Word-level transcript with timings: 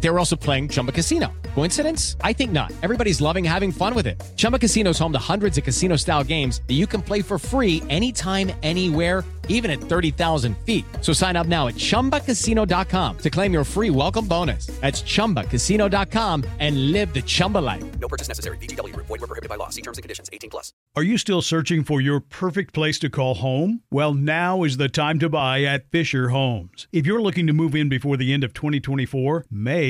They 0.00 0.08
were 0.10 0.18
also 0.18 0.36
playing 0.36 0.68
Chumba 0.68 0.92
Casino. 0.92 1.32
Coincidence? 1.54 2.16
I 2.22 2.32
think 2.32 2.52
not. 2.52 2.72
Everybody's 2.82 3.20
loving 3.20 3.44
having 3.44 3.72
fun 3.72 3.94
with 3.94 4.06
it. 4.06 4.20
Chumba 4.36 4.58
Casino 4.58 4.90
is 4.90 4.98
home 4.98 5.12
to 5.12 5.18
hundreds 5.18 5.58
of 5.58 5.64
casino 5.64 5.96
style 5.96 6.24
games 6.24 6.62
that 6.68 6.74
you 6.74 6.86
can 6.86 7.02
play 7.02 7.22
for 7.22 7.38
free 7.38 7.82
anytime, 7.88 8.50
anywhere, 8.62 9.24
even 9.48 9.70
at 9.70 9.80
30,000 9.80 10.56
feet. 10.64 10.84
So 11.02 11.12
sign 11.12 11.36
up 11.36 11.46
now 11.46 11.68
at 11.68 11.74
chumbacasino.com 11.74 13.18
to 13.18 13.30
claim 13.30 13.52
your 13.52 13.64
free 13.64 13.90
welcome 13.90 14.26
bonus. 14.26 14.66
That's 14.80 15.02
chumbacasino.com 15.02 16.44
and 16.58 16.92
live 16.92 17.12
the 17.12 17.22
Chumba 17.22 17.58
life. 17.58 17.84
No 17.98 18.08
purchase 18.08 18.28
necessary. 18.28 18.56
VGW 18.58 18.94
Group. 18.94 19.06
Void 19.06 19.20
were 19.20 19.26
prohibited 19.26 19.50
by 19.50 19.56
law. 19.56 19.68
See 19.68 19.82
terms 19.82 19.98
and 19.98 20.02
conditions. 20.02 20.30
18 20.32 20.50
plus. 20.50 20.72
Are 20.96 21.02
you 21.02 21.18
still 21.18 21.42
searching 21.42 21.84
for 21.84 22.00
your 22.00 22.20
perfect 22.20 22.72
place 22.72 22.98
to 23.00 23.10
call 23.10 23.34
home? 23.34 23.82
Well, 23.90 24.14
now 24.14 24.62
is 24.62 24.76
the 24.76 24.88
time 24.88 25.18
to 25.18 25.28
buy 25.28 25.62
at 25.64 25.90
Fisher 25.90 26.28
Homes. 26.30 26.86
If 26.92 27.06
you're 27.06 27.22
looking 27.22 27.46
to 27.48 27.52
move 27.52 27.74
in 27.74 27.88
before 27.88 28.16
the 28.16 28.32
end 28.32 28.44
of 28.44 28.54
2024, 28.54 29.46
May 29.50 29.89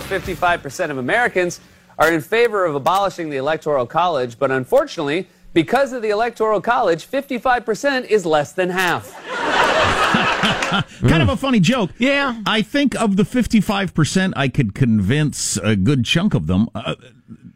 Poll, 0.00 0.18
55% 0.20 0.90
of 0.90 0.98
Americans 0.98 1.60
are 1.98 2.12
in 2.12 2.20
favor 2.20 2.64
of 2.64 2.74
abolishing 2.74 3.30
the 3.30 3.36
Electoral 3.36 3.86
College, 3.86 4.38
but 4.38 4.50
unfortunately, 4.50 5.28
because 5.52 5.92
of 5.92 6.02
the 6.02 6.10
Electoral 6.10 6.60
College, 6.60 7.06
55% 7.08 8.06
is 8.06 8.26
less 8.26 8.52
than 8.52 8.70
half. 8.70 9.14
kind 11.00 11.22
of 11.22 11.28
a 11.28 11.36
funny 11.36 11.60
joke. 11.60 11.90
Yeah. 11.98 12.40
I 12.44 12.62
think 12.62 12.96
of 12.96 13.16
the 13.16 13.22
55%, 13.22 14.32
I 14.36 14.48
could 14.48 14.74
convince 14.74 15.56
a 15.58 15.76
good 15.76 16.04
chunk 16.04 16.34
of 16.34 16.48
them. 16.48 16.68
Uh, 16.74 16.96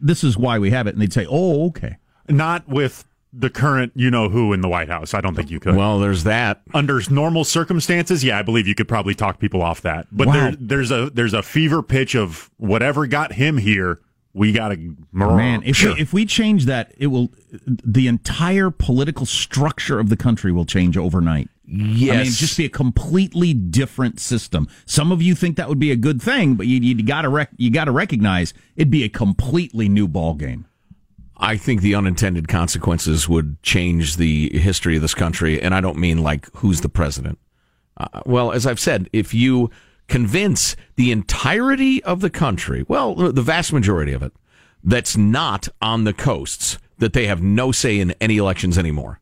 this 0.00 0.22
is 0.22 0.38
why 0.38 0.60
we 0.60 0.70
have 0.70 0.87
it. 0.87 0.94
And 0.94 1.03
they'd 1.03 1.12
say, 1.12 1.26
oh, 1.28 1.66
okay. 1.69 1.97
Not 2.28 2.69
with 2.69 3.05
the 3.33 3.50
current 3.50 3.93
you 3.94 4.11
know 4.11 4.28
who 4.28 4.53
in 4.53 4.61
the 4.61 4.69
White 4.69 4.89
House. 4.89 5.15
I 5.15 5.21
don't 5.21 5.34
think 5.34 5.50
you 5.50 5.61
could. 5.61 5.77
Well, 5.77 5.99
there's 5.99 6.25
that. 6.25 6.62
Under 6.75 7.00
normal 7.11 7.44
circumstances, 7.44 8.25
yeah, 8.25 8.39
I 8.39 8.43
believe 8.43 8.66
you 8.66 8.75
could 8.75 8.89
probably 8.89 9.15
talk 9.15 9.39
people 9.39 9.62
off 9.62 9.83
that. 9.83 10.06
But 10.11 10.28
Wow. 10.28 10.33
there, 10.34 10.53
there's 10.59 10.91
a 10.91 11.11
there's 11.11 11.34
a 11.34 11.43
fever 11.43 11.83
pitch 11.83 12.15
of 12.15 12.50
whatever 12.56 13.06
got 13.06 13.33
him 13.33 13.59
here. 13.59 14.00
We 14.34 14.53
got 14.53 14.69
to 14.69 14.97
Man, 15.11 15.62
if 15.65 15.83
we, 15.83 15.91
if 16.00 16.12
we 16.12 16.25
change 16.25 16.67
that, 16.67 16.93
it 16.97 17.09
will 17.09 17.33
the 17.67 18.06
entire 18.06 18.71
political 18.71 19.27
structure 19.27 19.99
of 19.99 20.11
the 20.11 20.17
country 20.17 20.53
will 20.53 20.67
change 20.67 20.97
overnight. 20.97 21.49
Yes. 21.67 22.11
I 22.11 22.12
mean, 22.12 22.21
it'd 22.22 22.34
just 22.34 22.56
be 22.56 22.65
a 22.65 22.69
completely 22.71 23.53
different 23.53 24.21
system. 24.21 24.69
Some 24.87 25.12
of 25.12 25.21
you 25.22 25.34
think 25.34 25.56
that 25.56 25.69
would 25.69 25.78
be 25.78 25.91
a 25.91 25.97
good 25.97 26.22
thing, 26.22 26.55
but 26.55 26.67
you, 26.67 26.78
you 26.78 27.03
got 27.03 27.22
to 27.22 27.28
rec- 27.28 27.50
you 27.56 27.71
got 27.71 27.87
to 27.87 27.91
recognize 27.93 28.55
it'd 28.77 28.91
be 28.91 29.03
a 29.03 29.09
completely 29.09 29.88
new 29.88 30.06
ball 30.06 30.34
game. 30.34 30.67
I 31.38 31.56
think 31.56 31.82
the 31.82 31.94
unintended 31.94 32.49
consequences 32.49 33.28
would 33.28 33.62
change 33.62 34.16
the 34.16 34.56
history 34.59 34.97
of 34.97 35.03
this 35.03 35.15
country, 35.15 35.60
and 35.60 35.75
I 35.75 35.81
don't 35.81 35.99
mean 35.99 36.22
like 36.22 36.49
who's 36.56 36.81
the 36.81 36.88
president. 36.88 37.38
Uh, 37.97 38.22
well, 38.26 38.53
as 38.53 38.66
I've 38.66 38.81
said, 38.81 39.09
if 39.12 39.32
you 39.32 39.71
convince 40.09 40.75
the 40.97 41.12
entirety 41.12 42.03
of 42.04 42.21
the 42.21 42.31
country, 42.31 42.84
well, 42.88 43.15
the 43.15 43.43
vast 43.43 43.72
majority 43.72 44.12
of 44.12 44.22
it, 44.22 44.32
that's 44.82 45.16
not 45.16 45.69
on 45.81 46.04
the 46.04 46.12
coasts, 46.12 46.78
that 46.99 47.12
they 47.12 47.26
have 47.26 47.43
no 47.43 47.70
say 47.70 48.00
in 48.00 48.12
any 48.20 48.38
elections 48.38 48.76
anymore, 48.76 49.20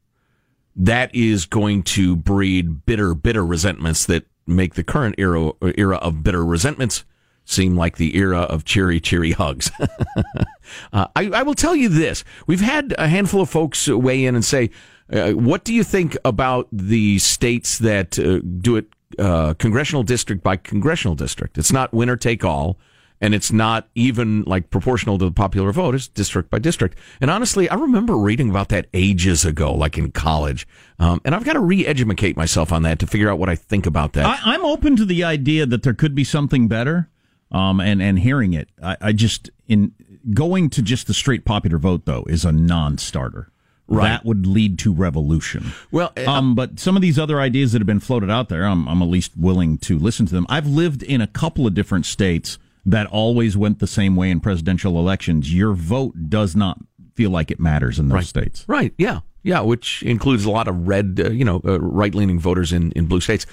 that 0.75 1.15
is 1.15 1.45
going 1.45 1.83
to 1.83 2.17
breed 2.17 2.87
bitter, 2.87 3.15
bitter 3.15 3.45
resentments 3.45 4.07
that 4.07 4.27
make 4.47 4.75
the 4.75 4.85
current 4.85 5.15
era 5.19 5.51
era 5.77 5.97
of 5.97 6.23
bitter 6.23 6.45
resentments 6.45 7.05
seem 7.47 7.77
like 7.77 7.97
the 7.97 8.17
era 8.17 8.41
of 8.41 8.65
cheery, 8.65 9.01
cheery 9.01 9.33
hugs. 9.33 9.71
uh, 10.93 11.07
I, 11.17 11.31
I 11.33 11.43
will 11.43 11.55
tell 11.55 11.75
you 11.75 11.89
this: 11.89 12.25
we've 12.47 12.61
had 12.61 12.95
a 12.99 13.09
handful 13.09 13.41
of 13.41 13.49
folks 13.49 13.89
weigh 13.89 14.27
in 14.27 14.35
and 14.35 14.45
say, 14.45 14.71
uh, 15.11 15.31
"What 15.33 15.65
do 15.65 15.73
you 15.73 15.83
think 15.83 16.17
about 16.25 16.69
the 16.71 17.19
states 17.19 17.79
that 17.79 18.19
uh, 18.19 18.41
do 18.61 18.77
it 18.77 18.87
uh, 19.19 19.55
congressional 19.55 20.03
district 20.03 20.43
by 20.43 20.57
congressional 20.57 21.15
district? 21.15 21.57
It's 21.57 21.73
not 21.73 21.95
winner 21.95 22.17
take 22.17 22.45
all." 22.45 22.79
And 23.19 23.35
it's 23.35 23.51
not 23.51 23.89
even 23.95 24.43
like 24.43 24.69
proportional 24.69 25.17
to 25.17 25.25
the 25.25 25.33
popular 25.33 25.73
vote. 25.73 25.95
It's 25.95 26.07
district 26.07 26.51
by 26.51 26.59
district. 26.59 26.99
And 27.19 27.31
honestly, 27.31 27.67
I 27.67 27.75
remember 27.75 28.15
reading 28.15 28.51
about 28.51 28.69
that 28.69 28.89
ages 28.93 29.47
ago, 29.47 29.73
like 29.73 29.97
in 29.97 30.11
college. 30.11 30.69
Um, 30.99 31.23
and 31.25 31.35
I've 31.35 31.43
got 31.43 31.55
to 31.55 31.61
re-educate 31.61 32.37
myself 32.37 32.73
on 32.73 32.83
that 32.83 32.99
to 32.99 33.07
figure 33.07 33.31
out 33.31 33.39
what 33.39 33.49
I 33.49 33.55
think 33.55 33.87
about 33.87 34.13
that. 34.13 34.27
I, 34.27 34.55
I'm 34.55 34.67
open 34.67 34.97
to 34.97 35.07
the 35.07 35.25
idea 35.25 35.65
that 35.65 35.83
there 35.83 35.95
could 35.95 36.15
be 36.15 36.25
something 36.25 36.69
better, 36.69 37.09
um, 37.51 37.81
and 37.81 38.03
and 38.03 38.19
hearing 38.19 38.53
it. 38.55 38.69
I, 38.83 38.97
I 39.01 39.13
just 39.13 39.51
in 39.69 39.93
going 40.35 40.71
to 40.71 40.83
just 40.83 41.07
the 41.07 41.15
straight 41.15 41.45
popular 41.45 41.79
vote 41.79 42.05
though 42.05 42.25
is 42.29 42.45
a 42.45 42.53
non-starter. 42.53 43.51
Right. 43.89 44.09
That 44.09 44.25
would 44.25 44.47
lead 44.49 44.81
to 44.81 44.93
revolution. 44.93 45.71
Well, 45.93 46.13
uh, 46.17 46.29
um, 46.29 46.57
but 46.57 46.81
some 46.81 46.97
of 46.97 47.03
these 47.03 47.21
other 47.21 47.41
ideas 47.41 47.71
that 47.71 47.79
have 47.81 47.87
been 47.87 48.01
floated 48.01 48.29
out 48.31 48.49
there, 48.49 48.65
I'm, 48.65 48.89
I'm 48.89 49.01
at 49.01 49.07
least 49.09 49.37
willing 49.37 49.79
to 49.79 49.97
listen 49.97 50.27
to 50.27 50.35
them. 50.35 50.45
I've 50.49 50.67
lived 50.67 51.05
in 51.05 51.21
a 51.21 51.29
couple 51.29 51.69
of 51.69 51.75
different 51.75 52.05
states 52.05 52.59
that 52.85 53.07
always 53.07 53.57
went 53.57 53.79
the 53.79 53.87
same 53.87 54.17
way 54.17 54.31
in 54.33 54.41
presidential 54.41 54.99
elections. 54.99 55.55
Your 55.55 55.73
vote 55.73 56.29
does 56.29 56.57
not 56.57 56.79
feel 57.15 57.31
like 57.31 57.53
it 57.53 57.61
matters 57.61 58.01
in 58.01 58.09
those 58.09 58.15
Right. 58.17 58.27
states. 58.27 58.65
Right. 58.67 58.93
Yeah. 58.99 59.21
Yeah. 59.45 59.61
Which 59.61 60.03
includes 60.03 60.45
a 60.45 60.51
lot 60.51 60.67
of 60.67 60.89
red, 60.89 61.21
uh, 61.25 61.31
you 61.31 61.45
know, 61.45 61.61
uh, 61.65 61.79
right 61.81 62.13
leaning 62.13 62.41
voters 62.41 62.73
in, 62.73 62.91
in 62.93 63.07
blue 63.07 63.21
states. 63.21 63.47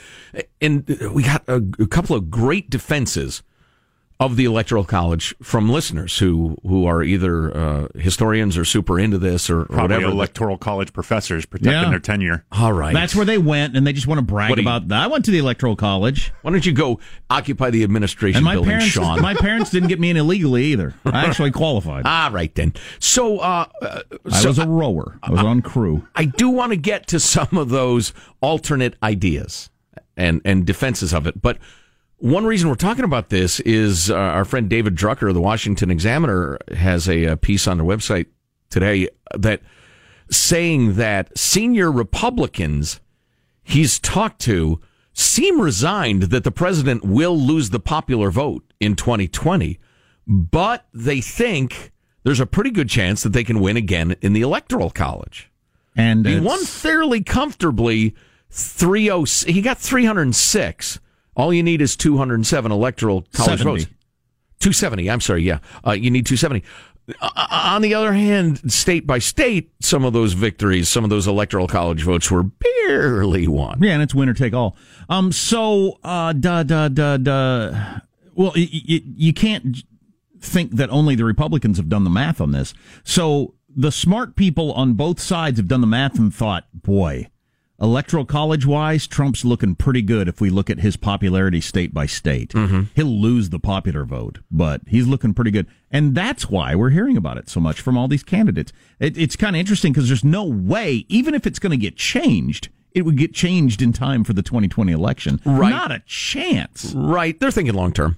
And 0.59 0.87
we 1.13 1.21
got 1.21 1.43
a, 1.47 1.57
a 1.77 1.85
couple 1.85 2.15
of 2.15 2.31
great 2.31 2.71
defenses 2.71 3.43
of 4.19 4.35
the 4.37 4.45
Electoral 4.45 4.85
College 4.85 5.35
from 5.41 5.69
listeners 5.69 6.17
who 6.19 6.55
who 6.65 6.85
are 6.85 7.03
either 7.03 7.55
uh, 7.57 7.87
historians 7.95 8.57
or 8.57 8.63
super 8.63 8.97
into 8.99 9.17
this 9.17 9.49
or, 9.49 9.61
or 9.61 9.65
Probably 9.65 9.97
whatever. 9.97 10.11
electoral 10.13 10.57
college 10.57 10.93
professors 10.93 11.45
protecting 11.45 11.73
Yeah. 11.81 11.89
their 11.89 11.99
tenure. 11.99 12.45
All 12.51 12.71
right. 12.71 12.93
That's 12.93 13.15
where 13.15 13.25
they 13.25 13.37
went, 13.39 13.75
and 13.75 13.85
they 13.85 13.91
just 13.91 14.07
want 14.07 14.19
to 14.19 14.21
brag 14.21 14.49
What 14.51 14.59
you- 14.59 14.63
about 14.63 14.87
that. 14.89 15.01
I 15.03 15.07
went 15.07 15.25
to 15.25 15.31
the 15.31 15.39
electoral 15.39 15.75
college, 15.75 16.31
Why 16.41 16.51
don't 16.51 16.65
you 16.65 16.71
go 16.71 16.99
occupy 17.29 17.69
the 17.71 17.83
administration 17.83 18.37
and 18.37 18.45
my 18.45 18.53
building, 18.53 18.69
parents, 18.69 18.87
Sean? 18.87 19.21
my 19.21 19.33
parents 19.33 19.71
didn't 19.71 19.89
get 19.89 19.99
me 19.99 20.09
in 20.11 20.17
illegally 20.17 20.65
either. 20.65 20.93
I 21.05 21.25
actually 21.25 21.51
qualified. 21.51 22.05
All 22.05 22.31
right 22.31 22.53
then. 22.55 22.73
So, 22.99 23.39
uh, 23.39 23.65
uh, 23.81 24.01
I 24.31 24.45
was 24.45 24.59
a 24.59 24.67
rower. 24.67 25.17
I 25.23 25.31
was 25.31 25.41
on 25.41 25.61
crew. 25.61 26.07
I 26.15 26.25
do 26.25 26.49
want 26.49 26.71
to 26.71 26.77
get 26.77 27.07
to 27.07 27.19
some 27.19 27.57
of 27.57 27.69
those 27.69 28.13
alternate 28.41 28.95
ideas 29.03 29.69
and 30.15 30.39
and 30.45 30.65
defenses 30.65 31.13
of 31.13 31.25
it, 31.27 31.41
but 31.41 31.57
one 32.23 32.45
reason 32.45 32.69
we're 32.69 32.75
talking 32.75 33.03
about 33.03 33.27
this 33.27 33.59
is 33.59 34.09
uh, 34.09 34.15
our 34.15 34.45
friend 34.45 34.69
David 34.69 34.95
Drucker 34.95 35.27
of 35.27 35.33
the 35.33 35.41
Washington 35.41 35.91
Examiner 35.91 36.57
has 36.73 37.09
a, 37.09 37.25
uh 37.25 37.35
piece 37.35 37.67
on 37.67 37.77
their 37.77 37.85
website 37.85 38.27
today 38.69 39.09
that 39.37 39.61
saying 40.31 40.93
that 40.93 41.37
senior 41.37 41.91
Republicans 41.91 43.01
he's 43.61 43.99
talked 43.99 44.39
to 44.39 44.79
seem 45.11 45.59
resigned 45.59 46.23
that 46.23 46.45
the 46.45 46.51
president 46.51 47.03
will 47.03 47.37
lose 47.37 47.71
the 47.71 47.79
popular 47.79 48.31
vote 48.31 48.63
in 48.79 48.95
2020, 48.95 49.77
but 50.25 50.85
they 50.93 51.19
think 51.19 51.91
there's 52.23 52.39
a 52.39 52.45
pretty 52.45 52.71
good 52.71 52.87
chance 52.87 53.21
that 53.23 53.33
they 53.33 53.43
can 53.43 53.59
win 53.59 53.75
again 53.75 54.15
in 54.21 54.31
the 54.31 54.41
electoral 54.41 54.89
college. 54.89 55.51
And 55.93 56.25
He 56.25 56.39
won 56.39 56.63
fairly 56.63 57.21
comfortably. 57.21 58.15
Three 58.49 59.09
oh, 59.11 59.25
he 59.25 59.61
got 59.61 59.77
three 59.77 60.05
hundred 60.05 60.21
and 60.21 60.35
six. 60.35 60.99
All 61.35 61.53
you 61.53 61.63
need 61.63 61.81
is 61.81 61.95
two 61.95 62.17
hundred 62.17 62.35
and 62.35 62.47
seven 62.47 62.71
electoral 62.71 63.23
college 63.33 63.59
70. 63.59 63.79
votes. 63.83 63.91
Two 64.59 64.73
seventy. 64.73 65.09
I'm 65.09 65.21
sorry. 65.21 65.43
Yeah, 65.43 65.59
uh, 65.85 65.91
you 65.91 66.09
need 66.11 66.25
two 66.25 66.37
seventy. 66.37 66.63
Uh, 67.21 67.47
on 67.51 67.81
the 67.81 67.93
other 67.95 68.13
hand, 68.13 68.71
state 68.71 69.05
by 69.05 69.19
state, 69.19 69.71
some 69.81 70.05
of 70.05 70.13
those 70.13 70.33
victories, 70.33 70.87
some 70.87 71.03
of 71.03 71.09
those 71.09 71.27
electoral 71.27 71.67
college 71.67 72.01
votes 72.03 72.31
were 72.31 72.43
barely 72.43 73.45
won. 73.47 73.81
Yeah, 73.83 73.91
and 73.93 74.01
it's 74.01 74.15
winner 74.15 74.33
take 74.33 74.53
all. 74.53 74.77
Um, 75.09 75.31
so 75.33 75.99
uh, 76.03 76.31
da 76.33 76.63
da 76.63 76.87
da 76.87 77.17
da. 77.17 77.99
Well, 78.35 78.53
y- 78.55 78.69
y- 78.87 79.01
you 79.03 79.33
can't 79.33 79.77
think 80.39 80.71
that 80.77 80.89
only 80.91 81.15
the 81.15 81.25
Republicans 81.25 81.75
have 81.77 81.89
done 81.89 82.05
the 82.05 82.09
math 82.09 82.39
on 82.39 82.51
this. 82.51 82.73
So 83.03 83.55
the 83.75 83.91
smart 83.91 84.35
people 84.37 84.71
on 84.73 84.93
both 84.93 85.19
sides 85.19 85.57
have 85.59 85.67
done 85.67 85.81
the 85.81 85.87
math 85.87 86.17
and 86.17 86.33
thought, 86.33 86.65
boy, 86.73 87.27
electoral 87.83 88.25
college 88.25 88.65
wise, 88.65 89.05
Trump's 89.05 89.43
looking 89.43 89.75
pretty 89.75 90.01
good 90.01 90.27
if 90.29 90.39
we 90.39 90.49
look 90.49 90.69
at 90.69 90.79
his 90.79 90.95
popularity 90.95 91.59
state 91.61 91.93
by 91.93 92.05
state. 92.05 92.53
He'll 92.95 93.05
lose 93.05 93.49
the 93.49 93.59
popular 93.59 94.05
vote, 94.05 94.39
but 94.49 94.81
he's 94.87 95.05
looking 95.07 95.33
pretty 95.33 95.51
good. 95.51 95.67
And 95.91 96.15
that's 96.15 96.49
why 96.49 96.73
we're 96.75 96.91
hearing 96.91 97.17
about 97.17 97.37
it 97.37 97.49
so 97.49 97.59
much 97.59 97.81
from 97.81 97.97
all 97.97 98.07
these 98.07 98.23
candidates. 98.23 98.71
It, 98.99 99.17
it's 99.17 99.35
kind 99.35 99.55
of 99.55 99.59
interesting 99.59 99.91
because 99.91 100.07
there's 100.07 100.23
no 100.23 100.45
way, 100.45 101.05
even 101.09 101.35
if 101.35 101.45
it's 101.45 101.59
going 101.59 101.71
to 101.71 101.77
get 101.77 101.97
changed, 101.97 102.69
it 102.93 103.03
would 103.03 103.17
get 103.17 103.33
changed 103.33 103.81
in 103.81 103.91
time 103.91 104.23
for 104.23 104.33
the 104.33 104.41
2020 104.43 104.91
election. 104.91 105.41
Right. 105.45 105.69
Not 105.69 105.91
a 105.91 106.01
chance. 106.05 106.93
Right. 106.95 107.39
They're 107.39 107.51
thinking 107.51 107.75
long 107.75 107.91
term. 107.91 108.17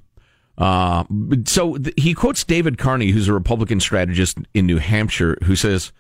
Uh, 0.58 1.04
so 1.46 1.78
th- 1.78 1.96
he 1.98 2.14
quotes 2.14 2.44
David 2.44 2.78
Carney, 2.78 3.12
who's 3.12 3.28
a 3.28 3.34
Republican 3.34 3.80
strategist 3.80 4.38
in 4.54 4.66
New 4.66 4.78
Hampshire, 4.78 5.38
who 5.44 5.56
says 5.56 5.92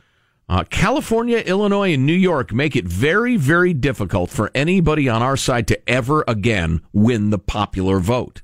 uh, 0.47 0.63
California, 0.69 1.39
Illinois, 1.39 1.93
and 1.93 2.05
New 2.05 2.13
York 2.13 2.53
make 2.53 2.75
it 2.75 2.85
very, 2.85 3.35
very 3.35 3.73
difficult 3.73 4.29
for 4.29 4.51
anybody 4.53 5.09
on 5.09 5.23
our 5.23 5.37
side 5.37 5.67
to 5.67 5.89
ever 5.89 6.23
again 6.27 6.81
win 6.93 7.31
the 7.31 7.39
popular 7.39 7.99
vote. 7.99 8.41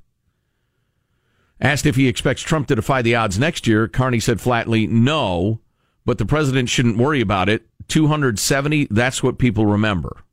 Asked 1.59 1.85
if 1.85 1.95
he 1.95 2.07
expects 2.07 2.41
Trump 2.41 2.67
to 2.67 2.75
defy 2.75 3.03
the 3.03 3.13
odds 3.13 3.37
next 3.37 3.67
year, 3.67 3.87
Carney 3.87 4.19
said 4.19 4.41
flatly, 4.41 4.87
no, 4.87 5.61
but 6.05 6.17
the 6.17 6.25
president 6.25 6.69
shouldn't 6.69 6.97
worry 6.97 7.21
about 7.21 7.49
it. 7.49 7.67
270, 7.87 8.87
that's 8.89 9.21
what 9.21 9.37
people 9.37 9.67
remember. 9.67 10.23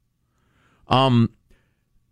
Um, 0.86 1.30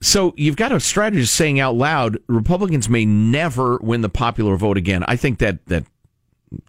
so 0.02 0.35
you've 0.37 0.56
got 0.56 0.73
a 0.73 0.81
strategist 0.81 1.35
saying 1.35 1.59
out 1.61 1.76
loud, 1.76 2.19
Republicans 2.26 2.91
may 2.91 3.06
never 3.06 3.79
win 3.79 4.02
the 4.02 4.11
popular 4.11 4.56
vote 4.56 4.76
again. 4.76 5.02
I 5.09 5.17
think 5.17 5.38
that 5.38 5.64
that 5.67 5.87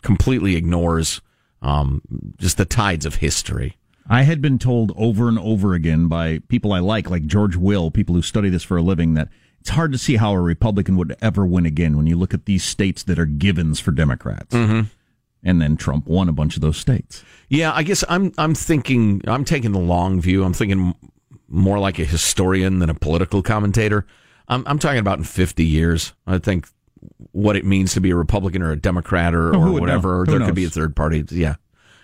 completely 0.02 0.56
ignores 0.56 1.20
um, 1.62 2.02
just 2.38 2.58
the 2.58 2.66
tides 2.66 3.06
of 3.06 3.16
history. 3.16 3.78
I 4.10 4.24
had 4.24 4.42
been 4.42 4.58
told 4.58 4.94
over 4.96 5.28
and 5.28 5.38
over 5.38 5.74
again 5.74 6.08
by 6.08 6.40
people 6.48 6.72
I 6.72 6.80
like, 6.80 7.10
like 7.10 7.26
George 7.26 7.56
Will, 7.56 7.92
people 7.92 8.16
who 8.16 8.22
study 8.22 8.50
this 8.50 8.64
for 8.64 8.78
a 8.78 8.82
living, 8.82 9.16
that 9.16 9.28
it's 9.60 9.70
hard 9.70 9.92
to 9.92 9.98
see 9.98 10.16
how 10.16 10.32
a 10.32 10.40
Republican 10.40 10.96
would 10.96 11.16
ever 11.22 11.46
win 11.46 11.66
again 11.66 11.98
when 11.98 12.08
you 12.08 12.16
look 12.16 12.34
at 12.34 12.46
these 12.46 12.64
states 12.64 13.04
that 13.04 13.20
are 13.20 13.26
givens 13.26 13.80
for 13.80 13.92
Democrats. 13.92 14.56
Mm-hmm. 14.56 14.88
And 15.44 15.62
then 15.62 15.78
Trump 15.78 16.08
won 16.08 16.30
a 16.30 16.34
bunch 16.34 16.56
of 16.56 16.62
those 16.62 16.78
states. 16.78 17.24
Yeah, 17.50 17.74
I 17.74 17.84
guess 17.84 18.04
I'm 18.10 18.34
I'm 18.38 18.56
thinking 18.56 19.22
I'm 19.28 19.46
taking 19.46 19.72
the 19.72 19.80
long 19.80 20.20
view. 20.20 20.44
I'm 20.44 20.54
thinking 20.54 20.96
more 21.48 21.80
like 21.80 22.00
a 22.00 22.06
historian 22.06 22.80
than 22.80 22.90
a 22.90 22.94
political 22.96 23.44
commentator. 23.44 24.06
I'm 24.48 24.64
I'm 24.68 24.80
talking 24.80 25.00
about 25.00 25.20
in 25.20 25.26
50 25.26 25.66
years. 25.66 26.14
I 26.26 26.40
think 26.40 26.68
what 27.32 27.56
it 27.56 27.66
means 27.66 27.94
to 27.94 28.02
be 28.02 28.12
a 28.12 28.16
Republican 28.16 28.62
or 28.62 28.72
a 28.72 28.76
Democrat 28.80 29.34
or, 29.34 29.56
Oh, 29.56 29.60
or 29.76 29.80
whatever. 29.80 30.10
know? 30.10 30.14
Or 30.22 30.26
Who 30.26 30.38
there 30.38 30.46
could 30.48 30.56
be 30.56 30.66
a 30.66 30.70
third 30.70 30.96
party. 30.96 31.24
Yeah, 31.30 31.56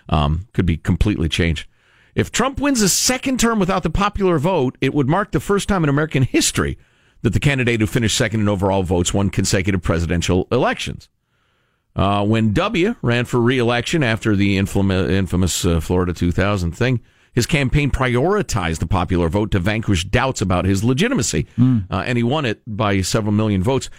um, 0.08 0.48
could 0.52 0.66
be 0.66 0.76
completely 0.76 1.28
changed. 1.28 1.68
If 2.14 2.30
Trump 2.30 2.60
wins 2.60 2.80
a 2.80 2.88
second 2.88 3.40
term 3.40 3.58
without 3.58 3.82
the 3.82 3.90
popular 3.90 4.38
vote, 4.38 4.78
it 4.80 4.94
would 4.94 5.08
mark 5.08 5.32
the 5.32 5.40
first 5.40 5.68
time 5.68 5.82
in 5.82 5.90
American 5.90 6.22
history 6.22 6.78
that 7.22 7.32
the 7.32 7.40
candidate 7.40 7.80
who 7.80 7.86
finished 7.86 8.16
second 8.16 8.40
in 8.40 8.48
overall 8.48 8.82
votes 8.82 9.12
won 9.14 9.30
consecutive 9.30 9.82
presidential 9.82 10.46
elections. 10.52 11.08
Uh, 11.96 12.24
when 12.24 12.52
W 12.52 12.94
ran 13.02 13.24
for 13.24 13.40
re-election 13.40 14.02
after 14.02 14.34
the 14.36 14.58
infamous, 14.58 15.08
infamous 15.10 15.64
uh, 15.64 15.80
Florida 15.80 16.12
2000 16.12 16.72
thing, 16.72 17.00
his 17.32 17.46
campaign 17.46 17.90
prioritized 17.90 18.78
the 18.78 18.86
popular 18.86 19.28
vote 19.28 19.50
to 19.52 19.58
vanquish 19.58 20.04
doubts 20.04 20.40
about 20.40 20.64
his 20.64 20.84
legitimacy, 20.84 21.46
uh, 21.58 22.02
and 22.06 22.16
he 22.18 22.22
won 22.24 22.44
it 22.44 22.60
by 22.66 23.00
several 23.00 23.32
million 23.32 23.62
votes. 23.62 23.90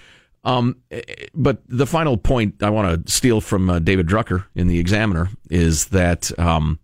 Um, 0.46 0.78
eh, 0.92 1.02
but 1.34 1.62
the 1.68 1.88
final 1.88 2.18
point 2.18 2.62
I 2.62 2.70
want 2.70 3.06
to 3.06 3.12
steal 3.12 3.42
from 3.42 3.70
uh, 3.70 3.80
David 3.80 4.08
Drucker 4.08 4.46
in 4.56 4.68
the 4.68 4.80
Examiner 4.80 5.30
is 5.50 5.88
that 5.88 6.38
um, 6.40 6.80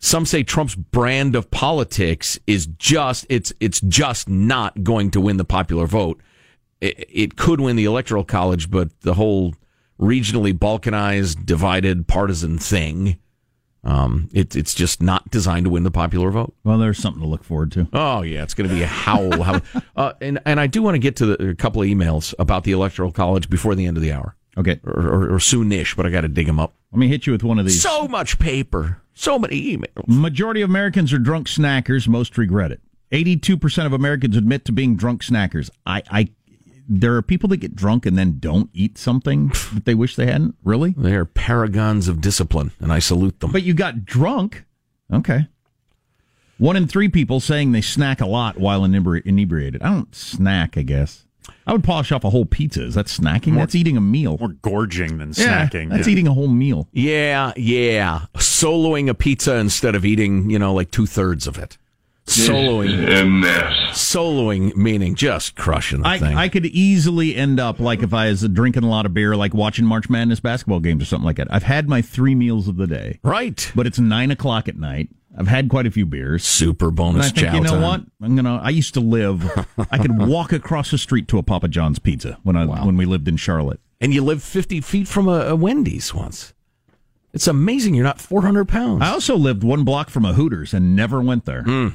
some 0.00 0.26
say 0.26 0.42
Trump's 0.42 0.74
brand 0.74 1.34
of 1.36 1.50
politics 1.50 2.38
is 2.46 2.66
just 2.66 3.24
it's 3.28 3.52
it's 3.60 3.80
just 3.82 4.28
not 4.28 4.82
going 4.82 5.10
to 5.12 5.20
win 5.20 5.36
the 5.36 5.44
popular 5.44 5.86
vote. 5.86 6.20
It, 6.80 7.06
it 7.08 7.36
could 7.36 7.60
win 7.60 7.76
the 7.76 7.84
electoral 7.84 8.24
college, 8.24 8.70
but 8.70 9.00
the 9.00 9.14
whole 9.14 9.54
regionally 10.00 10.52
balkanized, 10.52 11.44
divided, 11.44 12.06
partisan 12.06 12.58
thing, 12.58 13.18
um, 13.88 14.28
it, 14.34 14.54
it's 14.54 14.74
just 14.74 15.02
not 15.02 15.30
designed 15.30 15.64
to 15.64 15.70
win 15.70 15.82
the 15.82 15.90
popular 15.90 16.30
vote. 16.30 16.54
Well, 16.62 16.76
there's 16.78 16.98
something 16.98 17.22
to 17.22 17.28
look 17.28 17.42
forward 17.42 17.72
to. 17.72 17.88
Oh 17.92 18.22
yeah, 18.22 18.42
it's 18.42 18.52
going 18.54 18.68
to 18.68 18.74
be 18.74 18.82
a 18.82 18.86
howl. 18.86 19.42
howl. 19.42 19.60
Uh, 19.96 20.12
and 20.20 20.38
and 20.46 20.60
I 20.60 20.66
do 20.68 20.80
want 20.82 20.94
to 20.94 20.98
get 21.00 21.16
to 21.16 21.26
the, 21.26 21.48
a 21.50 21.54
couple 21.54 21.82
of 21.82 21.88
emails 21.88 22.32
about 22.38 22.62
the 22.64 22.70
electoral 22.72 23.10
college 23.10 23.50
before 23.50 23.74
the 23.74 23.84
end 23.86 23.96
of 23.96 24.02
the 24.02 24.12
hour, 24.12 24.36
Okay, 24.56 24.78
or, 24.84 24.92
or, 25.08 25.22
or 25.34 25.38
soonish, 25.38 25.96
but 25.96 26.06
I 26.06 26.10
got 26.10 26.20
to 26.20 26.28
dig 26.28 26.46
them 26.46 26.60
up. 26.60 26.74
let 26.92 26.98
me 27.00 27.08
hit 27.08 27.26
you 27.26 27.32
with 27.32 27.42
one 27.42 27.58
of 27.58 27.64
these. 27.64 27.82
So 27.82 28.06
much 28.06 28.38
paper, 28.38 29.00
so 29.14 29.38
many 29.40 29.76
emails. 29.76 30.06
Majority 30.06 30.62
of 30.62 30.70
Americans 30.70 31.12
are 31.12 31.18
drunk 31.18 31.48
snackers. 31.48 32.06
Most 32.06 32.38
regret 32.38 32.70
it. 32.70 32.80
82% 33.10 33.86
of 33.86 33.92
Americans 33.92 34.36
admit 34.36 34.64
to 34.66 34.72
being 34.72 34.94
drunk 34.94 35.22
snackers. 35.24 35.70
I, 35.86 36.02
I, 36.10 36.28
there 36.88 37.14
are 37.16 37.22
people 37.22 37.48
that 37.50 37.58
get 37.58 37.76
drunk 37.76 38.06
and 38.06 38.16
then 38.16 38.38
don't 38.38 38.70
eat 38.72 38.96
something 38.98 39.48
that 39.74 39.84
they 39.84 39.94
wish 39.94 40.16
they 40.16 40.26
hadn't. 40.26 40.56
Really? 40.64 40.94
They 40.96 41.14
are 41.14 41.24
paragons 41.24 42.08
of 42.08 42.20
discipline, 42.20 42.72
and 42.80 42.92
I 42.92 42.98
salute 42.98 43.40
them. 43.40 43.52
But 43.52 43.62
you 43.62 43.74
got 43.74 44.04
drunk. 44.04 44.64
Okay. 45.12 45.46
One 46.58 46.76
in 46.76 46.88
three 46.88 47.08
people 47.08 47.38
saying 47.40 47.70
they 47.72 47.80
snack 47.80 48.20
a 48.20 48.26
lot 48.26 48.58
while 48.58 48.80
inebri- 48.82 49.24
inebriated. 49.24 49.80
I 49.82 49.90
don't 49.90 50.14
snack, 50.14 50.76
I 50.76 50.82
guess. 50.82 51.24
I 51.66 51.72
would 51.72 51.84
polish 51.84 52.10
off 52.12 52.24
a 52.24 52.30
whole 52.30 52.44
pizza. 52.44 52.82
Is 52.84 52.94
that 52.94 53.06
snacking? 53.06 53.54
that's 53.54 53.74
eating 53.74 53.96
a 53.96 54.00
meal. 54.02 54.36
More 54.38 54.48
gorging 54.60 55.18
than 55.18 55.32
Yeah, 55.36 55.66
snacking. 55.68 55.88
that's 55.90 56.06
Yeah. 56.06 56.12
eating 56.12 56.26
a 56.26 56.34
whole 56.34 56.48
meal. 56.48 56.88
Yeah, 56.92 57.52
yeah. 57.56 58.26
Soloing 58.36 59.08
a 59.08 59.14
pizza 59.14 59.54
instead 59.56 59.94
of 59.94 60.04
eating, 60.04 60.50
you 60.50 60.58
know, 60.58 60.74
like 60.74 60.90
two 60.90 61.06
thirds 61.06 61.46
of 61.46 61.56
it. 61.58 61.77
Soloing. 62.28 63.42
Soloing 63.92 64.76
meaning 64.76 65.14
just 65.14 65.56
crushing 65.56 66.02
the 66.02 66.08
I, 66.08 66.18
thing. 66.18 66.36
I 66.36 66.48
could 66.48 66.66
easily 66.66 67.34
end 67.34 67.58
up 67.58 67.80
like 67.80 68.02
if 68.02 68.12
I 68.12 68.28
was 68.28 68.42
drinking 68.48 68.84
a 68.84 68.88
lot 68.88 69.06
of 69.06 69.14
beer, 69.14 69.34
like 69.36 69.54
watching 69.54 69.84
March 69.84 70.08
Madness 70.10 70.40
basketball 70.40 70.80
games 70.80 71.02
or 71.02 71.06
something 71.06 71.24
like 71.26 71.36
that. 71.36 71.48
I've 71.50 71.62
had 71.62 71.88
my 71.88 72.02
three 72.02 72.34
meals 72.34 72.68
of 72.68 72.76
the 72.76 72.86
day, 72.86 73.18
right. 73.22 73.70
but 73.74 73.86
it's 73.86 73.98
nine 73.98 74.30
o'clock 74.30 74.68
at 74.68 74.76
night. 74.76 75.08
I've 75.36 75.48
had 75.48 75.68
quite 75.68 75.86
a 75.86 75.90
few 75.90 76.04
beers. 76.04 76.44
Super 76.44 76.88
And 76.88 76.96
bonus 76.96 77.26
I 77.26 77.30
think, 77.30 77.46
chow 77.46 77.54
you 77.54 77.60
know 77.60 77.70
time. 77.70 77.82
what? 77.82 78.00
I'm 78.22 78.34
gonna. 78.34 78.56
I 78.56 78.70
used 78.70 78.94
to 78.94 79.00
live. 79.00 79.44
I 79.90 79.98
could 79.98 80.18
walk 80.26 80.52
across 80.52 80.90
the 80.90 80.98
street 80.98 81.28
to 81.28 81.38
a 81.38 81.42
Papa 81.42 81.68
John's 81.68 81.98
pizza 81.98 82.38
when 82.42 82.56
I 82.56 82.64
when 82.84 82.96
we 82.96 83.06
lived 83.06 83.28
in 83.28 83.36
Charlotte. 83.36 83.80
And 84.00 84.12
you 84.12 84.22
lived 84.22 84.42
50 84.42 84.80
feet 84.80 85.08
from 85.08 85.28
a, 85.28 85.40
a 85.48 85.56
Wendy's 85.56 86.14
once. 86.14 86.54
It's 87.32 87.46
amazing 87.46 87.94
you're 87.94 88.04
not 88.04 88.20
400 88.20 88.68
pounds. 88.68 89.02
I 89.02 89.10
also 89.10 89.36
lived 89.36 89.62
one 89.62 89.84
block 89.84 90.08
from 90.08 90.24
a 90.24 90.32
Hooters 90.32 90.72
and 90.72 90.96
never 90.96 91.20
went 91.20 91.44
there. 91.44 91.62
Hmm. 91.62 91.88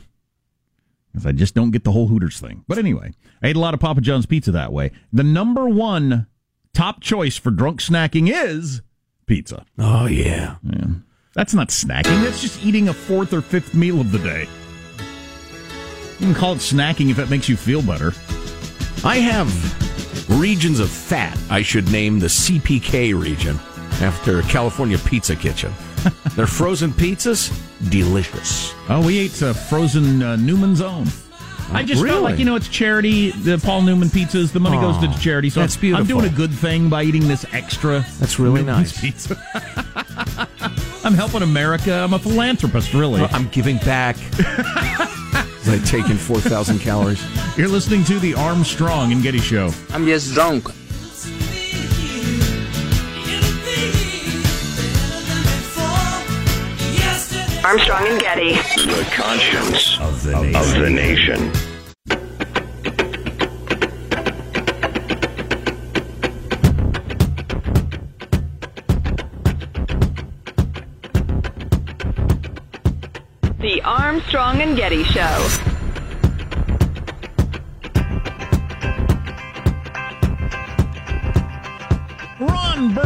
Because 1.14 1.28
I 1.28 1.32
just 1.32 1.54
don't 1.54 1.72
get 1.72 1.84
the 1.84 1.92
whole 1.92 2.08
Hooters 2.08 2.40
thing. 2.40 2.66
But 2.68 2.80
anyway, 2.80 3.14
I 3.42 3.50
ate 3.50 3.56
a 3.56 3.60
lot 3.60 3.76
of 3.76 3.80
Papa 3.80 4.02
John's 4.02 4.26
pizza 4.26 4.52
that 4.52 4.74
way. 4.74 4.92
The 5.12 5.24
number 5.24 5.70
one 5.70 6.26
top 6.74 7.02
choice 7.02 7.38
for 7.38 7.52
drunk 7.52 7.82
snacking 7.82 8.32
is 8.34 8.82
pizza. 9.28 9.66
Oh 9.78 10.08
yeah. 10.08 10.56
Yeah. 10.64 10.86
That's 11.36 11.54
not 11.54 11.70
snacking. 11.70 12.24
That's 12.24 12.42
just 12.42 12.64
eating 12.66 12.90
a 12.90 12.94
fourth 12.94 13.32
or 13.34 13.42
fifth 13.42 13.76
meal 13.76 14.02
of 14.02 14.12
the 14.12 14.20
day. 14.20 14.48
You 16.20 16.28
can 16.28 16.34
call 16.34 16.54
it 16.54 16.58
snacking 16.60 17.10
if 17.10 17.20
it 17.20 17.30
makes 17.30 17.48
you 17.48 17.58
feel 17.58 17.82
better. 17.82 18.14
I 19.04 19.18
have 19.18 19.50
regions 20.40 20.80
of 20.80 20.90
fat. 20.90 21.38
I 21.50 21.62
should 21.62 21.92
name 21.92 22.20
the 22.20 22.28
CPK 22.28 23.20
region 23.20 23.58
after 24.02 24.42
California 24.44 24.98
Pizza 25.00 25.36
Kitchen. 25.36 25.74
Their 26.36 26.48
frozen 26.48 26.92
pizzas, 26.92 27.52
delicious. 27.90 28.74
Oh, 28.90 29.06
we 29.06 29.20
ate 29.20 29.42
uh, 29.42 29.54
frozen 29.54 30.22
uh, 30.22 30.36
Newman's 30.36 30.82
Own. 30.82 31.08
I 31.72 31.84
just 31.84 32.04
felt 32.06 32.24
like 32.24 32.40
you 32.40 32.46
know 32.46 32.56
it's 32.56 32.68
charity. 32.68 33.32
The 33.32 33.58
Paul 33.58 33.82
Newman 33.82 34.10
pizzas, 34.10 34.52
the 34.52 34.60
money 34.60 34.78
goes 34.78 34.98
to 35.00 35.08
Aw, 35.08 35.18
charity. 35.18 35.50
So 35.50 35.62
that's 35.62 35.78
beautiful. 35.78 36.02
I'm 36.02 36.08
doing 36.08 36.32
a 36.32 36.36
good 36.36 36.52
thing 36.52 36.90
by 36.90 37.04
eating 37.04 37.28
this 37.28 37.46
extra. 37.54 38.06
That's 38.20 38.38
really 38.40 38.62
Newman's 38.62 38.94
nice. 38.94 39.02
pizza. 39.02 40.48
I'm 41.04 41.14
helping 41.14 41.42
America. 41.42 41.94
I'm 41.94 42.14
a 42.14 42.20
philanthropist, 42.20 42.94
really. 42.94 43.22
I'm 43.22 43.48
giving 43.50 43.78
back. 43.80 44.18
I 45.66 45.82
take 45.86 46.10
in 46.10 46.18
4,000 46.18 46.80
calories. 46.80 47.24
You're 47.58 47.70
listening 47.70 48.04
to 48.06 48.20
the 48.20 48.36
Armstrong 48.36 49.12
and 49.12 49.24
Getty 49.24 49.40
Show. 49.40 49.72
I'm 49.92 50.06
just 50.06 50.34
drunk. 50.34 50.68
Armstrong 57.66 58.06
and 58.06 58.20
Getty. 58.20 58.52
The 58.52 59.10
conscience 59.14 59.98
of 60.02 60.22
the 60.24 60.34
nation. 60.42 60.56
Of 60.56 60.74
the 60.82 60.90
nation. 60.90 61.52
The 73.60 73.82
Armstrong 73.84 74.62
and 74.62 74.76
Getty 74.76 75.06
Show. 75.06 75.73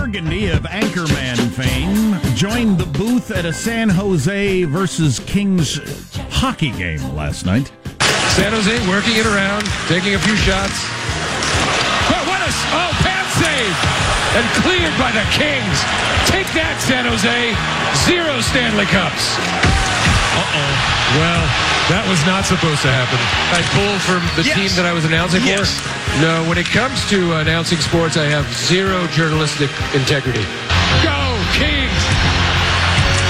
Burgundy 0.07 0.47
of 0.47 0.63
Anchorman 0.63 1.35
fame 1.51 2.15
joined 2.33 2.77
the 2.79 2.85
booth 2.97 3.29
at 3.29 3.43
a 3.43 3.51
San 3.51 3.89
Jose 3.89 4.63
versus 4.63 5.19
Kings 5.27 5.83
hockey 6.31 6.71
game 6.71 7.03
last 7.13 7.45
night. 7.45 7.67
San 8.39 8.55
Jose 8.55 8.71
working 8.87 9.19
it 9.19 9.27
around, 9.27 9.67
taking 9.91 10.15
a 10.15 10.19
few 10.23 10.37
shots. 10.47 10.79
But 12.07 12.23
what 12.23 12.39
a 12.39 12.47
oh 12.71 12.91
pass 13.03 13.27
save 13.35 13.75
and 14.39 14.47
cleared 14.63 14.95
by 14.95 15.11
the 15.11 15.27
Kings. 15.35 15.75
Take 16.31 16.47
that, 16.55 16.79
San 16.79 17.03
Jose. 17.03 17.27
Zero 18.07 18.39
Stanley 18.39 18.87
Cups. 18.87 19.35
Uh-oh. 19.35 20.71
Well, 21.19 21.43
that 21.91 22.07
was 22.07 22.23
not 22.23 22.47
supposed 22.47 22.79
to 22.87 22.91
happen. 22.95 23.19
I 23.51 23.59
pulled 23.75 23.99
from 24.07 24.23
the 24.39 24.47
Yes. 24.47 24.55
team 24.55 24.71
that 24.79 24.87
I 24.87 24.95
was 24.95 25.03
announcing 25.03 25.43
Yes. 25.43 25.67
for. 25.67 25.96
No, 26.21 26.43
when 26.49 26.57
it 26.57 26.65
comes 26.65 27.07
to 27.11 27.31
uh, 27.31 27.41
announcing 27.41 27.77
sports, 27.77 28.17
I 28.17 28.25
have 28.25 28.51
zero 28.51 29.05
journalistic 29.09 29.69
integrity. 29.93 30.41
Go 31.05 31.37
Kings! 31.53 31.93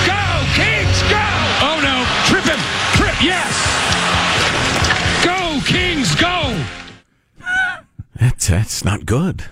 Go 0.08 0.24
Kings! 0.56 1.02
Go! 1.12 1.28
Oh 1.68 1.80
no! 1.84 2.06
Trip 2.32 2.46
him! 2.46 2.58
Trip! 2.96 3.22
Yes! 3.22 3.52
Go 5.26 5.60
Kings! 5.66 6.16
Go! 6.16 6.64
That's, 8.16 8.48
that's 8.48 8.86
not 8.86 9.06
good. 9.06 9.44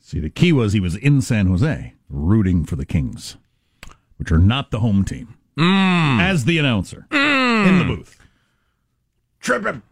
See, 0.00 0.18
the 0.18 0.30
key 0.30 0.50
was 0.50 0.72
he 0.72 0.80
was 0.80 0.96
in 0.96 1.20
San 1.20 1.46
Jose 1.46 1.92
rooting 2.08 2.64
for 2.64 2.76
the 2.76 2.86
Kings, 2.86 3.36
which 4.16 4.32
are 4.32 4.38
not 4.38 4.70
the 4.70 4.80
home 4.80 5.04
team, 5.04 5.34
mm. 5.58 6.20
as 6.22 6.46
the 6.46 6.56
announcer 6.56 7.06
mm. 7.10 7.68
in 7.68 7.78
the 7.78 7.84
booth. 7.84 8.18
Trip 9.40 9.66
him. 9.66 9.82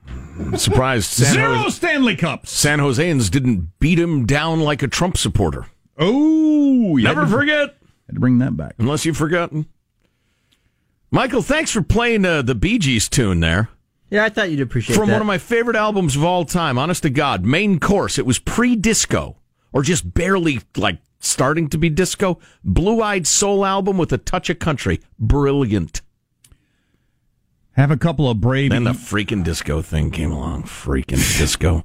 Surprised 0.56 1.10
San 1.10 1.34
Zero 1.34 1.54
Jose, 1.54 1.76
Stanley 1.76 2.16
Cups. 2.16 2.50
San 2.50 2.78
Joseans 2.78 3.30
didn't 3.30 3.78
beat 3.78 3.98
him 3.98 4.26
down 4.26 4.60
like 4.60 4.82
a 4.82 4.88
Trump 4.88 5.16
supporter. 5.16 5.66
Oh, 5.98 6.96
you 6.96 7.06
had 7.06 7.14
Never 7.16 7.26
to- 7.26 7.36
forget. 7.38 7.76
Had 8.06 8.14
to 8.14 8.20
bring 8.20 8.38
that 8.38 8.56
back. 8.56 8.74
Unless 8.78 9.04
you've 9.04 9.16
forgotten. 9.16 9.66
Michael, 11.10 11.42
thanks 11.42 11.70
for 11.70 11.82
playing 11.82 12.24
uh, 12.24 12.42
the 12.42 12.54
Bee 12.54 12.78
Gees 12.78 13.08
tune 13.08 13.40
there. 13.40 13.68
Yeah, 14.10 14.24
I 14.24 14.28
thought 14.28 14.50
you'd 14.50 14.60
appreciate 14.60 14.94
it. 14.94 14.98
From 14.98 15.08
that. 15.08 15.14
one 15.14 15.22
of 15.22 15.26
my 15.26 15.38
favorite 15.38 15.76
albums 15.76 16.14
of 16.16 16.22
all 16.24 16.44
time, 16.44 16.78
honest 16.78 17.02
to 17.02 17.10
God, 17.10 17.44
Main 17.44 17.80
Course. 17.80 18.18
It 18.18 18.26
was 18.26 18.38
pre 18.38 18.76
disco, 18.76 19.36
or 19.72 19.82
just 19.82 20.14
barely 20.14 20.60
like 20.76 20.98
starting 21.18 21.68
to 21.70 21.78
be 21.78 21.88
disco. 21.90 22.38
Blue 22.62 23.02
eyed 23.02 23.26
soul 23.26 23.64
album 23.64 23.98
with 23.98 24.12
a 24.12 24.18
touch 24.18 24.48
of 24.50 24.58
country. 24.60 25.00
Brilliant. 25.18 26.02
Have 27.76 27.90
a 27.90 27.96
couple 27.96 28.28
of 28.30 28.40
brave. 28.40 28.70
Then 28.70 28.84
the 28.84 28.92
freaking 28.92 29.44
disco 29.44 29.82
thing 29.82 30.10
came 30.10 30.32
along. 30.32 30.64
Freaking 30.64 31.38
disco. 31.38 31.84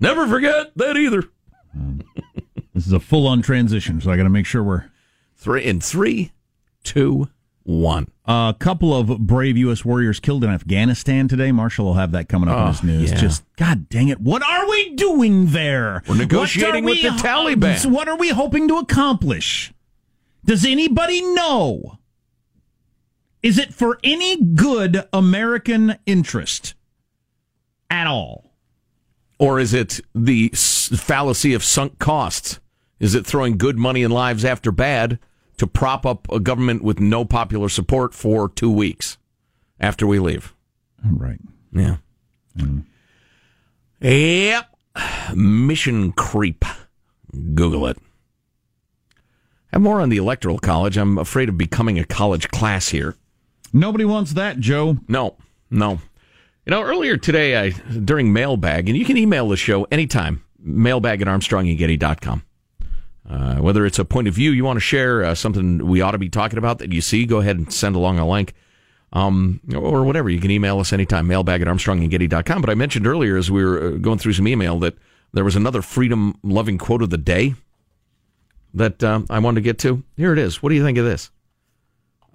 Never 0.00 0.26
forget 0.28 0.72
that 0.76 0.96
either. 0.96 1.24
This 2.74 2.86
is 2.86 2.92
a 2.92 3.00
full 3.00 3.26
on 3.26 3.42
transition, 3.42 4.00
so 4.00 4.08
I 4.12 4.16
got 4.16 4.22
to 4.22 4.28
make 4.28 4.46
sure 4.46 4.62
we're. 4.62 4.84
Three 5.34 5.64
in 5.64 5.80
three, 5.80 6.30
two, 6.84 7.28
one. 7.64 8.06
A 8.24 8.54
couple 8.56 8.94
of 8.96 9.18
brave 9.26 9.56
U.S. 9.56 9.84
warriors 9.84 10.20
killed 10.20 10.44
in 10.44 10.50
Afghanistan 10.50 11.26
today. 11.26 11.50
Marshall 11.50 11.86
will 11.86 11.94
have 11.94 12.12
that 12.12 12.28
coming 12.28 12.48
up 12.48 12.56
in 12.56 12.62
Oh, 12.62 12.66
his 12.68 12.82
news. 12.84 13.10
yeah. 13.10 13.16
Just, 13.16 13.42
God 13.56 13.88
dang 13.88 14.06
it. 14.08 14.20
What 14.20 14.44
are 14.44 14.68
we 14.68 14.94
doing 14.94 15.46
there? 15.46 16.04
We're 16.08 16.18
negotiating 16.18 16.84
with 16.84 17.02
the 17.02 17.08
Taliban. 17.08 17.84
What 17.90 18.08
are 18.08 18.16
we 18.16 18.28
hoping 18.28 18.68
to 18.68 18.76
accomplish? 18.76 19.72
Does 20.44 20.64
anybody 20.64 21.20
know? 21.34 21.98
Is 23.48 23.56
it 23.56 23.72
for 23.72 23.98
any 24.04 24.42
good 24.44 25.08
American 25.10 25.96
interest 26.04 26.74
at 27.88 28.06
all? 28.06 28.52
Or 29.38 29.58
is 29.58 29.72
it 29.72 30.02
the 30.14 30.50
fallacy 30.50 31.54
of 31.54 31.64
sunk 31.64 31.98
costs? 31.98 32.60
Is 33.00 33.14
it 33.14 33.24
throwing 33.24 33.56
good 33.56 33.78
money 33.78 34.02
and 34.02 34.12
lives 34.12 34.44
after 34.44 34.70
bad 34.70 35.18
to 35.56 35.66
prop 35.66 36.04
up 36.04 36.30
a 36.30 36.40
government 36.40 36.84
with 36.84 37.00
no 37.00 37.24
popular 37.24 37.70
support 37.70 38.12
for 38.12 38.50
two 38.50 38.70
weeks 38.70 39.16
after 39.80 40.06
we 40.06 40.18
leave? 40.18 40.54
Right. 41.02 41.40
Yeah. 41.72 41.96
Hmm. 42.54 42.80
Yep. 44.02 44.76
Mission 45.34 46.12
creep. 46.12 46.66
Google 47.54 47.86
it. 47.86 47.96
Have 49.72 49.80
more 49.80 50.02
on 50.02 50.10
the 50.10 50.18
Electoral 50.18 50.58
College. 50.58 50.98
I'm 50.98 51.16
afraid 51.16 51.48
of 51.48 51.56
becoming 51.56 51.98
a 51.98 52.04
college 52.04 52.50
class 52.50 52.90
here. 52.90 53.16
Nobody 53.72 54.04
wants 54.04 54.32
that, 54.32 54.58
Joe. 54.58 54.98
No, 55.08 55.36
no. 55.70 56.00
You 56.66 56.70
know, 56.72 56.82
earlier 56.82 57.16
today, 57.16 57.56
I 57.56 57.70
during 57.70 58.32
mailbag, 58.32 58.88
and 58.88 58.98
you 58.98 59.04
can 59.04 59.16
email 59.16 59.48
the 59.48 59.56
show 59.56 59.84
anytime, 59.84 60.44
mailbag 60.58 61.22
at 61.22 61.28
armstrongandgetty.com. 61.28 62.42
Uh, 63.28 63.56
whether 63.56 63.84
it's 63.84 63.98
a 63.98 64.04
point 64.04 64.26
of 64.26 64.34
view 64.34 64.50
you 64.52 64.64
want 64.64 64.76
to 64.76 64.80
share, 64.80 65.22
uh, 65.22 65.34
something 65.34 65.86
we 65.86 66.00
ought 66.00 66.12
to 66.12 66.18
be 66.18 66.30
talking 66.30 66.58
about 66.58 66.78
that 66.78 66.92
you 66.92 67.00
see, 67.00 67.26
go 67.26 67.38
ahead 67.38 67.56
and 67.56 67.72
send 67.72 67.94
along 67.94 68.18
a 68.18 68.28
link. 68.28 68.54
Um, 69.10 69.60
or 69.74 70.04
whatever. 70.04 70.28
You 70.28 70.38
can 70.38 70.50
email 70.50 70.78
us 70.80 70.92
anytime, 70.92 71.26
mailbag 71.26 71.62
at 71.62 71.66
armstrongandgetty.com. 71.68 72.60
But 72.60 72.68
I 72.68 72.74
mentioned 72.74 73.06
earlier 73.06 73.38
as 73.38 73.50
we 73.50 73.64
were 73.64 73.82
uh, 73.82 73.90
going 73.92 74.18
through 74.18 74.34
some 74.34 74.46
email 74.46 74.78
that 74.80 74.98
there 75.32 75.44
was 75.44 75.56
another 75.56 75.80
freedom 75.80 76.38
loving 76.42 76.76
quote 76.76 77.02
of 77.02 77.08
the 77.08 77.16
day 77.16 77.54
that 78.74 79.02
uh, 79.02 79.22
I 79.30 79.38
wanted 79.38 79.56
to 79.56 79.64
get 79.64 79.78
to. 79.78 80.02
Here 80.16 80.34
it 80.34 80.38
is. 80.38 80.62
What 80.62 80.68
do 80.68 80.74
you 80.74 80.84
think 80.84 80.98
of 80.98 81.06
this? 81.06 81.30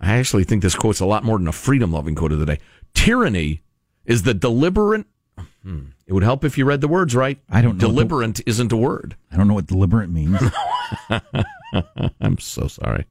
I 0.04 0.18
actually 0.18 0.44
think 0.44 0.62
this 0.62 0.76
quote's 0.76 1.00
a 1.00 1.06
lot 1.06 1.24
more 1.24 1.38
than 1.38 1.48
a 1.48 1.52
freedom 1.54 1.92
loving 1.92 2.14
quote 2.16 2.32
of 2.32 2.40
the 2.40 2.46
day. 2.46 2.60
Tyranny 2.94 3.62
is 4.06 4.24
the 4.24 4.34
deliberate. 4.34 5.06
Hmm. 5.64 5.80
It 6.06 6.12
would 6.14 6.24
help 6.24 6.44
if 6.44 6.58
you 6.58 6.66
read 6.66 6.82
the 6.82 6.88
words 6.90 7.16
right. 7.16 7.40
I 7.50 7.62
don't 7.62 7.78
know 7.78 7.88
what 7.88 7.94
the- 7.94 8.04
Deliberate 8.04 8.42
isn't 8.46 8.72
a 8.72 8.78
word. 8.78 9.16
I 9.32 9.38
don't 9.38 9.48
know 9.48 9.54
what 9.54 9.68
deliberate 9.68 10.10
means. 10.10 10.42
I'm 12.20 12.38
so 12.38 12.68
sorry. 12.68 13.06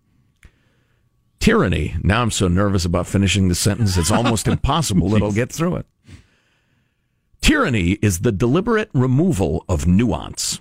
Tyranny. 1.40 1.96
Now 2.02 2.20
I'm 2.22 2.30
so 2.30 2.46
nervous 2.46 2.84
about 2.84 3.06
finishing 3.06 3.48
the 3.48 3.54
sentence, 3.54 3.96
it's 3.96 4.10
almost 4.12 4.46
impossible 4.56 5.08
that 5.10 5.22
I'll 5.22 5.32
get 5.32 5.50
through 5.50 5.76
it. 5.76 5.86
Tyranny 7.40 7.92
is 8.02 8.20
the 8.20 8.30
deliberate 8.30 8.90
removal 8.92 9.64
of 9.68 9.86
nuance. 9.86 10.60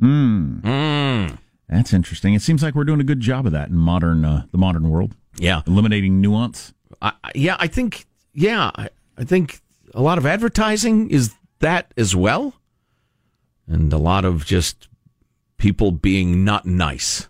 Hmm. 0.00 0.60
Mm. 0.60 1.38
That's 1.68 1.92
interesting. 1.92 2.34
It 2.34 2.42
seems 2.42 2.62
like 2.62 2.74
we're 2.74 2.84
doing 2.84 3.00
a 3.00 3.04
good 3.04 3.20
job 3.20 3.46
of 3.46 3.52
that 3.52 3.68
in 3.68 3.76
modern 3.76 4.24
uh, 4.24 4.46
the 4.52 4.58
modern 4.58 4.88
world. 4.88 5.14
Yeah. 5.38 5.62
Eliminating 5.66 6.20
nuance. 6.20 6.72
I, 7.02 7.12
yeah, 7.34 7.56
I 7.58 7.66
think. 7.66 8.06
Yeah, 8.32 8.70
I, 8.74 8.88
I 9.16 9.24
think 9.24 9.60
a 9.94 10.02
lot 10.02 10.18
of 10.18 10.26
advertising 10.26 11.10
is 11.10 11.34
that 11.58 11.92
as 11.96 12.14
well, 12.14 12.54
and 13.66 13.92
a 13.92 13.98
lot 13.98 14.24
of 14.24 14.44
just 14.44 14.88
people 15.56 15.90
being 15.90 16.44
not 16.44 16.64
nice 16.64 17.28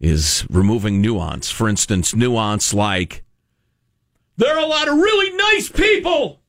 is 0.00 0.46
removing 0.50 1.00
nuance. 1.00 1.50
For 1.50 1.68
instance, 1.68 2.14
nuance 2.14 2.74
like 2.74 3.24
there 4.36 4.54
are 4.54 4.62
a 4.62 4.66
lot 4.66 4.88
of 4.88 4.94
really 4.96 5.34
nice 5.36 5.68
people 5.68 6.40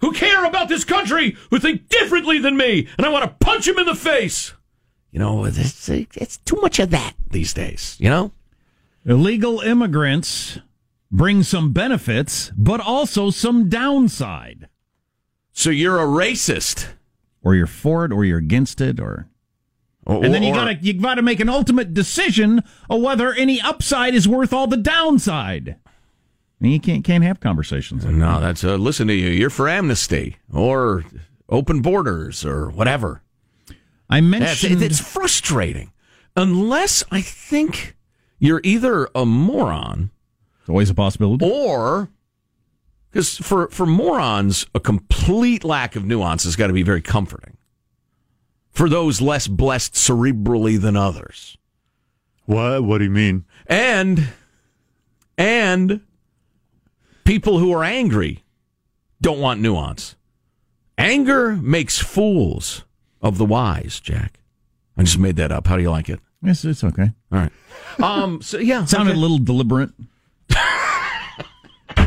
who 0.00 0.12
care 0.12 0.44
about 0.44 0.68
this 0.68 0.84
country, 0.84 1.36
who 1.50 1.58
think 1.58 1.88
differently 1.88 2.38
than 2.38 2.56
me, 2.56 2.88
and 2.96 3.06
I 3.06 3.10
want 3.10 3.24
to 3.24 3.44
punch 3.44 3.66
them 3.66 3.78
in 3.78 3.86
the 3.86 3.94
face. 3.94 4.54
You 5.12 5.18
know, 5.18 5.44
it's, 5.44 5.88
it's 5.88 6.36
too 6.38 6.56
much 6.56 6.78
of 6.78 6.90
that 6.90 7.14
these 7.30 7.52
days, 7.52 7.96
you 7.98 8.08
know? 8.08 8.32
Illegal 9.04 9.60
immigrants 9.60 10.58
bring 11.10 11.42
some 11.42 11.72
benefits, 11.72 12.52
but 12.56 12.80
also 12.80 13.30
some 13.30 13.68
downside. 13.68 14.68
So 15.52 15.70
you're 15.70 15.98
a 15.98 16.06
racist. 16.06 16.88
Or 17.42 17.54
you're 17.54 17.66
for 17.66 18.04
it, 18.04 18.12
or 18.12 18.24
you're 18.24 18.38
against 18.38 18.82
it, 18.82 19.00
or. 19.00 19.26
Or- 20.04 20.22
and 20.24 20.34
then 20.34 20.42
you 20.42 20.50
or- 20.50 20.56
gotta 20.56 20.74
you 20.74 20.92
gotta 20.92 21.22
make 21.22 21.40
an 21.40 21.48
ultimate 21.48 21.94
decision 21.94 22.62
of 22.90 23.00
whether 23.00 23.32
any 23.32 23.60
upside 23.60 24.14
is 24.14 24.28
worth 24.28 24.52
all 24.52 24.66
the 24.66 24.76
downside. 24.76 25.76
And 26.60 26.72
you 26.72 26.78
can't 26.78 27.02
can't 27.02 27.24
have 27.24 27.40
conversations. 27.40 28.04
Like 28.04 28.14
No, 28.14 28.40
that's 28.40 28.62
uh, 28.62 28.76
listen 28.76 29.06
to 29.08 29.14
you. 29.14 29.30
You're 29.30 29.48
for 29.48 29.68
amnesty 29.70 30.36
or 30.52 31.04
open 31.48 31.80
borders 31.80 32.44
or 32.44 32.68
whatever. 32.68 33.22
I 34.10 34.20
That's- 34.20 34.30
mentioned 34.62 34.82
it's 34.82 34.98
frustrating. 35.00 35.92
Unless 36.36 37.04
I 37.10 37.20
think 37.22 37.96
you're 38.38 38.60
either 38.64 39.08
a 39.14 39.24
moron 39.24 40.10
it's 40.60 40.68
always 40.68 40.90
a 40.90 40.94
possibility. 40.94 41.44
or 41.48 42.10
because 43.10 43.36
for 43.38 43.68
for 43.70 43.86
morons, 43.86 44.66
a 44.74 44.80
complete 44.80 45.64
lack 45.64 45.96
of 45.96 46.04
nuance 46.04 46.44
has 46.44 46.56
got 46.56 46.66
to 46.68 46.72
be 46.72 46.82
very 46.82 47.02
comforting. 47.02 47.56
For 48.72 48.88
those 48.88 49.20
less 49.20 49.48
blessed 49.48 49.94
cerebrally 49.94 50.80
than 50.80 50.96
others, 50.96 51.56
What? 52.46 52.84
What 52.84 52.98
do 52.98 53.04
you 53.04 53.10
mean? 53.10 53.44
and 53.66 54.28
and 55.38 56.00
people 57.24 57.58
who 57.58 57.72
are 57.72 57.84
angry 57.84 58.44
don't 59.20 59.40
want 59.40 59.60
nuance. 59.60 60.14
Anger 60.98 61.56
makes 61.56 61.98
fools 61.98 62.84
of 63.20 63.38
the 63.38 63.44
wise. 63.44 64.00
Jack, 64.00 64.40
I 64.96 65.02
just 65.02 65.18
made 65.18 65.36
that 65.36 65.52
up. 65.52 65.66
How 65.66 65.76
do 65.76 65.82
you 65.82 65.90
like 65.90 66.08
it? 66.08 66.20
Yes, 66.42 66.64
it's 66.64 66.82
okay. 66.84 67.10
All 67.32 67.38
right. 67.38 67.52
Um. 68.02 68.42
So 68.42 68.58
yeah, 68.58 68.84
Sounded 68.86 69.12
okay. 69.12 69.18
a 69.18 69.20
little 69.20 69.38
deliberate. 69.38 69.90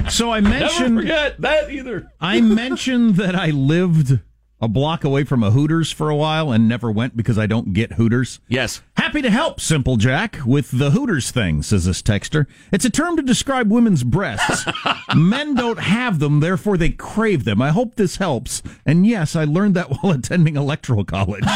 so 0.09 0.31
I 0.31 0.41
mentioned 0.41 0.95
Never 0.95 1.01
forget 1.07 1.41
that 1.41 1.71
either. 1.71 2.11
I 2.19 2.41
mentioned 2.41 3.15
that 3.17 3.35
I 3.35 3.47
lived 3.51 4.19
a 4.63 4.67
block 4.69 5.03
away 5.03 5.25
from 5.25 5.43
a 5.43 5.51
Hooters 5.51 5.91
for 5.91 6.09
a 6.09 6.15
while 6.15 6.49
and 6.49 6.69
never 6.69 6.89
went 6.89 7.17
because 7.17 7.37
I 7.37 7.47
don't 7.47 7.73
get 7.73 7.93
Hooters. 7.93 8.39
Yes. 8.47 8.81
Happy 8.95 9.21
to 9.21 9.29
help, 9.29 9.59
Simple 9.59 9.97
Jack, 9.97 10.39
with 10.45 10.71
the 10.71 10.91
Hooters 10.91 11.31
thing, 11.31 11.61
says 11.61 11.83
this 11.83 12.01
texter. 12.01 12.45
It's 12.71 12.85
a 12.85 12.89
term 12.89 13.17
to 13.17 13.21
describe 13.21 13.69
women's 13.69 14.05
breasts. 14.05 14.65
Men 15.15 15.53
don't 15.55 15.79
have 15.79 16.19
them, 16.19 16.39
therefore 16.39 16.77
they 16.77 16.91
crave 16.91 17.43
them. 17.43 17.61
I 17.61 17.71
hope 17.71 17.95
this 17.95 18.15
helps. 18.15 18.63
And 18.85 19.05
yes, 19.05 19.35
I 19.35 19.43
learned 19.43 19.75
that 19.75 19.89
while 20.01 20.13
attending 20.13 20.55
electoral 20.55 21.03
college. 21.03 21.43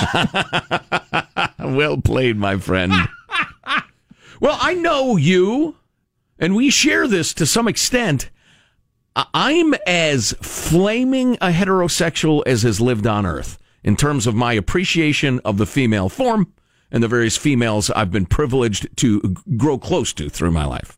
Well 1.59 1.97
played, 1.99 2.37
my 2.37 2.57
friend. 2.57 2.93
well, 4.39 4.57
I 4.61 4.73
know 4.73 5.17
you, 5.17 5.75
and 6.39 6.55
we 6.55 6.69
share 6.69 7.07
this 7.07 7.33
to 7.35 7.45
some 7.45 7.67
extent. 7.67 8.29
I'm 9.33 9.73
as 9.87 10.33
flaming 10.41 11.35
a 11.35 11.49
heterosexual 11.49 12.43
as 12.45 12.61
has 12.61 12.79
lived 12.79 13.07
on 13.07 13.25
Earth 13.25 13.57
in 13.83 13.95
terms 13.95 14.27
of 14.27 14.35
my 14.35 14.53
appreciation 14.53 15.39
of 15.43 15.57
the 15.57 15.65
female 15.65 16.09
form 16.09 16.53
and 16.91 17.01
the 17.01 17.07
various 17.07 17.35
females 17.35 17.89
I've 17.89 18.11
been 18.11 18.25
privileged 18.25 18.95
to 18.97 19.35
grow 19.57 19.77
close 19.77 20.13
to 20.13 20.29
through 20.29 20.51
my 20.51 20.65
life. 20.65 20.97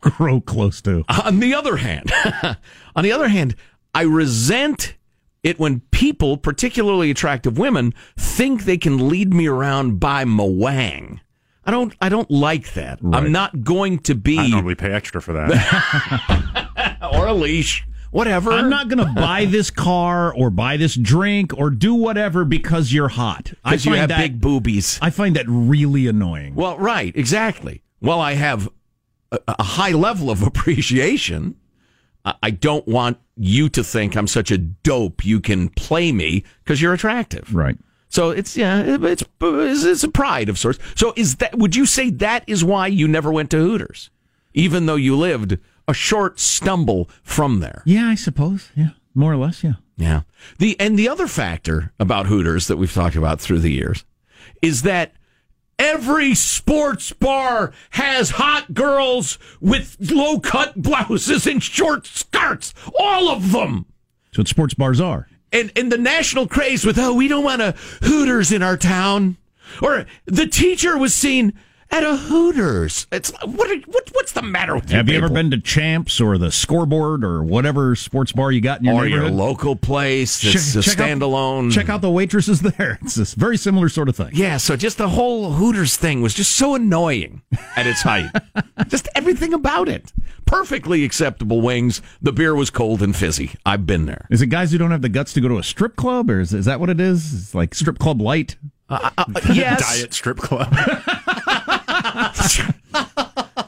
Grow 0.00 0.40
close 0.40 0.80
to. 0.82 1.04
On 1.24 1.40
the 1.40 1.52
other 1.52 1.76
hand, 1.76 2.12
on 2.96 3.04
the 3.04 3.12
other 3.12 3.28
hand, 3.28 3.56
I 3.94 4.02
resent 4.02 4.94
it 5.42 5.58
when 5.58 5.80
people, 5.90 6.36
particularly 6.36 7.10
attractive 7.10 7.58
women, 7.58 7.92
think 8.16 8.64
they 8.64 8.78
can 8.78 9.08
lead 9.08 9.34
me 9.34 9.46
around 9.46 10.00
by 10.00 10.24
my 10.24 10.44
wang. 10.44 11.20
I 11.64 11.70
don't. 11.70 11.94
I 12.00 12.08
don't 12.08 12.30
like 12.30 12.72
that. 12.74 13.00
I'm 13.12 13.30
not 13.30 13.62
going 13.62 13.98
to 14.00 14.14
be 14.14 14.38
I 14.38 14.48
normally 14.48 14.74
pay 14.74 14.92
extra 14.92 15.20
for 15.20 15.34
that. 15.34 15.50
or 17.12 17.26
a 17.26 17.32
leash, 17.32 17.86
whatever. 18.10 18.52
I'm 18.52 18.70
not 18.70 18.88
going 18.88 18.98
to 19.06 19.12
buy 19.12 19.44
this 19.44 19.70
car 19.70 20.34
or 20.34 20.50
buy 20.50 20.76
this 20.76 20.94
drink 20.94 21.56
or 21.56 21.70
do 21.70 21.94
whatever 21.94 22.44
because 22.44 22.92
you're 22.92 23.08
hot. 23.08 23.52
I 23.64 23.70
because 23.70 23.84
you 23.84 23.92
find 23.92 24.00
have 24.00 24.08
that, 24.10 24.18
big 24.18 24.40
boobies. 24.40 24.98
I 25.02 25.10
find 25.10 25.36
that 25.36 25.46
really 25.48 26.06
annoying. 26.06 26.54
Well, 26.54 26.78
right, 26.78 27.14
exactly. 27.16 27.82
Well, 28.00 28.20
I 28.20 28.34
have 28.34 28.68
a, 29.32 29.38
a 29.46 29.62
high 29.62 29.92
level 29.92 30.30
of 30.30 30.42
appreciation. 30.46 31.56
I 32.42 32.50
don't 32.50 32.86
want 32.86 33.16
you 33.36 33.70
to 33.70 33.82
think 33.82 34.14
I'm 34.14 34.26
such 34.26 34.50
a 34.50 34.58
dope 34.58 35.24
you 35.24 35.40
can 35.40 35.70
play 35.70 36.12
me 36.12 36.44
because 36.62 36.82
you're 36.82 36.92
attractive. 36.92 37.54
Right. 37.54 37.78
So 38.10 38.30
it's 38.30 38.56
yeah, 38.56 38.82
it's 38.86 39.22
it's 39.40 40.02
a 40.02 40.08
pride 40.08 40.48
of 40.48 40.58
sorts. 40.58 40.80
So 40.96 41.14
is 41.16 41.36
that 41.36 41.56
would 41.56 41.76
you 41.76 41.86
say 41.86 42.10
that 42.10 42.44
is 42.46 42.64
why 42.64 42.88
you 42.88 43.06
never 43.08 43.32
went 43.32 43.50
to 43.52 43.56
Hooters, 43.56 44.10
even 44.52 44.86
though 44.86 44.96
you 44.96 45.16
lived 45.16 45.58
a 45.90 45.94
short 45.94 46.40
stumble 46.40 47.10
from 47.22 47.60
there? 47.60 47.82
Yeah, 47.84 48.06
I 48.08 48.14
suppose. 48.14 48.70
Yeah, 48.74 48.90
more 49.14 49.32
or 49.32 49.36
less. 49.36 49.62
Yeah. 49.62 49.74
Yeah. 49.96 50.22
The 50.58 50.80
and 50.80 50.98
the 50.98 51.08
other 51.08 51.26
factor 51.26 51.92
about 52.00 52.26
Hooters 52.26 52.68
that 52.68 52.78
we've 52.78 52.92
talked 52.92 53.16
about 53.16 53.38
through 53.40 53.58
the 53.58 53.70
years 53.70 54.04
is 54.62 54.82
that 54.82 55.12
every 55.78 56.34
sports 56.34 57.12
bar 57.12 57.72
has 57.90 58.30
hot 58.30 58.72
girls 58.72 59.38
with 59.60 59.96
low 60.10 60.40
cut 60.40 60.80
blouses 60.80 61.46
and 61.46 61.62
short 61.62 62.06
skirts. 62.06 62.72
All 62.98 63.28
of 63.28 63.52
them. 63.52 63.84
That's 64.26 64.38
what 64.38 64.48
sports 64.48 64.74
bars 64.74 65.00
are. 65.00 65.28
And 65.52 65.70
and 65.76 65.92
the 65.92 65.98
national 65.98 66.48
craze 66.48 66.86
with 66.86 66.98
oh 66.98 67.12
we 67.12 67.28
don't 67.28 67.44
want 67.44 67.60
a 67.60 67.72
Hooters 68.02 68.52
in 68.52 68.62
our 68.62 68.78
town. 68.78 69.36
Or 69.82 70.06
the 70.24 70.46
teacher 70.46 70.96
was 70.96 71.14
seen 71.14 71.52
at 71.92 72.04
a 72.04 72.16
Hooters. 72.16 73.06
It's 73.12 73.32
what 73.44 73.70
are, 73.70 73.76
what 73.86 74.08
what's 74.12 74.32
the 74.32 74.42
matter 74.42 74.74
with 74.76 74.90
you? 74.90 74.96
Have 74.96 75.08
you 75.08 75.16
ever 75.18 75.28
been 75.28 75.50
to 75.50 75.58
Champs 75.58 76.20
or 76.20 76.38
the 76.38 76.50
Scoreboard 76.52 77.24
or 77.24 77.42
whatever 77.42 77.96
sports 77.96 78.32
bar 78.32 78.52
you 78.52 78.60
got 78.60 78.78
in 78.80 78.86
your 78.86 78.94
or 78.94 79.06
your 79.06 79.18
neighborhood? 79.20 79.38
local 79.38 79.76
place 79.76 80.40
that's 80.40 80.74
a 80.76 80.82
Check- 80.82 80.96
check 80.96 81.00
out- 81.00 81.18
standalone. 81.18 81.72
check 81.72 81.88
out 81.88 82.00
the 82.00 82.10
waitresses 82.10 82.60
there. 82.76 82.98
It's 83.02 83.16
a 83.16 83.38
very 83.38 83.56
similar 83.56 83.88
sort 83.88 84.08
of 84.08 84.16
thing. 84.16 84.30
Yeah, 84.32 84.56
so 84.58 84.76
just 84.76 84.98
the 84.98 85.08
whole 85.08 85.52
Hooters 85.52 85.96
thing 85.96 86.22
was 86.22 86.34
just 86.34 86.54
so 86.54 86.74
annoying 86.74 87.42
at 87.76 87.86
its 87.86 88.02
height. 88.02 88.30
just 88.88 89.08
everything 89.14 89.52
about 89.52 89.88
it. 89.88 90.12
Perfectly 90.46 91.04
acceptable 91.04 91.60
wings. 91.60 92.02
The 92.22 92.32
beer 92.32 92.54
was 92.54 92.70
cold 92.70 93.02
and 93.02 93.14
fizzy. 93.14 93.52
I've 93.64 93.86
been 93.86 94.06
there. 94.06 94.26
Is 94.30 94.42
it 94.42 94.48
guys 94.48 94.72
who 94.72 94.78
don't 94.78 94.90
have 94.90 95.02
the 95.02 95.08
guts 95.08 95.32
to 95.34 95.40
go 95.40 95.46
to 95.48 95.58
a 95.58 95.62
strip 95.62 95.94
club, 95.96 96.28
or 96.30 96.40
is, 96.40 96.52
is 96.52 96.64
that 96.64 96.80
what 96.80 96.90
it 96.90 96.98
is? 97.00 97.32
It's 97.34 97.54
like 97.54 97.74
strip 97.74 97.98
club 98.00 98.20
light. 98.20 98.56
Uh, 98.88 99.10
uh, 99.16 99.24
yes. 99.52 99.80
Diet 99.96 100.12
strip 100.12 100.38
club. 100.38 100.74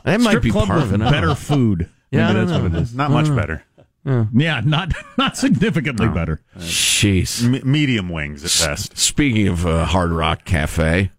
That 0.05 0.21
might 0.21 0.31
strip 0.31 0.43
be 0.43 0.51
club 0.51 0.67
part 0.67 0.81
with 0.83 0.93
of 0.95 1.01
it. 1.01 1.11
Better 1.11 1.35
food. 1.37 1.88
Yeah, 2.11 2.29
I 2.29 2.33
don't 2.33 2.47
that's 2.49 2.59
know. 2.59 2.65
what 2.69 2.75
it 2.77 2.83
is. 2.83 2.95
Not 2.95 3.11
much 3.12 3.29
better. 3.35 3.62
Yeah, 4.05 4.61
not 4.65 4.93
not 5.17 5.37
significantly 5.37 6.09
better. 6.09 6.43
Jeez. 6.59 7.45
M- 7.45 7.71
medium 7.71 8.09
wings 8.09 8.43
at 8.45 8.69
best. 8.69 8.99
Speaking 8.99 9.47
of 9.47 9.65
uh, 9.65 9.85
Hard 9.85 10.11
Rock 10.11 10.45
Cafe, 10.45 11.11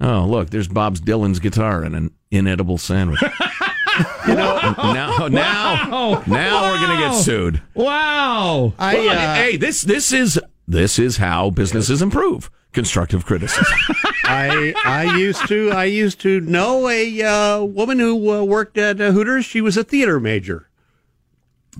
oh 0.00 0.24
look, 0.26 0.48
there's 0.50 0.66
Bob's 0.68 1.00
Dylan's 1.02 1.40
guitar 1.40 1.82
and 1.82 1.94
an 1.94 2.10
inedible 2.30 2.78
sandwich. 2.78 3.20
you 4.26 4.34
know, 4.34 4.58
now 4.78 5.28
now 5.28 5.90
Wow. 5.90 6.22
now 6.26 6.72
we're 6.72 6.80
gonna 6.80 7.00
get 7.00 7.10
Wow. 7.10 7.20
sued. 7.20 7.62
Wow. 7.74 8.72
I, 8.78 8.94
Well, 8.94 9.10
uh, 9.10 9.34
hey, 9.34 9.56
this 9.58 9.82
this 9.82 10.10
is 10.10 10.40
this 10.66 10.98
is 10.98 11.18
how 11.18 11.50
businesses 11.50 12.00
improve. 12.00 12.50
Constructive 12.72 13.26
criticism. 13.26 13.64
I 14.24 14.72
I 14.84 15.16
used 15.18 15.46
to 15.48 15.70
I 15.72 15.84
used 15.84 16.20
to 16.22 16.40
know 16.40 16.88
a 16.88 17.22
uh, 17.22 17.62
woman 17.64 17.98
who 17.98 18.30
uh, 18.32 18.42
worked 18.44 18.78
at 18.78 19.00
uh, 19.00 19.10
Hooters. 19.10 19.44
She 19.44 19.60
was 19.60 19.76
a 19.76 19.84
theater 19.84 20.18
major. 20.18 20.68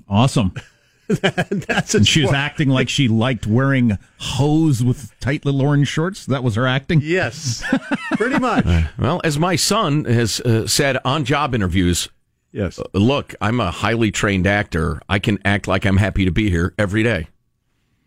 Awesome. 0.07 0.53
That's 1.07 1.95
And 1.95 2.07
she 2.07 2.21
was 2.21 2.31
acting 2.31 2.69
like 2.69 2.89
she 2.89 3.07
liked 3.07 3.45
wearing 3.45 3.97
hose 4.19 4.83
with 4.83 5.11
tight 5.19 5.45
little 5.45 5.61
orange 5.61 5.87
shorts. 5.87 6.25
That 6.27 6.43
was 6.43 6.55
her 6.55 6.65
acting. 6.65 7.01
Yes, 7.03 7.63
pretty 8.13 8.39
much. 8.39 8.65
well, 8.97 9.19
as 9.23 9.37
my 9.37 9.55
son 9.55 10.05
has 10.05 10.39
uh, 10.41 10.65
said 10.67 10.97
on 11.03 11.25
job 11.25 11.53
interviews, 11.53 12.09
Yes. 12.51 12.79
uh, 12.79 12.83
look, 12.93 13.35
I'm 13.41 13.59
a 13.59 13.71
highly 13.71 14.11
trained 14.11 14.47
actor. 14.47 15.01
I 15.09 15.19
can 15.19 15.39
act 15.43 15.67
like 15.67 15.85
I'm 15.85 15.97
happy 15.97 16.25
to 16.25 16.31
be 16.31 16.49
here 16.49 16.73
every 16.77 17.03
day. 17.03 17.27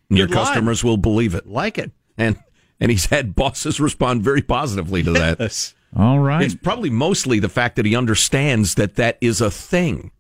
And 0.09 0.19
Your 0.19 0.27
Good 0.29 0.37
line. 0.37 0.45
customers 0.47 0.83
will 0.85 0.97
believe 0.97 1.35
it. 1.35 1.47
Like 1.49 1.79
it. 1.79 1.91
And 2.17 2.39
and 2.81 2.91
he's 2.91 3.07
had 3.07 3.35
bosses 3.35 3.81
respond 3.81 4.23
very 4.23 4.43
positively 4.43 5.03
to 5.03 5.13
that. 5.13 5.41
Yes. 5.41 5.75
All 5.97 6.19
right. 6.19 6.43
It's 6.43 6.55
probably 6.55 6.91
mostly 6.91 7.39
the 7.39 7.49
fact 7.49 7.77
that 7.77 7.87
he 7.87 7.97
understands 7.97 8.75
that 8.75 8.97
that 8.97 9.17
is 9.21 9.41
a 9.41 9.51
thing. 9.51 10.11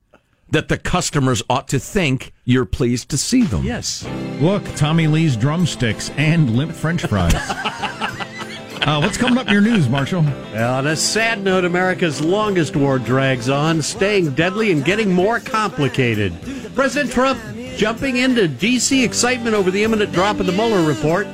That 0.50 0.68
the 0.68 0.78
customers 0.78 1.42
ought 1.50 1.66
to 1.68 1.80
think 1.80 2.32
you're 2.44 2.64
pleased 2.64 3.08
to 3.10 3.18
see 3.18 3.42
them. 3.42 3.64
Yes. 3.64 4.06
Look, 4.40 4.64
Tommy 4.76 5.08
Lee's 5.08 5.36
drumsticks 5.36 6.10
and 6.10 6.56
limp 6.56 6.72
French 6.72 7.04
fries. 7.04 7.34
uh, 7.34 9.00
what's 9.00 9.16
coming 9.16 9.38
up 9.38 9.48
in 9.48 9.52
your 9.52 9.60
news, 9.60 9.88
Marshall? 9.88 10.22
Well, 10.22 10.74
on 10.74 10.86
a 10.86 10.94
sad 10.94 11.42
note, 11.42 11.64
America's 11.64 12.20
longest 12.20 12.76
war 12.76 13.00
drags 13.00 13.48
on, 13.48 13.82
staying 13.82 14.34
deadly 14.34 14.70
and 14.70 14.84
getting 14.84 15.12
more 15.12 15.40
complicated. 15.40 16.32
President 16.76 17.12
Trump 17.12 17.40
jumping 17.76 18.16
into 18.16 18.46
D.C. 18.46 19.04
excitement 19.04 19.56
over 19.56 19.72
the 19.72 19.82
imminent 19.82 20.12
drop 20.12 20.38
of 20.38 20.46
the 20.46 20.52
Mueller 20.52 20.86
report. 20.86 21.26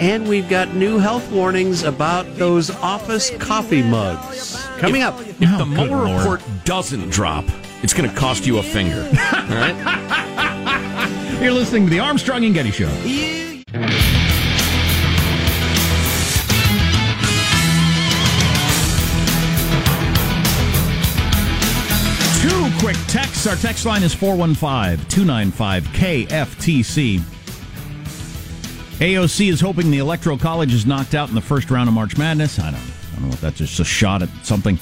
And 0.00 0.26
we've 0.26 0.48
got 0.48 0.74
new 0.74 0.98
health 0.98 1.30
warnings 1.30 1.82
about 1.82 2.24
those 2.36 2.70
office 2.70 3.28
coffee 3.36 3.82
mugs. 3.82 4.56
Coming 4.78 5.02
up. 5.02 5.20
If 5.20 5.42
oh, 5.42 5.58
the 5.58 5.66
Mueller 5.66 6.16
report 6.16 6.40
doesn't 6.64 7.10
drop, 7.10 7.44
it's 7.82 7.92
going 7.92 8.08
to 8.08 8.16
cost 8.16 8.46
you 8.46 8.56
a 8.56 8.62
finger. 8.62 9.02
All 9.34 9.48
right? 9.48 11.38
You're 11.42 11.52
listening 11.52 11.84
to 11.84 11.90
the 11.90 12.00
Armstrong 12.00 12.46
and 12.46 12.54
Getty 12.54 12.70
Show. 12.70 12.88
Two 22.40 22.70
quick 22.78 22.96
texts. 23.06 23.46
Our 23.46 23.56
text 23.56 23.84
line 23.84 24.02
is 24.02 24.14
415 24.14 25.06
295 25.10 25.84
KFTC. 25.88 27.39
AOC 29.00 29.50
is 29.50 29.60
hoping 29.62 29.90
the 29.90 29.98
Electoral 29.98 30.36
College 30.36 30.74
is 30.74 30.84
knocked 30.84 31.14
out 31.14 31.30
in 31.30 31.34
the 31.34 31.40
first 31.40 31.70
round 31.70 31.88
of 31.88 31.94
March 31.94 32.18
Madness. 32.18 32.58
I 32.58 32.70
don't, 32.70 32.80
I 32.80 33.14
don't 33.14 33.22
know 33.28 33.32
if 33.32 33.40
that's 33.40 33.56
just 33.56 33.80
a 33.80 33.84
shot 33.84 34.22
at 34.22 34.28
something. 34.42 34.78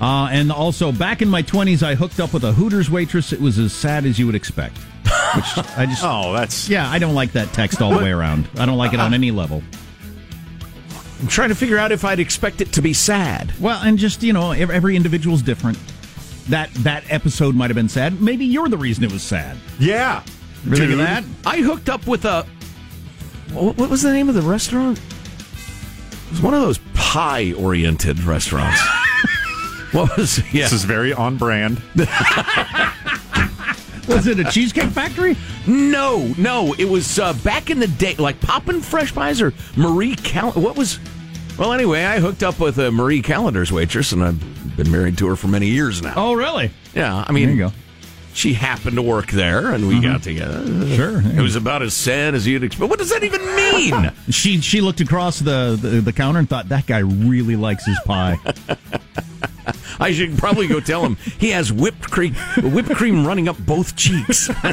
Uh, 0.00 0.28
and 0.32 0.50
also, 0.50 0.90
back 0.90 1.22
in 1.22 1.28
my 1.28 1.42
20s, 1.42 1.82
I 1.84 1.94
hooked 1.94 2.18
up 2.18 2.32
with 2.32 2.42
a 2.42 2.52
Hooters 2.52 2.90
waitress. 2.90 3.32
It 3.32 3.40
was 3.40 3.58
as 3.60 3.72
sad 3.72 4.06
as 4.06 4.18
you 4.18 4.26
would 4.26 4.34
expect. 4.34 4.76
Which 4.78 5.44
I 5.76 5.86
just. 5.86 6.02
oh, 6.04 6.32
that's. 6.32 6.68
Yeah, 6.68 6.90
I 6.90 6.98
don't 6.98 7.14
like 7.14 7.30
that 7.32 7.52
text 7.52 7.80
all 7.80 7.92
the 7.92 7.98
way 7.98 8.10
around. 8.10 8.48
I 8.58 8.66
don't 8.66 8.78
like 8.78 8.92
it 8.92 8.98
on 8.98 9.14
any 9.14 9.30
level. 9.30 9.62
I'm 11.20 11.28
trying 11.28 11.50
to 11.50 11.54
figure 11.54 11.78
out 11.78 11.92
if 11.92 12.04
I'd 12.04 12.18
expect 12.18 12.60
it 12.60 12.72
to 12.72 12.82
be 12.82 12.92
sad. 12.92 13.52
Well, 13.60 13.80
and 13.84 13.98
just, 13.98 14.22
you 14.22 14.32
know, 14.32 14.50
ev- 14.52 14.70
every 14.70 14.96
individual's 14.96 15.42
different. 15.42 15.78
That 16.48 16.72
that 16.76 17.04
episode 17.08 17.54
might 17.54 17.70
have 17.70 17.76
been 17.76 17.88
sad. 17.88 18.20
Maybe 18.20 18.46
you're 18.46 18.68
the 18.68 18.78
reason 18.78 19.04
it 19.04 19.12
was 19.12 19.22
sad. 19.22 19.56
Yeah. 19.78 20.24
Ever 20.66 20.76
think 20.76 20.90
of 20.92 20.98
Dude. 20.98 20.98
that? 21.00 21.24
I 21.46 21.58
hooked 21.58 21.88
up 21.88 22.06
with 22.08 22.24
a. 22.24 22.44
What 23.52 23.76
what 23.76 23.90
was 23.90 24.02
the 24.02 24.12
name 24.12 24.28
of 24.28 24.34
the 24.34 24.42
restaurant? 24.42 24.98
It 24.98 26.30
was 26.30 26.42
one 26.42 26.54
of 26.54 26.60
those 26.60 26.78
pie 26.94 27.52
oriented 27.52 28.22
restaurants. 28.22 28.80
what 29.92 30.16
was. 30.16 30.38
Yeah. 30.52 30.64
This 30.64 30.72
is 30.72 30.84
very 30.84 31.12
on 31.12 31.36
brand. 31.36 31.82
Was 34.08 34.26
it 34.26 34.40
a 34.40 34.44
cheesecake 34.44 34.90
factory? 34.90 35.36
No, 35.68 36.34
no. 36.36 36.74
It 36.78 36.86
was 36.86 37.20
uh, 37.20 37.32
back 37.44 37.70
in 37.70 37.78
the 37.78 37.86
day, 37.86 38.16
like 38.16 38.40
Poppin' 38.40 38.80
Fresh 38.80 39.14
Pies 39.14 39.40
or 39.40 39.54
Marie 39.76 40.16
Cal. 40.16 40.50
What 40.52 40.76
was. 40.76 40.98
Well, 41.56 41.72
anyway, 41.72 42.02
I 42.04 42.18
hooked 42.18 42.42
up 42.42 42.58
with 42.58 42.78
a 42.78 42.90
Marie 42.90 43.22
Callender's 43.22 43.70
waitress, 43.70 44.10
and 44.10 44.24
I've 44.24 44.76
been 44.76 44.90
married 44.90 45.16
to 45.18 45.28
her 45.28 45.36
for 45.36 45.46
many 45.46 45.68
years 45.68 46.02
now. 46.02 46.14
Oh, 46.16 46.32
really? 46.32 46.72
Yeah, 46.92 47.24
I 47.24 47.30
mean, 47.30 47.46
There 47.46 47.54
you 47.54 47.64
go. 47.68 47.72
She 48.32 48.54
happened 48.54 48.96
to 48.96 49.02
work 49.02 49.30
there, 49.30 49.72
and 49.72 49.88
we 49.88 49.94
mm-hmm. 49.94 50.12
got 50.12 50.22
together. 50.22 50.86
Sure. 50.94 51.20
It 51.20 51.40
was 51.40 51.56
about 51.56 51.82
as 51.82 51.94
sad 51.94 52.34
as 52.34 52.46
you'd 52.46 52.62
expect. 52.62 52.88
What 52.88 52.98
does 52.98 53.10
that 53.10 53.24
even 53.24 53.44
mean? 53.56 54.12
She 54.30 54.60
she 54.60 54.80
looked 54.80 55.00
across 55.00 55.40
the, 55.40 55.76
the, 55.80 56.00
the 56.00 56.12
counter 56.12 56.38
and 56.38 56.48
thought 56.48 56.68
that 56.68 56.86
guy 56.86 56.98
really 56.98 57.56
likes 57.56 57.84
his 57.84 57.98
pie. 58.04 58.38
I 60.00 60.12
should 60.12 60.38
probably 60.38 60.66
go 60.66 60.80
tell 60.80 61.04
him 61.04 61.16
he 61.38 61.50
has 61.50 61.72
whipped 61.72 62.10
cream, 62.10 62.34
whipped 62.62 62.94
cream 62.94 63.26
running 63.26 63.48
up 63.48 63.58
both 63.58 63.96
cheeks. 63.96 64.50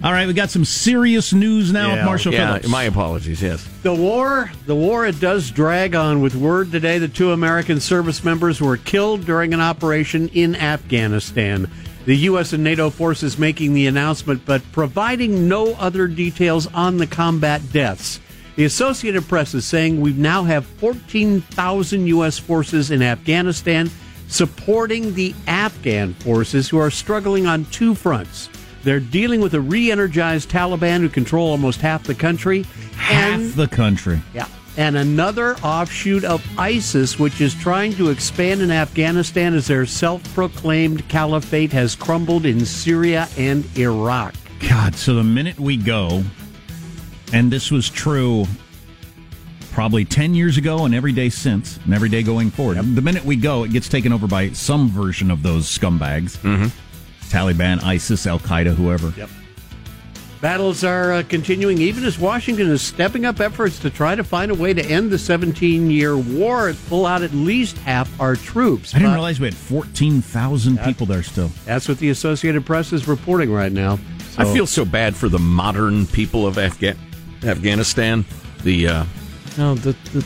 All 0.00 0.12
right, 0.12 0.28
we 0.28 0.32
got 0.32 0.50
some 0.50 0.64
serious 0.64 1.32
news 1.32 1.72
now 1.72 1.88
with 1.88 1.98
Yeah, 1.98 2.04
Marshall 2.04 2.32
yeah, 2.32 2.46
Phillips. 2.46 2.68
my 2.68 2.84
apologies. 2.84 3.42
Yes. 3.42 3.68
The 3.82 3.94
war, 3.94 4.52
the 4.66 4.74
war, 4.74 5.04
it 5.04 5.18
does 5.18 5.50
drag 5.50 5.96
on 5.96 6.20
with 6.20 6.36
word 6.36 6.70
today 6.70 6.98
that 6.98 7.14
two 7.14 7.32
American 7.32 7.80
service 7.80 8.22
members 8.22 8.60
were 8.60 8.76
killed 8.76 9.26
during 9.26 9.52
an 9.52 9.60
operation 9.60 10.28
in 10.28 10.54
Afghanistan. 10.54 11.68
The 12.08 12.16
U.S. 12.16 12.54
and 12.54 12.64
NATO 12.64 12.88
forces 12.88 13.38
making 13.38 13.74
the 13.74 13.86
announcement, 13.86 14.46
but 14.46 14.62
providing 14.72 15.46
no 15.46 15.74
other 15.74 16.06
details 16.06 16.66
on 16.68 16.96
the 16.96 17.06
combat 17.06 17.60
deaths. 17.70 18.18
The 18.56 18.64
Associated 18.64 19.28
Press 19.28 19.52
is 19.52 19.66
saying 19.66 20.00
we 20.00 20.14
now 20.14 20.42
have 20.44 20.64
14,000 20.64 22.06
U.S. 22.06 22.38
forces 22.38 22.90
in 22.90 23.02
Afghanistan 23.02 23.90
supporting 24.26 25.12
the 25.12 25.34
Afghan 25.46 26.14
forces 26.14 26.70
who 26.70 26.78
are 26.78 26.90
struggling 26.90 27.46
on 27.46 27.66
two 27.66 27.94
fronts. 27.94 28.48
They're 28.84 29.00
dealing 29.00 29.42
with 29.42 29.52
a 29.52 29.60
re 29.60 29.90
energized 29.90 30.48
Taliban 30.48 31.00
who 31.00 31.10
control 31.10 31.50
almost 31.50 31.82
half 31.82 32.04
the 32.04 32.14
country. 32.14 32.62
Half 32.94 33.54
the 33.54 33.68
country. 33.68 34.22
Yeah. 34.32 34.48
And 34.78 34.96
another 34.96 35.56
offshoot 35.56 36.22
of 36.22 36.40
ISIS, 36.56 37.18
which 37.18 37.40
is 37.40 37.52
trying 37.52 37.94
to 37.94 38.10
expand 38.10 38.62
in 38.62 38.70
Afghanistan 38.70 39.54
as 39.54 39.66
their 39.66 39.84
self 39.86 40.22
proclaimed 40.34 41.08
caliphate 41.08 41.72
has 41.72 41.96
crumbled 41.96 42.46
in 42.46 42.64
Syria 42.64 43.28
and 43.36 43.66
Iraq. 43.76 44.36
God, 44.60 44.94
so 44.94 45.14
the 45.14 45.24
minute 45.24 45.58
we 45.58 45.76
go, 45.76 46.22
and 47.32 47.50
this 47.50 47.72
was 47.72 47.90
true 47.90 48.46
probably 49.72 50.04
10 50.04 50.34
years 50.34 50.56
ago 50.56 50.84
and 50.84 50.94
every 50.94 51.12
day 51.12 51.28
since, 51.28 51.78
and 51.78 51.92
every 51.92 52.08
day 52.08 52.22
going 52.22 52.48
forward, 52.48 52.76
the 52.94 53.02
minute 53.02 53.24
we 53.24 53.34
go, 53.34 53.64
it 53.64 53.72
gets 53.72 53.88
taken 53.88 54.12
over 54.12 54.28
by 54.28 54.50
some 54.50 54.88
version 54.90 55.32
of 55.32 55.42
those 55.42 55.66
scumbags 55.66 56.38
mm-hmm. 56.38 56.66
Taliban, 57.30 57.82
ISIS, 57.82 58.28
Al 58.28 58.38
Qaeda, 58.38 58.74
whoever. 58.74 59.12
Yep. 59.16 59.28
Battles 60.40 60.84
are 60.84 61.14
uh, 61.14 61.22
continuing 61.28 61.78
even 61.78 62.04
as 62.04 62.16
Washington 62.16 62.68
is 62.70 62.80
stepping 62.80 63.24
up 63.24 63.40
efforts 63.40 63.80
to 63.80 63.90
try 63.90 64.14
to 64.14 64.22
find 64.22 64.52
a 64.52 64.54
way 64.54 64.72
to 64.72 64.84
end 64.84 65.10
the 65.10 65.18
17 65.18 65.90
year 65.90 66.16
war 66.16 66.68
and 66.68 66.78
pull 66.86 67.06
out 67.06 67.22
at 67.22 67.32
least 67.32 67.76
half 67.78 68.20
our 68.20 68.36
troops. 68.36 68.94
I 68.94 68.98
didn't 68.98 69.10
But 69.10 69.14
realize 69.14 69.40
we 69.40 69.46
had 69.46 69.56
14,000 69.56 70.78
people 70.80 71.06
there 71.06 71.24
still. 71.24 71.50
That's 71.64 71.88
what 71.88 71.98
the 71.98 72.10
Associated 72.10 72.64
Press 72.64 72.92
is 72.92 73.08
reporting 73.08 73.52
right 73.52 73.72
now. 73.72 73.98
I 74.36 74.44
feel 74.44 74.66
so 74.68 74.84
bad 74.84 75.16
for 75.16 75.28
the 75.28 75.40
modern 75.40 76.06
people 76.06 76.46
of 76.46 76.54
Afga- 76.54 76.96
Afghanistan. 77.42 78.24
The 78.62 78.86
uh, 78.88 79.04
no, 79.56 79.74
the 79.74 79.96
the, 80.12 80.24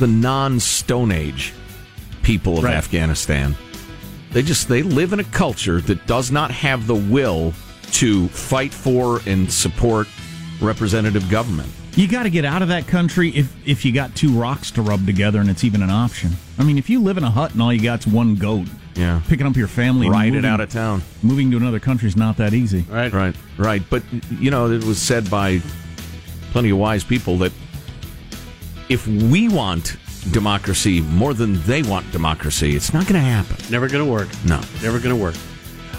the 0.00 0.06
non 0.08 0.58
Stone 0.58 1.12
Age 1.12 1.52
people 2.22 2.58
of 2.58 2.64
Right. 2.64 2.74
Afghanistan. 2.74 3.54
They 4.32 4.42
just 4.42 4.68
they 4.68 4.82
live 4.82 5.12
in 5.12 5.20
a 5.20 5.24
culture 5.24 5.80
that 5.82 6.08
does 6.08 6.32
not 6.32 6.50
have 6.50 6.88
the 6.88 6.96
will 6.96 7.54
to 7.92 8.28
fight 8.28 8.72
for 8.72 9.20
and 9.26 9.50
support 9.52 10.08
representative 10.60 11.28
government. 11.30 11.68
You 11.94 12.06
got 12.06 12.24
to 12.24 12.30
get 12.30 12.44
out 12.44 12.62
of 12.62 12.68
that 12.68 12.86
country 12.86 13.30
if 13.30 13.52
if 13.66 13.84
you 13.84 13.92
got 13.92 14.14
two 14.14 14.32
rocks 14.38 14.70
to 14.72 14.82
rub 14.82 15.04
together 15.06 15.40
and 15.40 15.50
it's 15.50 15.64
even 15.64 15.82
an 15.82 15.90
option. 15.90 16.32
I 16.58 16.64
mean, 16.64 16.78
if 16.78 16.88
you 16.88 17.00
live 17.00 17.16
in 17.18 17.24
a 17.24 17.30
hut 17.30 17.52
and 17.52 17.62
all 17.62 17.72
you 17.72 17.80
got's 17.80 18.06
one 18.06 18.36
goat, 18.36 18.68
Yeah. 18.94 19.20
picking 19.28 19.46
up 19.46 19.56
your 19.56 19.68
family, 19.68 20.06
and 20.06 20.14
Ride 20.14 20.34
it 20.34 20.44
out 20.44 20.60
of 20.60 20.70
town. 20.70 21.02
Moving 21.22 21.50
to 21.52 21.56
another 21.56 21.80
country 21.80 22.08
is 22.08 22.16
not 22.16 22.36
that 22.36 22.54
easy. 22.54 22.84
Right. 22.88 23.12
Right, 23.12 23.34
right. 23.56 23.82
But, 23.90 24.02
you 24.30 24.50
know, 24.50 24.70
it 24.70 24.84
was 24.84 24.98
said 25.00 25.28
by 25.30 25.60
plenty 26.52 26.70
of 26.70 26.78
wise 26.78 27.04
people 27.04 27.36
that 27.38 27.52
if 28.88 29.06
we 29.06 29.48
want 29.48 29.96
democracy 30.32 31.00
more 31.00 31.34
than 31.34 31.60
they 31.62 31.82
want 31.82 32.10
democracy, 32.12 32.74
it's 32.76 32.92
not 32.92 33.04
going 33.06 33.14
to 33.14 33.20
happen. 33.20 33.56
Never 33.70 33.88
going 33.88 34.04
to 34.04 34.10
work. 34.10 34.28
No. 34.44 34.60
Never 34.82 34.98
going 34.98 35.16
to 35.16 35.22
work. 35.22 35.34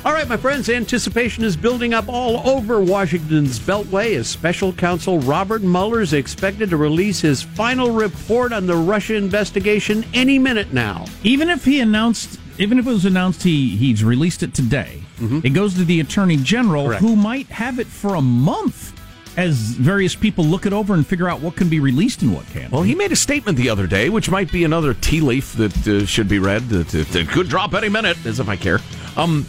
All 0.05 0.13
right, 0.13 0.29
my 0.29 0.38
friends, 0.38 0.69
anticipation 0.69 1.43
is 1.43 1.57
building 1.57 1.93
up 1.93 2.07
all 2.07 2.47
over 2.47 2.79
Washington's 2.79 3.59
Beltway 3.59 4.15
as 4.15 4.29
special 4.29 4.71
counsel 4.71 5.19
Robert 5.19 5.62
Mueller 5.62 5.99
is 5.99 6.13
expected 6.13 6.69
to 6.69 6.77
release 6.77 7.19
his 7.19 7.41
final 7.41 7.91
report 7.91 8.53
on 8.53 8.65
the 8.65 8.77
Russia 8.77 9.15
investigation 9.15 10.05
any 10.13 10.39
minute 10.39 10.71
now. 10.71 11.03
Even 11.23 11.49
if 11.49 11.65
he 11.65 11.81
announced, 11.81 12.39
even 12.57 12.79
if 12.79 12.88
it 12.88 12.89
was 12.89 13.03
announced 13.03 13.43
he 13.43 13.75
he's 13.75 14.01
released 14.01 14.41
it 14.41 14.53
today, 14.53 15.03
it 15.43 15.49
goes 15.49 15.73
to 15.73 15.83
the 15.83 15.99
attorney 15.99 16.38
general, 16.38 16.85
Correct. 16.85 17.01
who 17.01 17.17
might 17.17 17.47
have 17.47 17.77
it 17.77 17.88
for 17.88 18.15
a 18.15 18.21
month 18.21 18.97
as 19.35 19.57
various 19.57 20.15
people 20.15 20.45
look 20.45 20.65
it 20.65 20.71
over 20.71 20.93
and 20.93 21.05
figure 21.05 21.27
out 21.27 21.41
what 21.41 21.57
can 21.57 21.67
be 21.67 21.81
released 21.81 22.21
and 22.21 22.33
what 22.33 22.45
can't. 22.47 22.71
Well, 22.71 22.83
he 22.83 22.95
made 22.95 23.12
a 23.12 23.17
statement 23.17 23.57
the 23.57 23.69
other 23.69 23.85
day, 23.85 24.09
which 24.09 24.29
might 24.29 24.49
be 24.49 24.63
another 24.63 24.93
tea 24.93 25.19
leaf 25.19 25.53
that 25.53 25.88
uh, 25.88 26.05
should 26.05 26.29
be 26.29 26.39
read. 26.39 26.69
That, 26.69 26.88
that, 26.88 27.07
that 27.09 27.27
could 27.27 27.49
drop 27.49 27.73
any 27.73 27.89
minute, 27.89 28.17
as 28.25 28.39
if 28.39 28.47
I 28.47 28.55
care. 28.55 28.79
Um, 29.17 29.45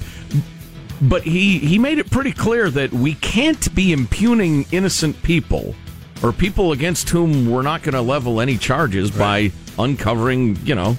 but 1.02 1.22
he 1.22 1.58
he 1.58 1.78
made 1.78 1.98
it 1.98 2.10
pretty 2.10 2.32
clear 2.32 2.70
that 2.70 2.92
we 2.92 3.14
can't 3.14 3.74
be 3.74 3.92
impugning 3.92 4.66
innocent 4.72 5.22
people 5.22 5.74
or 6.22 6.32
people 6.32 6.72
against 6.72 7.08
whom 7.08 7.50
we're 7.50 7.62
not 7.62 7.82
going 7.82 7.94
to 7.94 8.02
level 8.02 8.40
any 8.40 8.58
charges 8.58 9.10
by 9.10 9.50
uncovering, 9.78 10.56
you 10.64 10.74
know, 10.74 10.96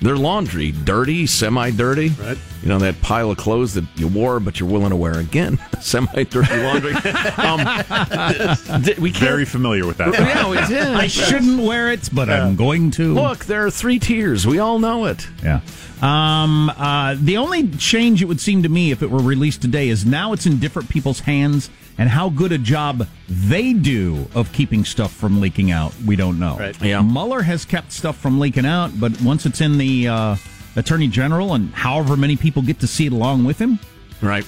their 0.00 0.16
laundry, 0.16 0.72
dirty, 0.72 1.26
semi-dirty. 1.26 2.08
Right. 2.08 2.38
You 2.64 2.70
know 2.70 2.78
that 2.78 3.02
pile 3.02 3.30
of 3.30 3.36
clothes 3.36 3.74
that 3.74 3.84
you 3.96 4.08
wore 4.08 4.40
but 4.40 4.58
you're 4.58 4.68
willing 4.68 4.88
to 4.88 4.96
wear 4.96 5.18
again, 5.18 5.58
semi-dirty 5.82 6.62
laundry. 6.62 6.94
um, 7.36 8.82
th- 8.82 8.96
we 8.98 9.10
can't. 9.10 9.22
Very 9.22 9.44
familiar 9.44 9.86
with 9.86 9.98
that. 9.98 10.14
yeah, 10.14 10.48
we 10.48 10.56
did. 10.66 10.86
I 10.94 11.06
shouldn't 11.06 11.60
wear 11.60 11.92
it, 11.92 12.08
but 12.10 12.30
I'm 12.30 12.56
going 12.56 12.90
to. 12.92 13.12
Look, 13.12 13.44
there 13.44 13.66
are 13.66 13.70
three 13.70 13.98
tiers. 13.98 14.46
We 14.46 14.60
all 14.60 14.78
know 14.78 15.04
it. 15.04 15.28
Yeah. 15.42 15.60
Um, 16.00 16.70
uh, 16.70 17.16
the 17.20 17.36
only 17.36 17.68
change 17.68 18.22
it 18.22 18.24
would 18.24 18.40
seem 18.40 18.62
to 18.62 18.70
me 18.70 18.90
if 18.92 19.02
it 19.02 19.10
were 19.10 19.22
released 19.22 19.60
today 19.60 19.90
is 19.90 20.06
now 20.06 20.32
it's 20.32 20.46
in 20.46 20.58
different 20.58 20.88
people's 20.88 21.20
hands, 21.20 21.68
and 21.98 22.08
how 22.08 22.30
good 22.30 22.50
a 22.50 22.58
job 22.58 23.06
they 23.28 23.74
do 23.74 24.26
of 24.34 24.50
keeping 24.54 24.86
stuff 24.86 25.12
from 25.12 25.38
leaking 25.38 25.70
out, 25.70 25.92
we 26.06 26.16
don't 26.16 26.38
know. 26.38 26.56
Right. 26.56 26.80
Yeah. 26.82 27.02
Mueller 27.02 27.42
has 27.42 27.66
kept 27.66 27.92
stuff 27.92 28.16
from 28.16 28.40
leaking 28.40 28.64
out, 28.64 28.98
but 28.98 29.20
once 29.20 29.44
it's 29.44 29.60
in 29.60 29.76
the 29.76 30.08
uh, 30.08 30.36
attorney 30.76 31.08
general 31.08 31.54
and 31.54 31.72
however 31.74 32.16
many 32.16 32.36
people 32.36 32.62
get 32.62 32.80
to 32.80 32.86
see 32.86 33.06
it 33.06 33.12
along 33.12 33.44
with 33.44 33.58
him, 33.58 33.78
Right. 34.24 34.46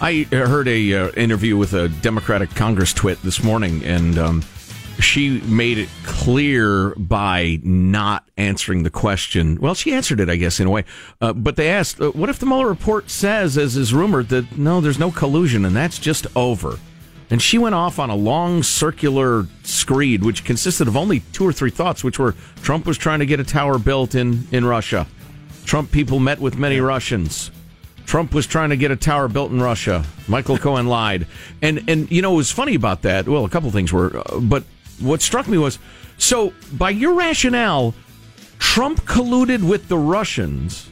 I 0.00 0.26
heard 0.30 0.66
a 0.68 0.94
uh, 0.94 1.10
interview 1.12 1.56
with 1.56 1.74
a 1.74 1.88
Democratic 1.88 2.50
Congress 2.54 2.92
twit 2.92 3.22
this 3.22 3.44
morning, 3.44 3.84
and 3.84 4.18
um, 4.18 4.42
she 4.98 5.40
made 5.42 5.78
it 5.78 5.88
clear 6.04 6.94
by 6.96 7.60
not 7.62 8.24
answering 8.36 8.82
the 8.82 8.90
question. 8.90 9.60
Well, 9.60 9.74
she 9.74 9.92
answered 9.92 10.18
it, 10.18 10.28
I 10.28 10.36
guess, 10.36 10.58
in 10.58 10.66
a 10.66 10.70
way. 10.70 10.84
Uh, 11.20 11.32
but 11.32 11.54
they 11.56 11.68
asked, 11.68 12.00
uh, 12.00 12.10
"What 12.10 12.30
if 12.30 12.38
the 12.40 12.46
Mueller 12.46 12.68
report 12.68 13.10
says, 13.10 13.56
as 13.56 13.76
is 13.76 13.94
rumored, 13.94 14.28
that 14.30 14.58
no, 14.58 14.80
there's 14.80 14.98
no 14.98 15.12
collusion, 15.12 15.64
and 15.64 15.76
that's 15.76 15.98
just 15.98 16.26
over?" 16.34 16.78
And 17.30 17.40
she 17.40 17.56
went 17.56 17.74
off 17.76 17.98
on 17.98 18.10
a 18.10 18.16
long 18.16 18.62
circular 18.64 19.46
screed, 19.62 20.24
which 20.24 20.44
consisted 20.44 20.88
of 20.88 20.96
only 20.96 21.20
two 21.32 21.46
or 21.46 21.52
three 21.52 21.70
thoughts, 21.70 22.02
which 22.02 22.18
were 22.18 22.34
Trump 22.62 22.86
was 22.86 22.98
trying 22.98 23.20
to 23.20 23.26
get 23.26 23.38
a 23.38 23.44
tower 23.44 23.78
built 23.78 24.14
in 24.16 24.48
in 24.50 24.64
Russia. 24.64 25.06
Trump 25.64 25.90
people 25.92 26.18
met 26.20 26.38
with 26.38 26.58
many 26.58 26.80
Russians. 26.80 27.50
Trump 28.06 28.34
was 28.34 28.46
trying 28.46 28.70
to 28.70 28.76
get 28.76 28.90
a 28.90 28.96
tower 28.96 29.28
built 29.28 29.52
in 29.52 29.60
Russia. 29.60 30.04
Michael 30.28 30.58
Cohen 30.58 30.86
lied, 30.86 31.26
and 31.62 31.88
and 31.88 32.10
you 32.10 32.20
know 32.20 32.30
what 32.30 32.38
was 32.38 32.50
funny 32.50 32.74
about 32.74 33.02
that? 33.02 33.28
Well, 33.28 33.44
a 33.44 33.48
couple 33.48 33.70
things 33.70 33.92
were, 33.92 34.16
uh, 34.16 34.40
but 34.40 34.64
what 35.00 35.22
struck 35.22 35.48
me 35.48 35.58
was 35.58 35.78
so 36.18 36.52
by 36.72 36.90
your 36.90 37.14
rationale, 37.14 37.94
Trump 38.58 39.00
colluded 39.02 39.66
with 39.66 39.88
the 39.88 39.98
Russians 39.98 40.90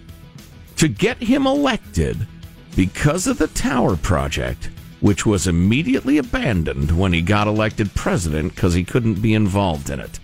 to 0.77 0.89
get 0.89 1.19
him 1.19 1.47
elected 1.47 2.27
because 2.75 3.27
of 3.27 3.39
the 3.39 3.49
tower 3.49 3.97
project, 3.97 4.71
which 5.01 5.27
was 5.27 5.47
immediately 5.47 6.19
abandoned 6.19 6.99
when 6.99 7.13
he 7.13 7.21
got 7.21 7.47
elected 7.47 7.95
president 7.95 8.55
because 8.55 8.75
he 8.75 8.85
couldn't 8.85 9.21
be 9.21 9.35
involved 9.35 9.91
in 9.91 10.01
it. 10.01 10.19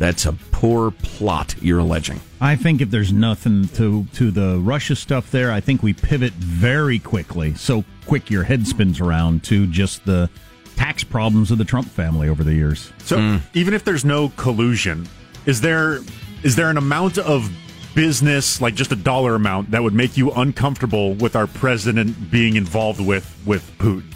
That's 0.00 0.24
a 0.24 0.32
poor 0.32 0.92
plot 0.92 1.54
you're 1.60 1.78
alleging. 1.78 2.20
I 2.40 2.56
think 2.56 2.80
if 2.80 2.90
there's 2.90 3.12
nothing 3.12 3.68
to 3.74 4.06
to 4.14 4.30
the 4.30 4.58
Russia 4.58 4.96
stuff 4.96 5.30
there, 5.30 5.52
I 5.52 5.60
think 5.60 5.82
we 5.82 5.92
pivot 5.92 6.32
very 6.32 6.98
quickly. 6.98 7.52
So 7.54 7.84
quick 8.06 8.30
your 8.30 8.44
head 8.44 8.66
spins 8.66 8.98
around 8.98 9.44
to 9.44 9.66
just 9.66 10.06
the 10.06 10.30
tax 10.74 11.04
problems 11.04 11.50
of 11.50 11.58
the 11.58 11.66
Trump 11.66 11.86
family 11.86 12.30
over 12.30 12.42
the 12.42 12.54
years. 12.54 12.90
So 13.00 13.18
hmm. 13.20 13.36
even 13.52 13.74
if 13.74 13.84
there's 13.84 14.02
no 14.02 14.30
collusion, 14.38 15.06
is 15.44 15.60
there 15.60 15.98
is 16.42 16.56
there 16.56 16.70
an 16.70 16.78
amount 16.78 17.18
of 17.18 17.52
business, 17.94 18.58
like 18.58 18.74
just 18.74 18.92
a 18.92 18.96
dollar 18.96 19.34
amount, 19.34 19.72
that 19.72 19.82
would 19.82 19.92
make 19.92 20.16
you 20.16 20.30
uncomfortable 20.30 21.12
with 21.12 21.36
our 21.36 21.46
president 21.46 22.30
being 22.30 22.56
involved 22.56 23.02
with 23.02 23.38
with 23.44 23.70
Putin? 23.76 24.09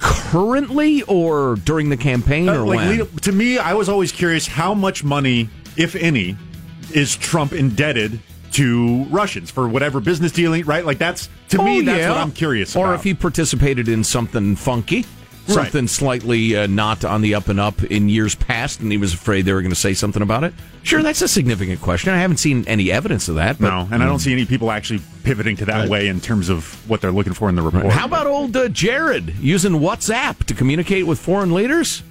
Currently 0.00 1.02
or 1.02 1.56
during 1.64 1.90
the 1.90 1.96
campaign 1.96 2.48
or 2.48 2.62
Uh, 2.62 2.64
like, 2.64 2.78
when? 3.00 3.06
to 3.22 3.32
me, 3.32 3.58
I 3.58 3.74
was 3.74 3.88
always 3.88 4.12
curious 4.12 4.46
how 4.46 4.74
much 4.74 5.04
money, 5.04 5.48
if 5.76 5.94
any, 5.94 6.36
is 6.92 7.16
Trump 7.16 7.52
indebted 7.52 8.18
to 8.52 9.04
Russians 9.10 9.50
for 9.50 9.68
whatever 9.68 10.00
business 10.00 10.32
dealing, 10.32 10.64
right? 10.64 10.84
Like 10.84 10.98
that's 10.98 11.28
to 11.50 11.62
me, 11.62 11.78
Oh, 11.80 11.82
that's 11.82 11.98
yeah. 12.00 12.08
what 12.08 12.18
I'm 12.18 12.32
curious 12.32 12.72
about. 12.74 12.80
Or 12.80 12.86
about. 12.86 12.94
if 13.00 13.04
he 13.04 13.14
participated 13.14 13.88
in 13.88 14.02
something 14.02 14.56
funky, 14.56 15.04
Right. 15.50 15.64
something 15.64 15.88
slightly 15.88 16.56
uh, 16.56 16.66
not 16.66 17.04
on 17.04 17.20
the 17.22 17.34
up 17.34 17.48
and 17.48 17.58
up 17.60 17.82
in 17.84 18.08
years 18.08 18.34
past, 18.34 18.80
and 18.80 18.90
he 18.90 18.98
was 18.98 19.12
afraid 19.14 19.44
they 19.44 19.52
were 19.52 19.62
going 19.62 19.70
to 19.70 19.76
say 19.76 19.94
something 19.94 20.22
about 20.22 20.44
it. 20.44 20.54
Sure, 20.82 21.02
that's 21.02 21.22
a 21.22 21.28
significant 21.28 21.80
question. 21.82 22.12
I 22.12 22.18
haven't 22.18 22.38
seen 22.38 22.64
any 22.66 22.90
evidence 22.90 23.28
of 23.28 23.34
that. 23.36 23.58
But, 23.58 23.68
no, 23.68 23.88
and 23.92 24.02
I 24.02 24.06
don't 24.06 24.18
see 24.20 24.32
any 24.32 24.46
people 24.46 24.70
actually 24.70 25.00
pivoting 25.24 25.56
to 25.56 25.64
that 25.66 25.88
way 25.88 26.08
in 26.08 26.20
terms 26.20 26.48
of 26.48 26.88
what 26.88 27.00
they're 27.00 27.12
looking 27.12 27.32
for 27.34 27.48
in 27.48 27.54
the 27.54 27.62
report. 27.62 27.86
How 27.92 28.06
about 28.06 28.26
old 28.26 28.56
uh, 28.56 28.68
Jared 28.68 29.34
using 29.36 29.72
WhatsApp 29.72 30.44
to 30.44 30.54
communicate 30.54 31.06
with 31.06 31.18
foreign 31.18 31.52
leaders? 31.52 32.02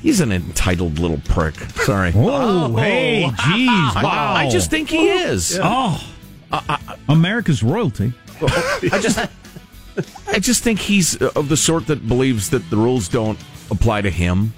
He's 0.00 0.20
an 0.20 0.32
entitled 0.32 0.98
little 0.98 1.20
prick. 1.24 1.54
Sorry. 1.54 2.12
Oh, 2.16 2.74
hey, 2.76 3.22
geez, 3.24 3.36
I- 3.70 4.00
wow. 4.02 4.34
I, 4.34 4.48
just 4.50 4.70
think 4.70 4.88
he 4.90 5.08
is. 5.08 5.58
Oh, 5.62 6.02
America's 7.08 7.62
royalty. 7.62 8.12
I 8.42 8.98
just, 9.00 9.18
I 10.28 10.38
just 10.38 10.62
think 10.62 10.78
he's 10.78 11.16
of 11.16 11.48
the 11.48 11.56
sort 11.56 11.86
that 11.86 12.06
believes 12.06 12.50
that 12.50 12.68
the 12.70 12.76
rules 12.76 13.08
don't 13.08 13.38
apply 13.70 14.02
to 14.02 14.10
him. 14.10 14.52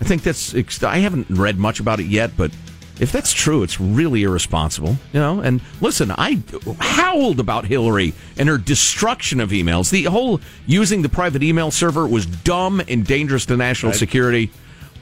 I 0.00 0.04
think 0.04 0.22
that's. 0.22 0.82
I 0.82 0.98
haven't 0.98 1.28
read 1.30 1.58
much 1.58 1.80
about 1.80 2.00
it 2.00 2.06
yet, 2.06 2.36
but 2.36 2.50
if 2.98 3.12
that's 3.12 3.32
true, 3.32 3.62
it's 3.62 3.80
really 3.80 4.22
irresponsible. 4.22 4.96
You 5.12 5.20
know. 5.20 5.40
And 5.40 5.60
listen, 5.80 6.10
I 6.10 6.42
howled 6.78 7.40
about 7.40 7.66
Hillary 7.66 8.14
and 8.38 8.48
her 8.48 8.58
destruction 8.58 9.40
of 9.40 9.50
emails. 9.50 9.90
The 9.90 10.04
whole 10.04 10.40
using 10.66 11.02
the 11.02 11.08
private 11.08 11.42
email 11.42 11.70
server 11.70 12.06
was 12.06 12.26
dumb 12.26 12.80
and 12.88 13.06
dangerous 13.06 13.46
to 13.46 13.56
national 13.56 13.92
security. 13.92 14.50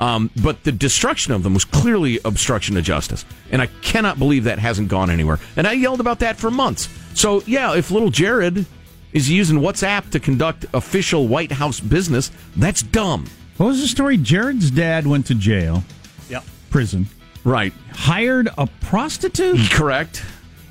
Um, 0.01 0.31
but 0.41 0.62
the 0.62 0.71
destruction 0.71 1.33
of 1.33 1.43
them 1.43 1.55
was 1.55 1.64
clearly 1.64 2.21
obstruction 2.25 2.77
of 2.77 2.85
justice. 2.85 3.25
And 3.51 3.61
I 3.61 3.67
cannot 3.67 4.17
believe 4.17 4.45
that 4.45 4.61
hasn't 4.61 4.88
gone 4.88 5.11
anywhere. 5.11 5.41
And 5.57 5.67
I 5.67 5.73
yelled 5.73 5.99
about 5.99 6.21
that 6.21 6.37
for 6.37 6.53
months. 6.53 6.88
So, 7.14 7.43
yeah, 7.47 7.75
if 7.75 7.91
little 7.91 8.11
Jared 8.11 8.64
is 9.12 9.31
using 9.31 9.59
WhatsApp 9.61 10.11
to 10.11 10.21
conduct 10.21 10.66
official 10.75 11.29
White 11.29 11.53
House 11.53 11.81
business, 11.81 12.31
that's 12.57 12.83
dumb. 12.83 13.27
What 13.57 13.66
was 13.66 13.81
the 13.81 13.88
story? 13.88 14.16
Jared's 14.16 14.71
dad 14.71 15.07
went 15.07 15.27
to 15.27 15.35
jail, 15.35 15.83
Yep. 16.29 16.44
prison, 16.71 17.07
Right. 17.44 17.73
hired 17.92 18.49
a 18.59 18.66
prostitute 18.83 19.59
Correct. 19.71 20.23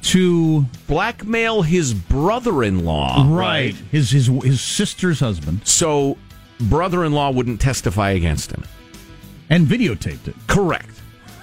to 0.04 0.66
Blackmail 0.88 1.64
his 1.64 1.94
brother 1.94 2.64
in 2.64 2.86
law. 2.86 3.26
right 3.28 3.76
his 3.92 4.12
his 4.12 4.28
his 4.44 4.62
sister's 4.62 5.20
husband 5.20 5.62
So, 5.66 6.18
brother 6.62 7.04
in 7.04 7.12
law 7.12 7.32
wouldn't 7.32 7.60
testify 7.60 8.12
against 8.12 8.52
him. 8.52 8.64
and 9.50 9.66
videotaped 9.68 10.28
it. 10.28 10.36
Correct. 10.48 10.90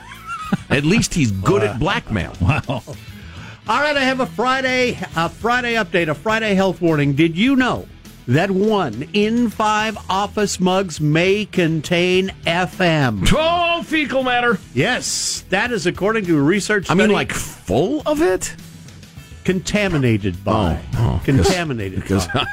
At 0.71 0.85
least 0.85 1.15
he's 1.15 1.31
good 1.33 1.63
at 1.63 1.79
blackmail. 1.79 2.33
Wow. 2.41 2.83
All 3.67 3.81
right, 3.81 3.97
I 3.97 4.01
have 4.05 4.21
a 4.21 4.27
Friday 4.27 4.99
a 5.17 5.29
Friday 5.29 5.75
update, 5.75 6.09
a 6.09 6.15
Friday 6.15 6.55
health 6.55 6.83
warning. 6.83 7.15
Did 7.15 7.37
you 7.37 7.57
know 7.57 7.89
that 8.29 8.51
one 8.51 9.09
in 9.15 9.49
five 9.49 9.97
office 10.11 10.61
mugs 10.61 11.01
may 11.01 11.47
contain 11.47 12.29
FM? 12.47 13.27
Oh, 13.35 13.83
fecal 13.83 14.23
matter. 14.23 14.59
Yes, 14.75 15.45
that 15.49 15.73
is 15.73 15.87
according 15.87 16.27
to 16.27 16.39
a 16.39 16.43
research 16.43 16.91
I 16.91 16.95
mean, 16.95 17.11
like 17.11 17.33
full 17.33 18.03
of 18.07 18.21
it? 18.23 18.55
contaminated 19.45 20.43
by 20.43 20.81
Oh, 20.95 21.21
oh, 21.21 21.23
contaminated 21.23 22.01
because 22.01 22.27
by. 22.29 22.47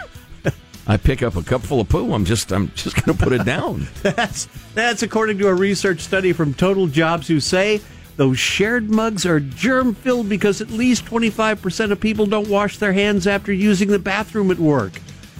I 0.87 0.97
pick 0.97 1.23
up 1.23 1.37
a 1.37 1.43
cup 1.43 1.61
full 1.61 1.79
of 1.79 1.87
poo. 1.89 2.13
I'm 2.13 2.25
just 2.25 2.51
I'm 2.51 2.69
just 2.75 2.95
going 2.95 3.17
to 3.17 3.23
put 3.23 3.31
it 3.33 3.45
down. 3.45 3.87
That's 4.01 4.47
that's 4.73 5.03
according 5.03 5.37
to 5.39 5.47
a 5.47 5.53
research 5.53 5.99
study 6.01 6.33
from 6.33 6.53
Total 6.53 6.87
Jobs 6.87 7.27
who 7.27 7.39
say 7.39 7.79
those 8.21 8.37
shared 8.37 8.91
mugs 8.91 9.25
are 9.25 9.39
germ 9.39 9.95
filled 9.95 10.29
because 10.29 10.61
at 10.61 10.69
least 10.69 11.05
25% 11.05 11.89
of 11.91 11.99
people 11.99 12.27
don't 12.27 12.47
wash 12.47 12.77
their 12.77 12.93
hands 12.93 13.25
after 13.25 13.51
using 13.51 13.87
the 13.89 13.97
bathroom 13.97 14.51
at 14.51 14.59
work. 14.59 14.91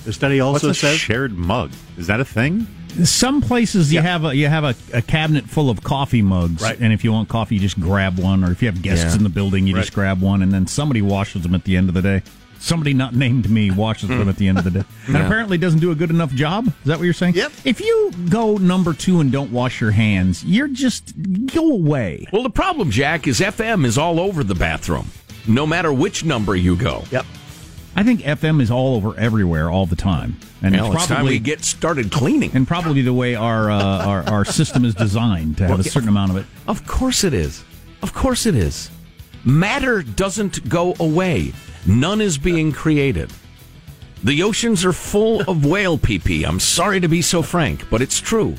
The 0.04 0.12
study 0.12 0.42
What's 0.42 0.64
also 0.64 0.70
a 0.72 0.74
says 0.74 0.98
shared 0.98 1.38
mug? 1.38 1.72
Is 1.96 2.08
that 2.08 2.20
a 2.20 2.26
thing? 2.26 2.66
Some 3.04 3.40
places 3.40 3.94
you 3.94 4.02
have 4.02 4.26
a 4.26 4.36
you 4.36 4.48
have 4.48 4.64
a, 4.64 4.74
a 4.98 5.04
cabinet 5.04 5.46
full 5.48 5.70
of 5.70 5.84
coffee 5.84 6.24
mugs, 6.24 6.64
Right. 6.64 6.76
and 6.80 6.92
if 6.92 7.04
you 7.04 7.12
want 7.12 7.30
coffee, 7.30 7.54
you 7.54 7.62
just 7.62 7.80
grab 7.80 8.18
one, 8.18 8.44
or 8.44 8.52
if 8.52 8.64
you 8.64 8.68
have 8.68 8.82
guests 8.82 9.06
Yeah. 9.12 9.18
in 9.18 9.22
the 9.24 9.30
building, 9.30 9.68
you 9.68 9.76
just 9.76 9.94
grab 9.94 10.20
one, 10.20 10.42
and 10.42 10.52
then 10.52 10.66
somebody 10.66 11.04
washes 11.04 11.44
them 11.44 11.54
at 11.54 11.66
the 11.66 11.78
end 11.78 11.88
of 11.88 11.94
the 11.94 12.02
day. 12.02 12.24
Somebody 12.64 12.94
not 12.94 13.16
named 13.16 13.50
me 13.50 13.72
washes 13.72 14.08
them 14.10 14.30
at 14.30 14.36
the 14.38 14.48
end 14.48 14.60
of 14.60 14.64
the 14.64 14.70
day, 14.72 14.84
and 15.08 15.16
Yeah. 15.16 15.26
apparently 15.26 15.58
doesn't 15.58 15.80
do 15.80 15.90
a 15.92 15.96
good 15.96 16.12
enough 16.12 16.32
job. 16.32 16.68
Is 16.68 16.74
that 16.86 17.00
what 17.00 17.06
you're 17.06 17.14
saying? 17.14 17.34
Yep. 17.34 17.52
If 17.66 17.82
you 17.82 18.12
go 18.30 18.58
number 18.58 18.94
two 18.94 19.20
and 19.20 19.32
don't 19.32 19.52
wash 19.52 19.82
your 19.82 19.90
hands, 19.92 20.46
you're 20.46 20.68
just 20.68 21.14
go 21.48 21.72
away. 21.72 22.28
Well, 22.32 22.44
the 22.44 22.52
problem, 22.52 22.92
Jack, 22.92 23.28
is 23.28 23.40
FM 23.40 23.84
is 23.84 23.98
all 23.98 24.20
over 24.20 24.44
the 24.44 24.54
bathroom, 24.54 25.08
no 25.48 25.66
matter 25.66 25.92
which 25.92 26.24
number 26.24 26.56
you 26.56 26.76
go. 26.76 27.04
Yep. 27.12 27.26
I 27.96 28.04
think 28.04 28.22
FM 28.22 28.62
is 28.62 28.70
all 28.72 28.96
over 28.96 29.20
everywhere 29.20 29.70
all 29.72 29.86
the 29.88 29.96
time, 29.98 30.38
and 30.62 30.76
Well, 30.76 30.86
it's 30.94 30.96
it's 30.96 31.08
time 31.08 31.16
probably 31.18 31.34
we 31.34 31.40
get 31.40 31.66
started 31.66 32.12
cleaning. 32.12 32.52
and 32.54 32.68
probably 32.68 33.02
the 33.02 33.12
way 33.12 33.34
our 33.36 33.72
uh, 33.72 34.06
our, 34.06 34.22
our 34.30 34.46
system 34.46 34.86
is 34.86 34.94
designed 34.96 35.58
to 35.58 35.68
have 35.68 35.80
a 35.80 35.84
certain 35.84 36.08
amount 36.10 36.30
of 36.32 36.38
it. 36.38 36.46
Of 36.68 36.86
course 36.88 37.24
it 37.24 37.34
is. 37.34 37.64
Of 38.04 38.14
course 38.14 38.46
it 38.46 38.54
is. 38.56 38.92
Matter 39.44 40.04
doesn't 40.04 40.70
go 40.70 40.96
away. 41.00 41.54
None 41.86 42.22
is 42.22 42.38
being 42.38 42.72
created. 42.72 43.32
The 44.24 44.44
oceans 44.44 44.86
are 44.86 44.94
full 44.94 45.42
of 45.50 45.66
whale 45.66 45.98
pee 45.98 46.20
pee. 46.20 46.44
I'm 46.44 46.60
sorry 46.60 47.00
to 47.00 47.08
be 47.08 47.22
so 47.22 47.42
frank, 47.42 47.90
but 47.90 48.02
it's 48.02 48.20
true. 48.20 48.56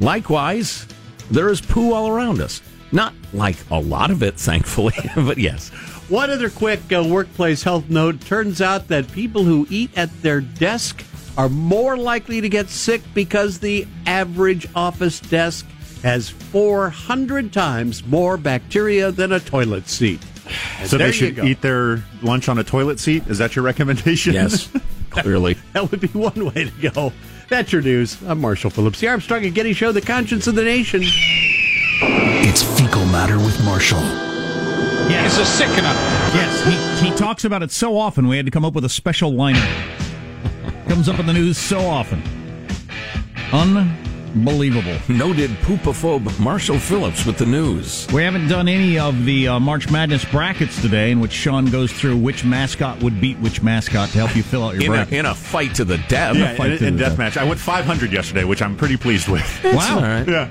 Likewise, 0.00 0.86
there 1.30 1.48
is 1.48 1.60
poo 1.60 1.94
all 1.94 2.08
around 2.08 2.40
us. 2.40 2.60
Not 2.92 3.14
like 3.32 3.56
a 3.70 3.78
lot 3.78 4.10
of 4.10 4.22
it, 4.22 4.38
thankfully, 4.38 4.94
but 5.16 5.38
yes. 5.38 5.70
One 6.08 6.30
other 6.30 6.50
quick 6.50 6.80
uh, 6.92 7.04
workplace 7.06 7.62
health 7.62 7.88
note. 7.88 8.20
Turns 8.22 8.60
out 8.60 8.88
that 8.88 9.10
people 9.12 9.44
who 9.44 9.66
eat 9.70 9.96
at 9.96 10.10
their 10.22 10.40
desk 10.40 11.04
are 11.36 11.48
more 11.48 11.96
likely 11.96 12.40
to 12.40 12.48
get 12.48 12.68
sick 12.68 13.02
because 13.14 13.58
the 13.58 13.86
average 14.06 14.66
office 14.74 15.20
desk 15.20 15.66
has 16.02 16.28
400 16.28 17.52
times 17.52 18.04
more 18.06 18.36
bacteria 18.36 19.12
than 19.12 19.32
a 19.32 19.40
toilet 19.40 19.88
seat. 19.88 20.20
And 20.78 20.88
So 20.88 20.96
there 20.98 21.06
they 21.10 21.12
you 21.14 21.18
should 21.26 21.36
go. 21.36 21.44
eat 21.44 21.60
their 21.60 22.02
lunch 22.22 22.48
on 22.48 22.58
a 22.58 22.64
toilet 22.64 22.98
seat. 23.00 23.26
Is 23.26 23.38
that 23.38 23.54
your 23.56 23.64
recommendation? 23.64 24.34
Yes, 24.34 24.68
clearly. 25.10 25.56
That 25.72 25.90
would 25.90 26.00
be 26.00 26.08
one 26.08 26.44
way 26.54 26.64
to 26.70 26.90
go. 26.90 27.12
That's 27.48 27.72
your 27.72 27.82
news. 27.82 28.20
I'm 28.26 28.40
Marshall 28.40 28.70
Phillips, 28.70 29.00
the 29.00 29.08
Armstrong 29.08 29.44
and 29.44 29.54
Getty 29.54 29.72
Show, 29.72 29.92
the 29.92 30.00
conscience 30.02 30.46
of 30.46 30.54
the 30.54 30.64
nation. 30.64 31.00
It's 31.02 32.62
fecal 32.78 33.06
matter 33.06 33.36
with 33.38 33.62
Marshall. 33.64 34.00
Yes. 35.08 35.38
It's 35.38 35.48
a 35.48 35.52
sickener. 35.52 35.82
Yes, 36.34 37.00
he, 37.00 37.08
he 37.10 37.16
talks 37.16 37.44
about 37.44 37.62
it 37.62 37.70
so 37.70 37.96
often 37.96 38.28
we 38.28 38.36
had 38.36 38.44
to 38.44 38.52
come 38.52 38.64
up 38.64 38.74
with 38.74 38.84
a 38.84 38.88
special 38.90 39.32
lineup. 39.32 39.66
comes 40.88 41.08
up 41.08 41.18
in 41.18 41.26
the 41.26 41.32
news 41.32 41.56
so 41.56 41.80
often. 41.80 42.22
Unbelievable. 44.34 44.96
Noted 45.08 45.50
poopophobe 45.62 46.38
Marshall 46.38 46.78
Phillips 46.78 47.24
with 47.26 47.38
the 47.38 47.46
news. 47.46 48.06
We 48.12 48.22
haven't 48.22 48.48
done 48.48 48.68
any 48.68 48.98
of 48.98 49.24
the 49.24 49.48
uh, 49.48 49.60
March 49.60 49.90
Madness 49.90 50.24
brackets 50.26 50.80
today, 50.82 51.10
in 51.10 51.20
which 51.20 51.32
Sean 51.32 51.66
goes 51.66 51.92
through 51.92 52.16
which 52.18 52.44
mascot 52.44 53.02
would 53.02 53.20
beat 53.20 53.38
which 53.38 53.62
mascot 53.62 54.10
to 54.10 54.18
help 54.18 54.36
you 54.36 54.42
fill 54.42 54.64
out 54.64 54.74
your 54.74 54.84
In 54.84 54.88
a, 54.92 54.94
bracket. 54.96 55.12
in 55.14 55.26
a 55.26 55.34
fight 55.34 55.74
to 55.76 55.84
the 55.84 55.98
death. 56.08 56.36
Yeah, 56.36 56.54
fight 56.56 56.72
in, 56.72 56.84
in 56.84 56.94
the 56.96 57.00
death 57.00 57.10
death. 57.12 57.18
match. 57.18 57.36
I 57.36 57.44
went 57.44 57.58
500 57.58 58.12
yesterday, 58.12 58.44
which 58.44 58.60
I'm 58.62 58.76
pretty 58.76 58.96
pleased 58.96 59.28
with. 59.28 59.44
Wow. 59.64 59.96
All 59.96 60.02
right. 60.02 60.28
Yeah. 60.28 60.48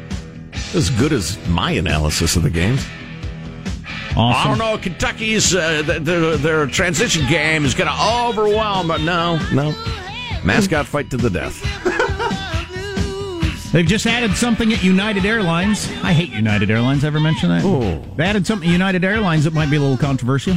As 0.73 0.89
good 0.91 1.13
as 1.13 1.37
my 1.49 1.71
analysis 1.71 2.35
of 2.35 2.43
the 2.43 2.49
games. 2.49 2.85
Awesome. 4.15 4.21
I 4.21 4.43
don't 4.45 4.57
know. 4.57 4.77
Kentucky's 4.81 5.53
uh, 5.53 5.83
th- 5.85 6.01
their, 6.01 6.35
their 6.37 6.65
transition 6.67 7.27
game 7.29 7.63
is 7.65 7.73
going 7.75 7.89
to 7.89 7.95
overwhelm, 8.27 8.87
but 8.87 9.01
no, 9.01 9.37
no. 9.53 9.71
Mascot 10.43 10.85
fight 10.87 11.11
to 11.11 11.17
the 11.17 11.29
death. 11.29 11.61
They've 13.71 13.85
just 13.85 14.05
added 14.05 14.35
something 14.35 14.71
at 14.71 14.83
United 14.83 15.25
Airlines. 15.25 15.89
I 16.01 16.13
hate 16.13 16.29
United 16.29 16.71
Airlines. 16.71 17.03
Ever 17.03 17.19
mention 17.19 17.49
that? 17.49 17.63
Oh. 17.65 18.01
They 18.15 18.23
added 18.23 18.47
something 18.47 18.67
at 18.67 18.71
United 18.71 19.03
Airlines 19.03 19.43
that 19.43 19.53
might 19.53 19.69
be 19.69 19.75
a 19.75 19.79
little 19.79 19.97
controversial. 19.97 20.55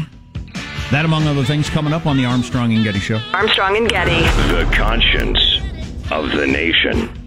That, 0.90 1.04
among 1.04 1.26
other 1.26 1.44
things, 1.44 1.68
coming 1.68 1.92
up 1.92 2.06
on 2.06 2.16
the 2.16 2.24
Armstrong 2.24 2.72
and 2.72 2.82
Getty 2.84 3.00
Show. 3.00 3.20
Armstrong 3.32 3.76
and 3.76 3.88
Getty. 3.88 4.20
The 4.52 4.68
conscience 4.74 5.40
of 6.10 6.30
the 6.32 6.46
nation. 6.46 7.19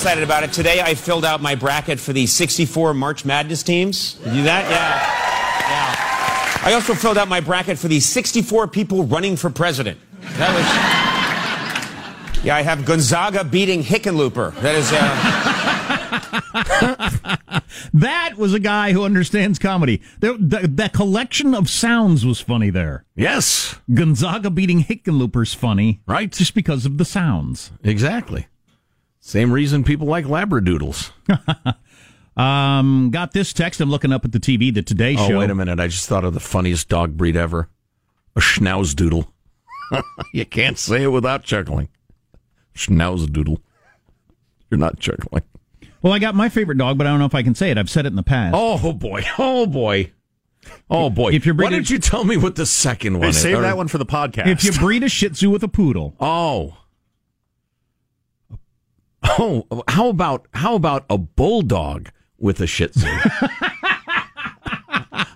Excited 0.00 0.24
about 0.24 0.42
it. 0.42 0.50
Today 0.50 0.80
I 0.80 0.94
filled 0.94 1.26
out 1.26 1.42
my 1.42 1.54
bracket 1.54 2.00
for 2.00 2.14
the 2.14 2.26
64 2.26 2.94
March 2.94 3.26
Madness 3.26 3.62
teams. 3.62 4.18
You 4.24 4.32
do 4.32 4.42
that? 4.44 4.64
Yeah. 4.70 6.62
Yeah. 6.64 6.70
I 6.70 6.72
also 6.72 6.94
filled 6.94 7.18
out 7.18 7.28
my 7.28 7.40
bracket 7.40 7.78
for 7.78 7.88
the 7.88 8.00
64 8.00 8.68
people 8.68 9.04
running 9.04 9.36
for 9.36 9.50
president. 9.50 10.00
That 10.38 10.54
was. 10.56 10.64
Yeah, 12.42 12.56
I 12.56 12.62
have 12.62 12.86
Gonzaga 12.86 13.44
beating 13.44 13.82
Hickenlooper. 13.82 14.58
That 14.62 14.74
is. 14.74 14.90
Uh, 14.90 15.36
That 17.92 18.38
was 18.38 18.54
a 18.54 18.58
guy 18.58 18.92
who 18.92 19.04
understands 19.04 19.58
comedy. 19.58 20.00
The, 20.20 20.38
the, 20.38 20.66
that 20.68 20.94
collection 20.94 21.54
of 21.54 21.68
sounds 21.68 22.24
was 22.24 22.40
funny 22.40 22.70
there. 22.70 23.04
Yes. 23.14 23.78
Gonzaga 23.92 24.48
beating 24.48 24.84
Hickenlooper's 24.84 25.52
funny. 25.52 26.00
Right. 26.06 26.32
Just 26.32 26.54
because 26.54 26.86
of 26.86 26.96
the 26.96 27.04
sounds. 27.04 27.72
Exactly. 27.84 28.46
Same 29.20 29.52
reason 29.52 29.84
people 29.84 30.06
like 30.06 30.24
Labradoodles. 30.26 31.10
Um, 32.36 33.10
got 33.10 33.32
this 33.32 33.52
text. 33.52 33.80
I'm 33.82 33.90
looking 33.90 34.12
up 34.12 34.24
at 34.24 34.32
the 34.32 34.38
TV, 34.40 34.72
the 34.72 34.80
Today 34.82 35.14
Oh, 35.18 35.28
Show. 35.28 35.38
wait 35.40 35.50
a 35.50 35.54
minute. 35.54 35.78
I 35.78 35.88
just 35.88 36.08
thought 36.08 36.24
of 36.24 36.32
the 36.32 36.40
funniest 36.40 36.88
dog 36.88 37.16
breed 37.16 37.36
ever 37.36 37.68
a 38.34 38.40
Schnauzdoodle. 38.40 39.26
you 40.32 40.46
can't 40.46 40.78
say 40.78 41.02
it 41.02 41.08
without 41.08 41.42
chuckling. 41.42 41.88
Schnauzdoodle. 42.74 43.58
You're 44.70 44.78
not 44.78 45.00
chuckling. 45.00 45.42
Well, 46.00 46.14
I 46.14 46.18
got 46.18 46.34
my 46.34 46.48
favorite 46.48 46.78
dog, 46.78 46.96
but 46.96 47.06
I 47.06 47.10
don't 47.10 47.18
know 47.18 47.26
if 47.26 47.34
I 47.34 47.42
can 47.42 47.54
say 47.56 47.70
it. 47.72 47.76
I've 47.76 47.90
said 47.90 48.06
it 48.06 48.10
in 48.10 48.16
the 48.16 48.22
past. 48.22 48.54
Oh, 48.56 48.92
boy. 48.94 49.22
Oh, 49.36 49.66
boy. 49.66 50.12
Oh, 50.88 51.10
boy. 51.10 51.32
If 51.32 51.44
you're 51.44 51.54
Why 51.54 51.64
breeding- 51.64 51.78
don't 51.80 51.90
you 51.90 51.98
tell 51.98 52.24
me 52.24 52.38
what 52.38 52.54
the 52.54 52.64
second 52.64 53.14
one 53.14 53.22
Hey, 53.24 53.28
is? 53.30 53.42
save 53.42 53.58
Or- 53.58 53.62
that 53.62 53.76
one 53.76 53.88
for 53.88 53.98
the 53.98 54.06
podcast. 54.06 54.46
If 54.46 54.64
you 54.64 54.72
breed 54.72 55.02
a 55.02 55.08
Shih 55.10 55.30
Tzu 55.30 55.50
with 55.50 55.62
a 55.64 55.68
poodle, 55.68 56.14
Oh. 56.20 56.76
Oh, 59.38 59.66
how 59.88 60.08
about 60.08 60.46
how 60.54 60.74
about 60.74 61.04
a 61.08 61.16
bulldog 61.18 62.10
with 62.38 62.60
a 62.60 62.66
Shih 62.66 62.88
Tzu? 62.88 63.06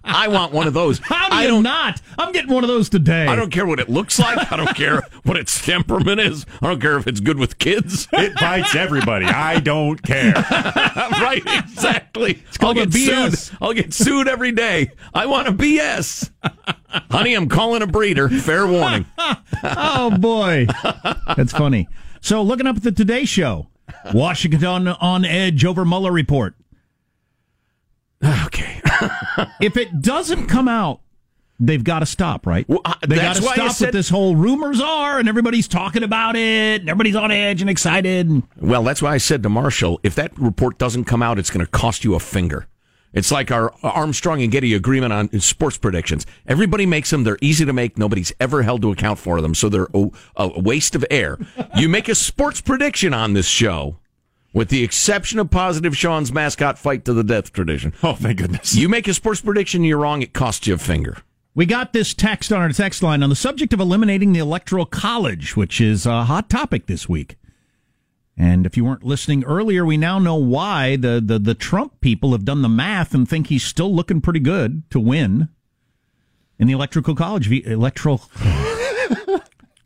I 0.07 0.29
want 0.29 0.53
one 0.53 0.67
of 0.69 0.75
those. 0.75 1.01
how 1.01 1.29
do 1.29 1.35
I 1.35 1.43
you 1.43 1.49
don't 1.49 1.63
not? 1.65 2.01
I'm 2.19 2.31
getting 2.33 2.53
one 2.53 2.63
of 2.63 2.69
those 2.69 2.89
today. 2.89 3.27
I 3.27 3.35
don't 3.35 3.51
care 3.51 3.67
what 3.67 3.81
it 3.81 3.89
looks 3.89 4.19
like. 4.19 4.53
I 4.53 4.57
don't 4.57 4.75
care 4.77 5.03
what 5.25 5.37
its 5.37 5.65
temperament 5.65 6.21
is. 6.21 6.47
I 6.63 6.69
don't 6.69 6.81
care 6.81 6.97
if 6.99 7.07
it's 7.09 7.19
good 7.21 7.37
with 7.39 7.59
kids. 7.59 8.07
it 8.13 8.35
bites 8.37 8.77
everybody. 8.77 9.27
I 9.27 9.59
don't 9.59 10.01
care. 10.03 10.33
right, 10.53 11.43
exactly. 11.47 12.43
I'll 12.53 12.59
called 12.59 12.79
a 12.79 12.87
get 12.87 12.91
BS. 12.91 13.37
sued. 13.37 13.59
I'll 13.61 13.73
get 13.73 13.93
sued 13.93 14.29
every 14.29 14.53
day. 14.53 14.93
I 15.13 15.27
want 15.27 15.49
a 15.49 15.53
BS. 15.53 16.31
Honey, 17.11 17.35
I'm 17.35 17.49
calling 17.49 17.83
a 17.83 17.87
breeder. 17.87 18.29
Fair 18.29 18.67
warning. 18.69 19.07
oh 19.65 20.17
boy, 20.17 20.67
that's 21.37 21.53
funny. 21.53 21.89
So, 22.21 22.41
looking 22.43 22.67
up 22.67 22.77
at 22.77 22.83
the 22.85 22.93
Today 22.93 23.25
Show, 23.25 23.69
Washington 24.14 24.88
on 24.88 25.25
edge 25.25 25.64
over 25.64 25.85
Mueller 25.85 26.12
report. 26.12 26.55
Okay. 28.23 28.81
If 29.61 29.77
it 29.77 30.01
doesn't 30.01 30.47
come 30.47 30.69
out, 30.69 31.01
they've 31.59 31.83
got 31.83 32.01
to 32.01 32.07
stop, 32.07 32.47
right? 32.47 32.69
Well, 32.69 32.81
they 33.07 33.17
got 33.17 33.37
to 33.37 33.43
stop 33.43 33.73
said- 33.73 33.87
with 33.87 33.93
this 33.95 34.09
whole 34.09 34.37
rumors 34.37 34.81
are, 34.81 35.19
and 35.19 35.29
everybody's 35.29 35.67
talking 35.67 36.03
about 36.03 36.37
it, 36.37 36.81
and 36.83 36.88
everybody's 36.88 37.17
on 37.17 37.31
edge 37.33 37.61
and 37.61 37.69
excited. 37.69 38.43
Well, 38.61 38.85
that's 38.85 39.03
why 39.03 39.14
I 39.14 39.19
said 39.19 39.43
to 39.43 39.49
Marshall, 39.49 39.99
if 40.03 40.14
that 40.14 40.38
report 40.38 40.79
doesn't 40.79 41.05
come 41.05 41.23
out, 41.23 41.38
it's 41.38 41.51
going 41.51 41.64
to 41.64 41.71
cost 41.71 42.05
you 42.05 42.14
a 42.14 42.21
finger. 42.21 42.67
It's 43.14 43.31
like 43.31 43.50
our 43.53 43.72
Armstrong 43.83 44.42
and 44.42 44.50
Getty 44.50 44.74
agreement 44.74 45.12
on 45.12 45.40
sports 45.40 45.79
predictions. 45.79 46.27
Everybody 46.46 46.85
makes 46.85 47.11
them. 47.11 47.22
They're 47.22 47.38
easy 47.40 47.64
to 47.64 47.72
make. 47.72 47.96
Nobody's 47.96 48.33
ever 48.40 48.62
held 48.62 48.83
to 48.83 48.90
account 48.90 49.20
for 49.20 49.40
them, 49.40 49.55
so 49.55 49.68
they're 49.68 49.88
a, 49.94 50.11
a 50.37 50.61
waste 50.61 50.94
of 50.96 51.05
air. 51.11 51.38
you 51.77 51.88
make 51.88 52.09
a 52.09 52.14
sports 52.14 52.61
prediction 52.61 53.14
on 53.14 53.33
this 53.33 53.46
show, 53.46 53.98
with 54.53 54.68
the 54.68 54.83
exception 54.83 55.38
of 55.38 55.50
positive 55.50 55.96
Sean's 55.96 56.33
mascot 56.33 56.77
fight 56.77 57.05
to 57.05 57.12
the 57.12 57.24
death 57.24 57.53
tradition. 57.53 57.94
Oh, 58.03 58.14
thank 58.14 58.38
goodness. 58.38 58.74
You 58.74 58.88
make 58.88 59.07
a 59.07 59.14
sports 59.14 59.40
prediction, 59.40 59.85
you're 59.85 59.98
wrong. 59.98 60.20
It 60.20 60.33
costs 60.33 60.66
you 60.66 60.74
a 60.74 60.79
finger. 60.79 61.18
We 61.55 61.66
got 61.66 61.92
this 61.92 62.14
text 62.14 62.53
on 62.53 62.61
our 62.61 62.70
text 62.70 63.00
line 63.00 63.22
on 63.22 63.31
the 63.31 63.37
subject 63.37 63.72
of 63.72 63.79
eliminating 63.79 64.33
the 64.33 64.40
Electoral 64.40 64.87
College, 64.87 65.55
which 65.57 65.81
is 65.81 66.05
a 66.05 66.24
hot 66.24 66.50
topic 66.50 66.87
this 66.87 67.09
week. 67.09 67.37
And 68.37 68.66
if 68.66 68.77
you 68.77 68.85
weren't 68.85 69.05
listening 69.05 69.44
earlier, 69.44 69.85
we 69.85 69.97
now 69.97 70.18
know 70.18 70.35
why 70.35 70.97
the, 70.97 71.23
the, 71.25 71.38
the 71.38 71.55
Trump 71.55 72.01
people 72.01 72.33
have 72.33 72.44
done 72.44 72.62
the 72.62 72.68
math 72.68 73.14
and 73.14 73.29
think 73.29 73.47
he's 73.47 73.62
still 73.62 73.94
looking 73.94 74.20
pretty 74.20 74.40
good 74.40 74.83
to 74.90 74.99
win 74.99 75.49
in 76.59 76.66
the 76.66 76.73
Electoral 76.73 77.14
College. 77.14 77.51
Electoral. 77.66 78.23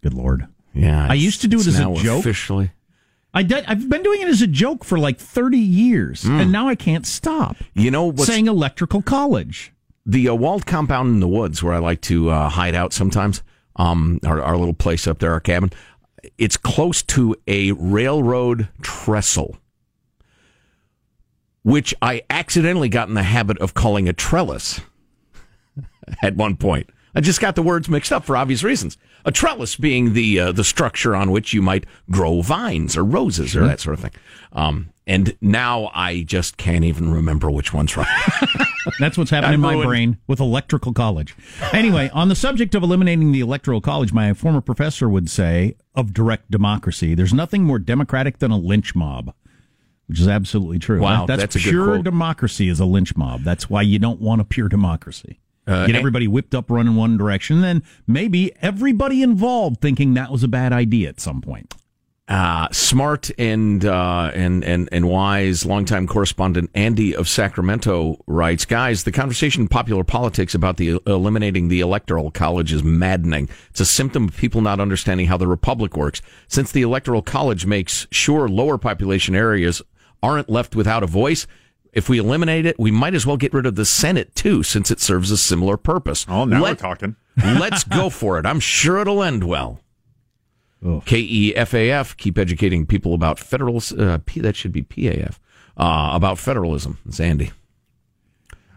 good 0.03 0.15
Lord. 0.15 0.47
Yeah, 0.75 1.07
I 1.09 1.15
used 1.15 1.41
to 1.43 1.49
do 1.49 1.59
it 1.61 1.67
as 1.67 1.79
a 1.79 1.95
joke. 1.95 2.21
Officially, 2.21 2.71
I 3.35 3.43
did, 3.43 3.65
I've 3.67 3.89
been 3.89 4.03
doing 4.03 4.23
it 4.23 4.29
as 4.29 4.43
a 4.43 4.47
joke 4.47 4.85
for 4.85 4.99
like 4.99 5.19
30 5.19 5.59
years, 5.59 6.25
and 6.25 6.53
now 6.53 6.69
I 6.69 6.75
can't 6.75 7.07
stop 7.07 7.57
you 7.75 7.91
know 7.91 8.15
saying 8.17 8.47
Electrical 8.47 9.03
College. 9.03 9.73
the 10.07 10.29
uh, 10.29 10.35
walled 10.35 10.67
compound 10.67 11.09
in 11.11 11.21
the 11.21 11.29
woods 11.29 11.63
where 11.63 11.75
I 11.75 11.79
like 11.79 12.01
to 12.03 12.31
uh, 12.31 12.49
hide 12.49 12.75
out 12.75 12.93
sometimes. 12.93 13.43
Um, 13.77 14.19
our, 14.27 14.43
our 14.43 14.57
little 14.57 14.75
place 14.75 15.07
up 15.07 15.21
there, 15.21 15.33
our 15.33 15.41
cabin. 15.41 15.71
It's 16.37 16.57
close 16.57 17.03
to 17.05 17.37
a 17.47 17.73
railroad 17.73 18.69
trestle, 18.83 19.59
which 21.63 21.95
I 22.01 22.23
accidentally 22.31 22.89
got 22.89 23.09
in 23.09 23.15
the 23.15 23.23
habit 23.23 23.59
of 23.59 23.75
calling 23.75 24.09
a 24.09 24.13
trellis 24.13 24.81
at 26.23 26.37
one 26.37 26.57
point. 26.57 26.91
I 27.15 27.21
just 27.21 27.41
got 27.41 27.55
the 27.55 27.63
words 27.63 27.89
mixed 27.89 28.13
up 28.13 28.25
for 28.25 28.37
obvious 28.37 28.63
reasons. 28.63 28.97
A 29.25 29.33
trellis 29.33 29.77
being 29.77 30.13
the 30.13 30.39
uh, 30.39 30.53
the 30.53 30.65
structure 30.65 31.17
on 31.17 31.31
which 31.31 31.53
you 31.53 31.63
might 31.63 31.85
grow 32.11 32.43
vines 32.43 32.97
or 32.97 33.05
roses 33.05 33.57
or 33.57 33.67
that 33.67 33.81
sort 33.81 33.95
of 33.95 34.01
thing. 34.01 34.13
Um, 34.53 34.91
and 35.09 35.37
now 35.41 35.91
I 35.95 36.23
just 36.23 36.57
can't 36.59 36.85
even 36.85 37.11
remember 37.11 37.51
which 37.51 37.73
one's 37.75 37.97
right. 37.97 38.07
That's 39.01 39.19
what's 39.19 39.31
happening 39.31 39.55
in 39.55 39.61
my 39.61 39.73
ruined. 39.73 39.89
brain 39.89 40.19
with 40.29 40.39
electrical 40.39 40.93
college. 40.93 41.35
Anyway, 41.73 42.11
on 42.15 42.29
the 42.29 42.35
subject 42.37 42.75
of 42.77 42.83
eliminating 42.83 43.33
the 43.33 43.41
electoral 43.41 43.81
college, 43.81 44.13
my 44.13 44.33
former 44.35 44.61
professor 44.61 45.09
would 45.09 45.29
say 45.29 45.75
of 45.95 46.15
direct 46.15 46.51
democracy, 46.51 47.15
there's 47.15 47.35
nothing 47.35 47.65
more 47.65 47.79
democratic 47.81 48.39
than 48.39 48.51
a 48.51 48.57
lynch 48.59 48.95
mob, 48.95 49.35
which 50.07 50.21
is 50.21 50.29
absolutely 50.29 50.79
true. 50.79 51.01
Wow, 51.01 51.27
That- 51.27 51.39
that's 51.41 51.57
good 51.57 51.63
pure 51.65 51.99
democracy 52.03 52.69
is 52.69 52.79
a 52.79 52.85
lynch 52.87 53.17
mob. 53.17 53.43
That's 53.43 53.69
why 53.69 53.83
you 53.83 53.99
don't 53.99 54.21
want 54.21 54.41
a 54.41 54.45
pure 54.45 54.69
democracy. 54.69 55.41
Uh, 55.67 55.87
Get 55.87 55.97
everybody 55.97 56.27
whipped 56.27 56.55
up 56.55 56.71
running 56.71 56.95
one 56.97 57.19
direction, 57.19 57.57
and 57.57 57.65
then 57.65 57.83
maybe 58.07 58.53
everybody 58.63 59.23
involved 59.23 59.83
thinking 59.83 60.15
that 60.15 60.31
was 60.33 60.43
a 60.43 60.49
bad 60.49 60.73
idea 60.73 61.11
at 61.11 61.21
some 61.21 61.43
point. 61.43 61.75
Uh, 62.29 62.69
smart 62.73 63.31
and 63.39 63.85
uh, 63.87 64.31
and 64.35 64.63
and 64.63 64.89
and 64.93 65.09
wise 65.09 65.65
longtime 65.65 66.07
correspondent 66.07 66.71
Andy 66.75 67.17
of 67.17 67.27
Sacramento 67.29 68.23
writes, 68.27 68.67
guys, 68.67 69.05
the 69.05 69.13
conversation 69.13 69.63
in 69.63 69.69
popular 69.69 70.05
politics 70.05 70.55
about 70.55 70.77
the 70.77 71.01
eliminating 71.07 71.69
the 71.69 71.81
electoral 71.81 72.31
college 72.31 72.73
is 72.73 72.85
maddening. 72.85 73.49
It's 73.71 73.81
a 73.81 73.87
symptom 73.87 74.29
of 74.29 74.37
people 74.37 74.61
not 74.61 74.79
understanding 74.79 75.27
how 75.27 75.39
the 75.39 75.47
republic 75.47 75.97
works. 75.97 76.21
Since 76.49 76.73
the 76.73 76.83
electoral 76.83 77.23
college 77.23 77.65
makes 77.65 78.07
sure 78.11 78.47
lower 78.47 78.77
population 78.77 79.35
areas 79.35 79.81
aren't 80.23 80.51
left 80.51 80.77
without 80.77 81.03
a 81.03 81.07
voice. 81.07 81.47
If 81.95 82.11
we 82.11 82.19
eliminate 82.19 82.67
it, 82.67 82.79
we 82.79 82.91
might 82.91 83.15
as 83.15 83.25
well 83.25 83.39
get 83.39 83.55
rid 83.55 83.65
of 83.65 83.75
the 83.75 83.87
Senate 83.87 84.35
too, 84.35 84.63
since 84.63 84.91
it 84.91 85.01
serves 85.01 85.31
a 85.31 85.39
similar 85.39 85.79
purpose. 85.79 86.27
Oh, 86.29 86.45
now 86.45 86.61
we're 86.61 86.75
talking. 86.75 87.17
let's 87.37 87.85
go 87.85 88.11
for 88.11 88.39
it. 88.39 88.45
I'm 88.45 88.61
sure 88.61 88.99
it'll 88.99 89.23
end 89.23 89.45
well. 89.45 89.81
K 91.05 91.19
E 91.19 91.55
F 91.57 91.75
A 91.75 91.91
F. 91.91 92.17
Keep 92.17 92.39
educating 92.39 92.87
people 92.87 93.15
about 93.15 93.39
federal. 93.39 93.83
Uh, 93.99 94.19
P, 94.25 94.41
that 94.41 94.57
should 94.57 94.73
be 94.73 94.83
P 94.83 95.09
A 95.09 95.13
F. 95.13 95.41
Uh, 95.77 96.11
about 96.13 96.39
federalism. 96.39 96.99
It's 97.07 97.21
Andy. 97.21 97.53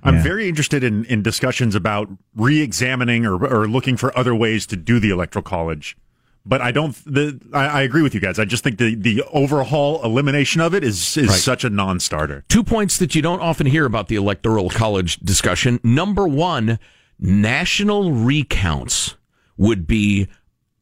I'm 0.04 0.24
very 0.24 0.50
interested 0.50 0.84
in, 0.84 1.06
in 1.06 1.22
discussions 1.22 1.76
about 1.76 2.10
re-examining 2.36 3.24
or, 3.26 3.46
or 3.46 3.68
looking 3.68 3.98
for 3.98 4.18
other 4.18 4.34
ways 4.34 4.66
to 4.68 4.76
do 4.76 5.00
the 5.00 5.12
electoral 5.12 5.44
college. 5.44 5.96
But 6.44 6.60
I 6.60 6.72
don't. 6.72 6.96
The 7.06 7.40
I, 7.54 7.66
I 7.68 7.82
agree 7.84 8.02
with 8.02 8.16
you 8.16 8.20
guys. 8.20 8.40
I 8.40 8.46
just 8.46 8.64
think 8.64 8.80
the, 8.80 8.96
the 8.96 9.22
overhaul 9.32 10.04
elimination 10.04 10.60
of 10.60 10.74
it 10.74 10.84
is 10.84 11.18
is 11.18 11.28
Right. 11.28 11.40
such 11.40 11.64
a 11.64 11.70
non-starter. 11.70 12.44
Two 12.50 12.64
points 12.64 12.98
that 12.98 13.14
you 13.14 13.22
don't 13.22 13.42
often 13.42 13.68
hear 13.68 13.86
about 13.86 14.08
the 14.08 14.16
electoral 14.16 14.72
college 14.72 15.18
discussion. 15.18 15.80
Number 15.84 16.28
one, 16.28 16.80
national 17.20 18.12
recounts 18.12 19.18
would 19.56 19.86
be 19.86 20.28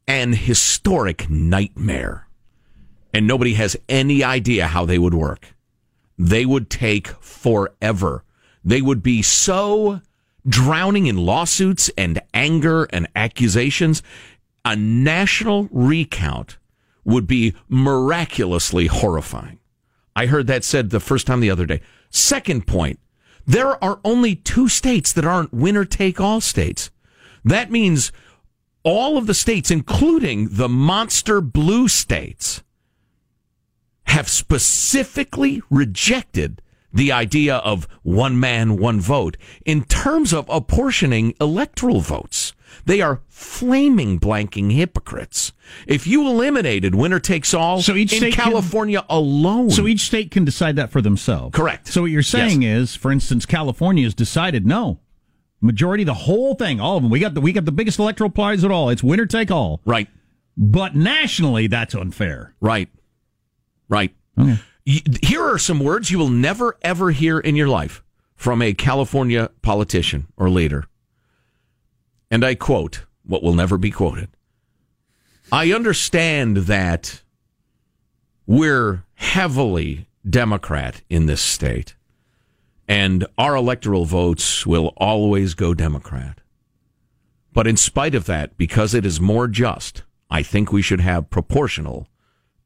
an 0.09 0.33
historic 0.33 1.29
nightmare. 1.29 2.27
And 3.13 3.27
nobody 3.27 3.53
has 3.53 3.77
any 3.87 4.23
idea 4.23 4.67
how 4.67 4.83
they 4.83 4.97
would 4.97 5.13
work. 5.13 5.55
They 6.17 6.45
would 6.45 6.69
take 6.69 7.07
forever. 7.21 8.23
They 8.65 8.81
would 8.81 9.03
be 9.03 9.21
so 9.21 10.01
drowning 10.47 11.05
in 11.05 11.15
lawsuits 11.15 11.91
and 11.95 12.21
anger 12.33 12.85
and 12.85 13.07
accusations. 13.15 14.01
A 14.65 14.75
national 14.75 15.69
recount 15.71 16.57
would 17.05 17.27
be 17.27 17.53
miraculously 17.69 18.87
horrifying. 18.87 19.59
I 20.15 20.25
heard 20.25 20.47
that 20.47 20.63
said 20.63 20.89
the 20.89 20.99
first 20.99 21.27
time 21.27 21.39
the 21.39 21.51
other 21.51 21.67
day. 21.67 21.81
Second 22.09 22.65
point, 22.65 22.99
there 23.45 23.81
are 23.83 23.99
only 24.03 24.35
two 24.35 24.67
states 24.67 25.13
that 25.13 25.25
aren't 25.25 25.53
winner 25.53 25.85
take 25.85 26.19
all 26.19 26.41
states. 26.41 26.89
That 27.45 27.71
means 27.71 28.11
all 28.83 29.17
of 29.17 29.27
the 29.27 29.33
states, 29.33 29.69
including 29.71 30.49
the 30.51 30.69
monster 30.69 31.41
blue 31.41 31.87
states, 31.87 32.63
have 34.03 34.27
specifically 34.29 35.61
rejected 35.69 36.61
the 36.91 37.11
idea 37.11 37.57
of 37.57 37.87
one 38.01 38.39
man, 38.39 38.77
one 38.77 38.99
vote 38.99 39.37
in 39.65 39.83
terms 39.83 40.33
of 40.33 40.49
apportioning 40.49 41.33
electoral 41.39 42.01
votes. 42.01 42.53
They 42.85 43.01
are 43.01 43.21
flaming 43.27 44.19
blanking 44.19 44.71
hypocrites. 44.73 45.53
If 45.85 46.07
you 46.07 46.27
eliminated 46.27 46.95
winner 46.95 47.19
takes 47.19 47.53
all 47.53 47.81
So 47.81 47.95
each 47.95 48.13
in 48.13 48.19
state 48.19 48.33
can- 48.33 48.45
California 48.45 49.05
alone, 49.09 49.69
So 49.69 49.87
each 49.87 50.01
state 50.01 50.31
can 50.31 50.45
decide 50.45 50.75
that 50.77 50.91
for 50.91 51.01
themselves. 51.01 51.55
Correct. 51.55 51.87
So 51.87 52.01
what 52.01 52.11
you're 52.11 52.23
saying 52.23 52.63
is, 52.63 52.95
for 52.95 53.11
instance, 53.11 53.45
California 53.45 54.03
has 54.05 54.15
decided 54.15 54.65
no. 54.65 54.99
Majority, 55.61 56.03
the 56.05 56.13
whole 56.13 56.55
thing, 56.55 56.79
all 56.79 56.97
of 56.97 57.03
them. 57.03 57.11
We 57.11 57.19
got 57.19 57.33
the 57.33 57.41
we 57.41 57.51
got 57.51 57.65
the 57.65 57.71
biggest 57.71 57.99
electoral 57.99 58.29
prize 58.29 58.63
at 58.63 58.71
all. 58.71 58.89
It's 58.89 59.03
winner 59.03 59.25
take 59.25 59.51
all. 59.51 59.81
Right. 59.85 60.07
But 60.55 60.95
nationally, 60.95 61.67
that's 61.67 61.93
unfair. 61.95 62.53
Right. 62.61 62.89
Right. 63.89 64.13
Y- 64.37 64.53
Here 65.21 65.41
are 65.43 65.57
some 65.59 65.79
words 65.79 66.11
you 66.11 66.17
will 66.17 66.29
never 66.29 66.77
ever 66.81 67.11
hear 67.11 67.39
in 67.39 67.55
your 67.55 67.67
life 67.67 68.03
from 68.35 68.61
a 68.61 68.73
California 68.73 69.49
politician 69.61 70.27
or 70.37 70.49
leader. 70.49 70.85
And 72.31 72.43
I 72.45 72.55
quote 72.55 73.05
what 73.23 73.43
will 73.43 73.53
never 73.53 73.77
be 73.77 73.91
quoted. 73.91 74.29
I 75.51 75.71
understand 75.73 76.57
that 76.57 77.21
we're 78.45 79.03
heavily 79.15 80.07
Democrat 80.27 81.01
in 81.09 81.25
this 81.25 81.41
state, 81.41 81.95
and 82.89 83.27
our 83.37 83.55
electoral 83.55 84.05
votes 84.05 84.65
will 84.65 84.93
always 84.97 85.53
go 85.53 85.75
Democrat. 85.75 86.41
But 87.53 87.67
in 87.67 87.77
spite 87.77 88.15
of 88.15 88.25
that, 88.25 88.57
because 88.57 88.95
it 88.95 89.05
is 89.05 89.21
more 89.21 89.47
just, 89.47 90.03
I 90.31 90.41
think 90.41 90.71
we 90.71 90.81
should 90.81 90.99
have 90.99 91.29
proportional 91.29 92.07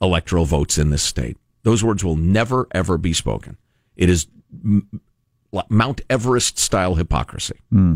electoral 0.01 0.45
votes 0.45 0.77
in 0.77 0.91
this 0.91 1.03
state. 1.03 1.37
Those 1.63 1.83
words 1.83 2.05
will 2.05 2.15
never, 2.15 2.67
ever 2.71 2.97
be 2.97 3.11
spoken. 3.11 3.57
It 3.97 4.09
is 4.09 4.27
Mount 5.69 6.01
Everest 6.09 6.57
style 6.57 6.95
hypocrisy. 6.95 7.59
Hmm. 7.69 7.95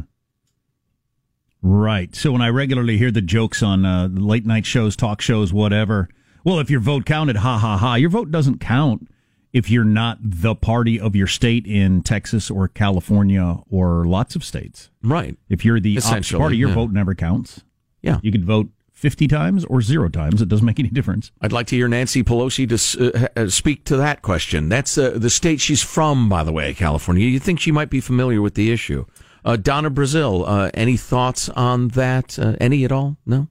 Right. 1.62 2.14
So 2.14 2.34
when 2.34 2.42
I 2.42 2.50
regularly 2.50 2.98
hear 2.98 3.12
the 3.12 3.22
jokes 3.22 3.64
on 3.64 3.86
uh, 3.86 4.10
late 4.12 4.46
night 4.46 4.66
shows, 4.66 4.96
talk 4.96 5.22
shows, 5.22 5.54
whatever, 5.54 6.10
well, 6.44 6.60
if 6.60 6.70
your 6.70 6.80
vote 6.82 7.06
counted, 7.06 7.38
ha 7.38 7.58
ha 7.58 7.78
ha, 7.78 7.96
your 7.96 8.10
vote 8.10 8.32
doesn't 8.32 8.60
count 8.60 9.08
if 9.54 9.70
you're 9.70 9.84
not 9.84 10.18
the 10.22 10.56
party 10.56 11.00
of 11.00 11.16
your 11.16 11.28
state 11.28 11.66
in 11.66 12.04
Texas 12.04 12.52
or 12.52 12.68
California 12.68 13.58
or 13.70 14.06
lots 14.06 14.36
of 14.36 14.44
states. 14.44 14.90
Right. 15.04 15.38
If 15.50 15.64
you're 15.64 15.80
the 15.80 15.98
opposite 15.98 16.38
party, 16.38 16.58
your 16.58 16.70
yeah. 16.70 16.76
vote 16.76 16.92
never 16.92 17.16
counts. 17.16 17.64
Yeah. 18.02 18.20
You 18.22 18.32
could 18.32 18.46
vote 18.46 18.70
50 18.94 19.28
times 19.28 19.64
or 19.66 19.82
zero 19.82 20.10
times. 20.10 20.42
It 20.42 20.50
doesn't 20.50 20.66
make 20.66 20.80
any 20.80 20.90
difference. 20.90 21.32
I'd 21.40 21.52
like 21.52 21.68
to 21.68 21.76
hear 21.76 21.88
Nancy 21.88 22.24
Pelosi 22.24 22.68
to 22.68 23.24
uh, 23.24 23.28
uh, 23.36 23.50
speak 23.50 23.86
to 23.86 23.98
that 23.98 24.22
question. 24.22 24.70
That's 24.70 24.98
uh, 24.98 25.12
the 25.16 25.30
state 25.30 25.62
she's 25.62 25.84
from, 25.84 26.30
by 26.30 26.44
the 26.44 26.52
way, 26.52 26.74
California. 26.74 27.28
You 27.28 27.40
think 27.40 27.60
she 27.60 27.72
might 27.72 27.90
be 27.90 28.02
familiar 28.02 28.42
with 28.42 28.56
the 28.56 28.72
issue? 28.72 29.06
Uh, 29.46 29.56
Donna 29.56 29.92
Brazile, 29.92 30.44
uh, 30.48 30.72
any 30.74 30.98
thoughts 30.98 31.48
on 31.50 31.90
that? 31.90 32.40
Uh, 32.40 32.56
any 32.60 32.84
at 32.86 32.92
all? 32.92 33.18
No. 33.26 33.48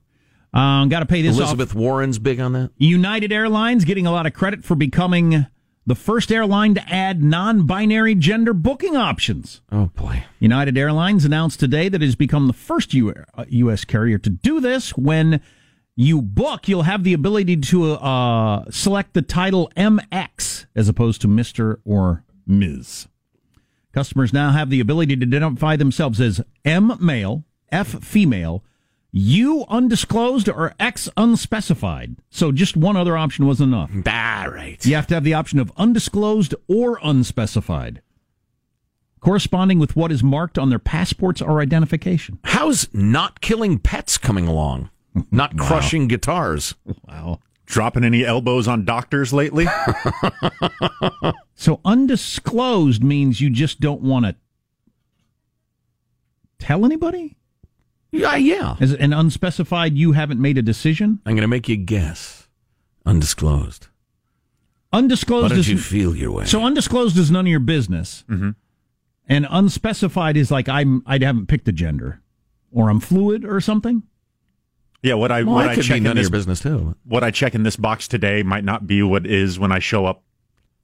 Um, 0.53 0.89
Got 0.89 1.01
to 1.01 1.07
pay 1.07 1.23
this 1.23 1.37
Elizabeth 1.37 1.71
off. 1.71 1.77
Warren's 1.77 2.19
big 2.19 2.41
on 2.41 2.53
that. 2.55 2.71
United 2.77 3.31
Airlines 3.31 3.85
getting 3.85 4.07
a 4.07 4.11
lot 4.11 4.27
of 4.27 4.33
credit 4.33 4.65
for 4.65 4.75
becoming 4.75 5.47
the 5.87 5.95
first 5.95 6.33
airline 6.33 6.75
to 6.75 6.89
add 6.93 7.23
non-binary 7.23 8.17
gender 8.17 8.53
booking 8.53 8.97
options. 8.97 9.61
Oh 9.71 9.87
boy. 9.95 10.25
United 10.41 10.77
Airlines 10.77 11.25
announced 11.25 11.61
today 11.61 11.89
that 11.89 12.03
it 12.03 12.07
has 12.07 12.17
become 12.17 12.49
the 12.49 12.53
first 12.53 12.93
U- 12.93 13.15
uh, 13.35 13.45
U.S. 13.49 13.85
carrier 13.85 14.19
to 14.19 14.31
do 14.31 14.61
this. 14.61 14.91
When 14.97 15.41
you 15.95 16.21
book, 16.21 16.69
you'll 16.69 16.83
have 16.83 17.05
the 17.05 17.13
ability 17.13 17.57
to 17.59 17.93
uh, 17.93 18.65
select 18.71 19.15
the 19.15 19.23
title 19.23 19.71
MX 19.77 20.67
as 20.75 20.89
opposed 20.89 21.21
to 21.23 21.29
Mr. 21.29 21.79
or 21.85 22.25
Ms. 22.47 23.07
Customers 23.93 24.33
now 24.33 24.51
have 24.51 24.69
the 24.69 24.81
ability 24.81 25.17
to 25.17 25.25
identify 25.25 25.77
themselves 25.77 26.21
as 26.21 26.43
M 26.65 26.99
male, 27.01 27.45
F 27.73 28.05
female, 28.05 28.63
U 29.19 29.65
undisclosed, 29.71 30.47
or 30.47 30.75
X 30.79 31.09
unspecified. 31.17 32.17
So 32.29 32.53
just 32.53 32.77
one 32.77 32.97
other 32.99 33.17
option 33.17 33.47
was 33.47 33.63
enough. 33.63 33.91
Ah, 34.07 34.47
right. 34.53 34.85
You 34.85 34.95
have 34.95 35.07
to 35.07 35.15
have 35.15 35.25
the 35.25 35.33
option 35.33 35.59
of 35.59 35.73
undisclosed 35.79 36.55
or 36.69 36.99
unspecified, 37.03 38.03
corresponding 39.21 39.79
with 39.79 39.97
what 39.97 40.13
is 40.13 40.23
marked 40.23 40.59
on 40.59 40.69
their 40.69 40.79
passports 40.79 41.41
or 41.41 41.63
identification. 41.63 42.39
How's 42.45 42.93
not 42.93 43.41
killing 43.41 43.79
pets 43.79 44.19
coming 44.19 44.47
along? 44.47 44.91
Not 45.31 45.57
crushing 45.59 46.09
guitars. 46.09 46.75
Wow. 47.09 47.41
Dropping 47.65 48.05
any 48.05 48.23
elbows 48.23 48.69
on 48.69 48.85
doctors 48.85 49.33
lately? 49.33 49.67
So 51.59 51.81
undisclosed 51.87 53.03
means 53.03 53.41
you 53.41 53.49
just 53.49 53.81
don't 53.81 54.03
want 54.03 54.27
to 54.27 54.37
tell 56.59 56.85
anybody? 56.85 57.35
Yeah, 58.19 58.37
yeah. 58.37 58.77
As 58.81 58.93
an 58.93 59.13
unspecified, 59.13 59.97
you 59.97 60.13
haven't 60.13 60.41
made 60.41 60.59
a 60.59 60.63
decision? 60.63 61.21
I'm 61.27 61.35
going 61.35 61.43
to 61.43 61.49
make 61.49 61.69
you 61.69 61.77
guess. 61.77 62.49
Undisclosed. 63.05 63.89
Undisclosed 64.93 65.43
Why 65.45 65.49
don't 65.51 65.59
is 65.59 65.69
you 65.69 65.79
feel 65.79 66.17
your 66.17 66.33
way? 66.33 66.45
So 66.45 66.63
undisclosed 66.63 67.17
is 67.19 67.31
none 67.31 67.47
of 67.47 67.51
your 67.51 67.61
business. 67.61 68.25
Mm-hmm. 68.29 68.51
And 69.29 69.47
unspecified 69.51 70.37
is 70.37 70.51
like 70.51 70.69
I'm 70.69 71.03
I 71.07 71.19
haven't 71.21 71.47
picked 71.47 71.69
a 71.69 71.73
gender. 71.73 72.23
Or 72.73 72.91
I'm 72.91 73.01
fluid 73.01 73.45
or 73.45 73.61
something. 73.61 74.03
Yeah, 75.03 75.15
what 75.15 75.31
I 75.31 75.43
Well, 75.45 75.55
what 75.55 75.63
that 75.63 75.71
I 75.71 75.75
could 75.75 75.83
be 75.83 75.89
check 75.89 75.97
in 75.99 76.03
none 76.03 76.13
of 76.13 76.17
this 76.17 76.25
your 76.25 76.31
business, 76.31 76.61
too. 76.61 76.97
What 77.05 77.23
I 77.23 77.31
check 77.31 77.55
in 77.55 77.63
this 77.63 77.77
box 77.77 78.09
today 78.09 78.43
might 78.43 78.65
not 78.65 78.87
be 78.87 79.03
what 79.03 79.27
is 79.27 79.59
when 79.59 79.73
I 79.73 79.79
show 79.79 80.05
up 80.05 80.23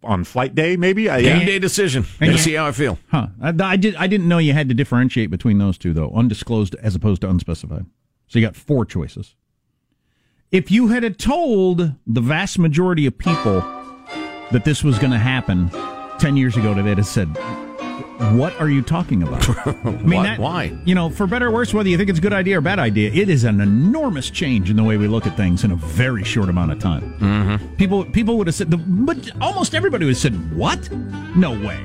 on 0.02 0.24
flight 0.24 0.54
day. 0.54 0.76
Maybe 0.76 1.08
I, 1.08 1.22
Game 1.22 1.46
day 1.46 1.58
decision. 1.58 2.04
And 2.20 2.20
Gonna 2.20 2.32
you- 2.32 2.38
see 2.38 2.54
how 2.54 2.66
I 2.66 2.72
feel. 2.72 2.98
Huh. 3.08 3.28
I, 3.40 3.54
I, 3.60 3.76
did, 3.76 3.94
I 3.96 4.06
didn't 4.06 4.28
know 4.28 4.38
you 4.38 4.52
had 4.52 4.68
to 4.68 4.74
differentiate 4.74 5.30
between 5.30 5.58
those 5.58 5.78
two, 5.78 5.92
though. 5.92 6.10
Undisclosed 6.14 6.74
as 6.76 6.94
opposed 6.94 7.20
to 7.22 7.30
unspecified. 7.30 7.86
So 8.28 8.38
you 8.38 8.46
got 8.46 8.56
four 8.56 8.84
choices. 8.84 9.34
If 10.50 10.70
you 10.70 10.88
had 10.88 11.02
had 11.02 11.18
told 11.18 11.92
the 12.06 12.20
vast 12.20 12.58
majority 12.58 13.06
of 13.06 13.16
people 13.16 13.60
that 14.50 14.62
this 14.64 14.84
was 14.84 14.98
going 14.98 15.12
to 15.12 15.18
happen 15.18 15.70
10 16.18 16.36
years 16.36 16.56
ago, 16.56 16.74
they'd 16.74 16.98
have 16.98 17.06
said, 17.06 17.28
What 18.36 18.58
are 18.60 18.68
you 18.68 18.82
talking 18.82 19.22
about? 19.22 19.48
I 19.66 19.72
mean, 19.90 20.10
Why- 20.18 20.22
that- 20.24 20.38
why? 20.38 20.78
You 20.84 20.94
know, 20.94 21.10
for 21.10 21.26
better 21.26 21.48
or 21.48 21.50
worse, 21.50 21.74
whether 21.74 21.88
you 21.88 21.96
think 21.96 22.08
it's 22.10 22.18
a 22.18 22.22
good 22.22 22.32
idea 22.32 22.58
or 22.58 22.60
bad 22.60 22.78
idea, 22.78 23.10
it 23.12 23.28
is 23.28 23.44
an 23.44 23.60
enormous 23.60 24.30
change 24.30 24.70
in 24.70 24.76
the 24.76 24.84
way 24.84 24.96
we 24.96 25.08
look 25.08 25.26
at 25.26 25.36
things 25.36 25.64
in 25.64 25.70
a 25.72 25.76
very 25.76 26.22
short 26.24 26.48
amount 26.48 26.70
of 26.72 26.78
time. 26.78 27.14
Mm-hmm. 27.18 27.74
People, 27.76 28.04
people 28.04 28.38
would 28.38 28.46
have 28.46 28.54
said, 28.54 28.68
but 29.06 29.30
almost 29.40 29.74
everybody 29.74 30.04
would 30.04 30.12
have 30.12 30.18
said, 30.20 30.56
"What? 30.56 30.90
No 31.36 31.50
way." 31.52 31.80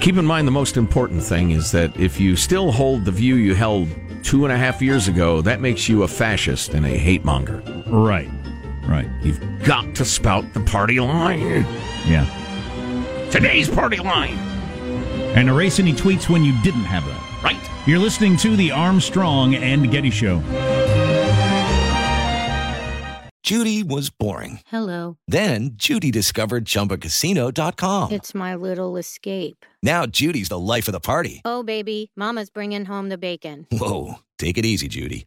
Keep 0.00 0.16
in 0.16 0.24
mind 0.26 0.46
the 0.48 0.52
most 0.52 0.76
important 0.76 1.22
thing 1.22 1.50
is 1.50 1.70
that 1.72 1.94
if 1.96 2.18
you 2.20 2.34
still 2.36 2.70
hold 2.72 3.04
the 3.04 3.10
view 3.12 3.34
you 3.36 3.54
held 3.54 3.88
two 4.22 4.44
and 4.44 4.52
a 4.52 4.56
half 4.56 4.80
years 4.82 5.08
ago, 5.08 5.40
that 5.42 5.60
makes 5.60 5.88
you 5.88 6.02
a 6.02 6.08
fascist 6.08 6.74
and 6.74 6.84
a 6.86 6.90
hate 6.96 7.24
monger. 7.24 7.62
Right. 7.86 8.30
Right. 8.88 9.08
You've 9.22 9.40
got 9.64 9.94
to 9.96 10.04
spout 10.04 10.52
the 10.54 10.60
party 10.60 10.98
line. 11.00 11.66
Yeah. 12.06 12.26
Today's 13.30 13.68
party 13.68 13.98
line. 13.98 14.36
And 15.36 15.48
erase 15.48 15.78
any 15.78 15.92
tweets 15.92 16.28
when 16.28 16.44
you 16.44 16.52
didn't 16.62 16.84
have 16.84 17.06
that. 17.06 17.42
Right. 17.42 17.70
You're 17.86 17.98
listening 17.98 18.36
to 18.38 18.56
the 18.56 18.70
Armstrong 18.70 19.54
and 19.54 19.90
Getty 19.90 20.10
Show. 20.10 20.42
Judy 23.42 23.82
was 23.82 24.10
boring. 24.10 24.60
Hello. 24.66 25.16
Then 25.26 25.70
Judy 25.74 26.12
discovered 26.12 26.66
ChumbaCasino.com. 26.66 28.12
It's 28.12 28.32
my 28.32 28.54
little 28.54 28.96
escape. 28.96 29.66
Now 29.82 30.06
Judy's 30.06 30.50
the 30.50 30.58
life 30.58 30.86
of 30.86 30.92
the 30.92 31.00
party. 31.00 31.40
Oh, 31.44 31.64
baby, 31.64 32.12
Mama's 32.14 32.50
bringing 32.50 32.84
home 32.84 33.08
the 33.08 33.18
bacon. 33.18 33.66
Whoa, 33.72 34.20
take 34.38 34.56
it 34.56 34.64
easy, 34.64 34.86
Judy. 34.86 35.26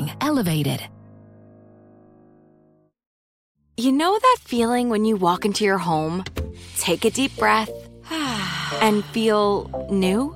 elevated. 0.21 0.81
You 3.77 3.91
know 3.91 4.17
that 4.17 4.37
feeling 4.41 4.89
when 4.89 5.05
you 5.05 5.15
walk 5.15 5.45
into 5.45 5.63
your 5.63 5.77
home, 5.77 6.23
take 6.77 7.05
a 7.05 7.09
deep 7.09 7.35
breath, 7.37 7.69
and 8.81 9.03
feel 9.05 9.87
new? 9.89 10.35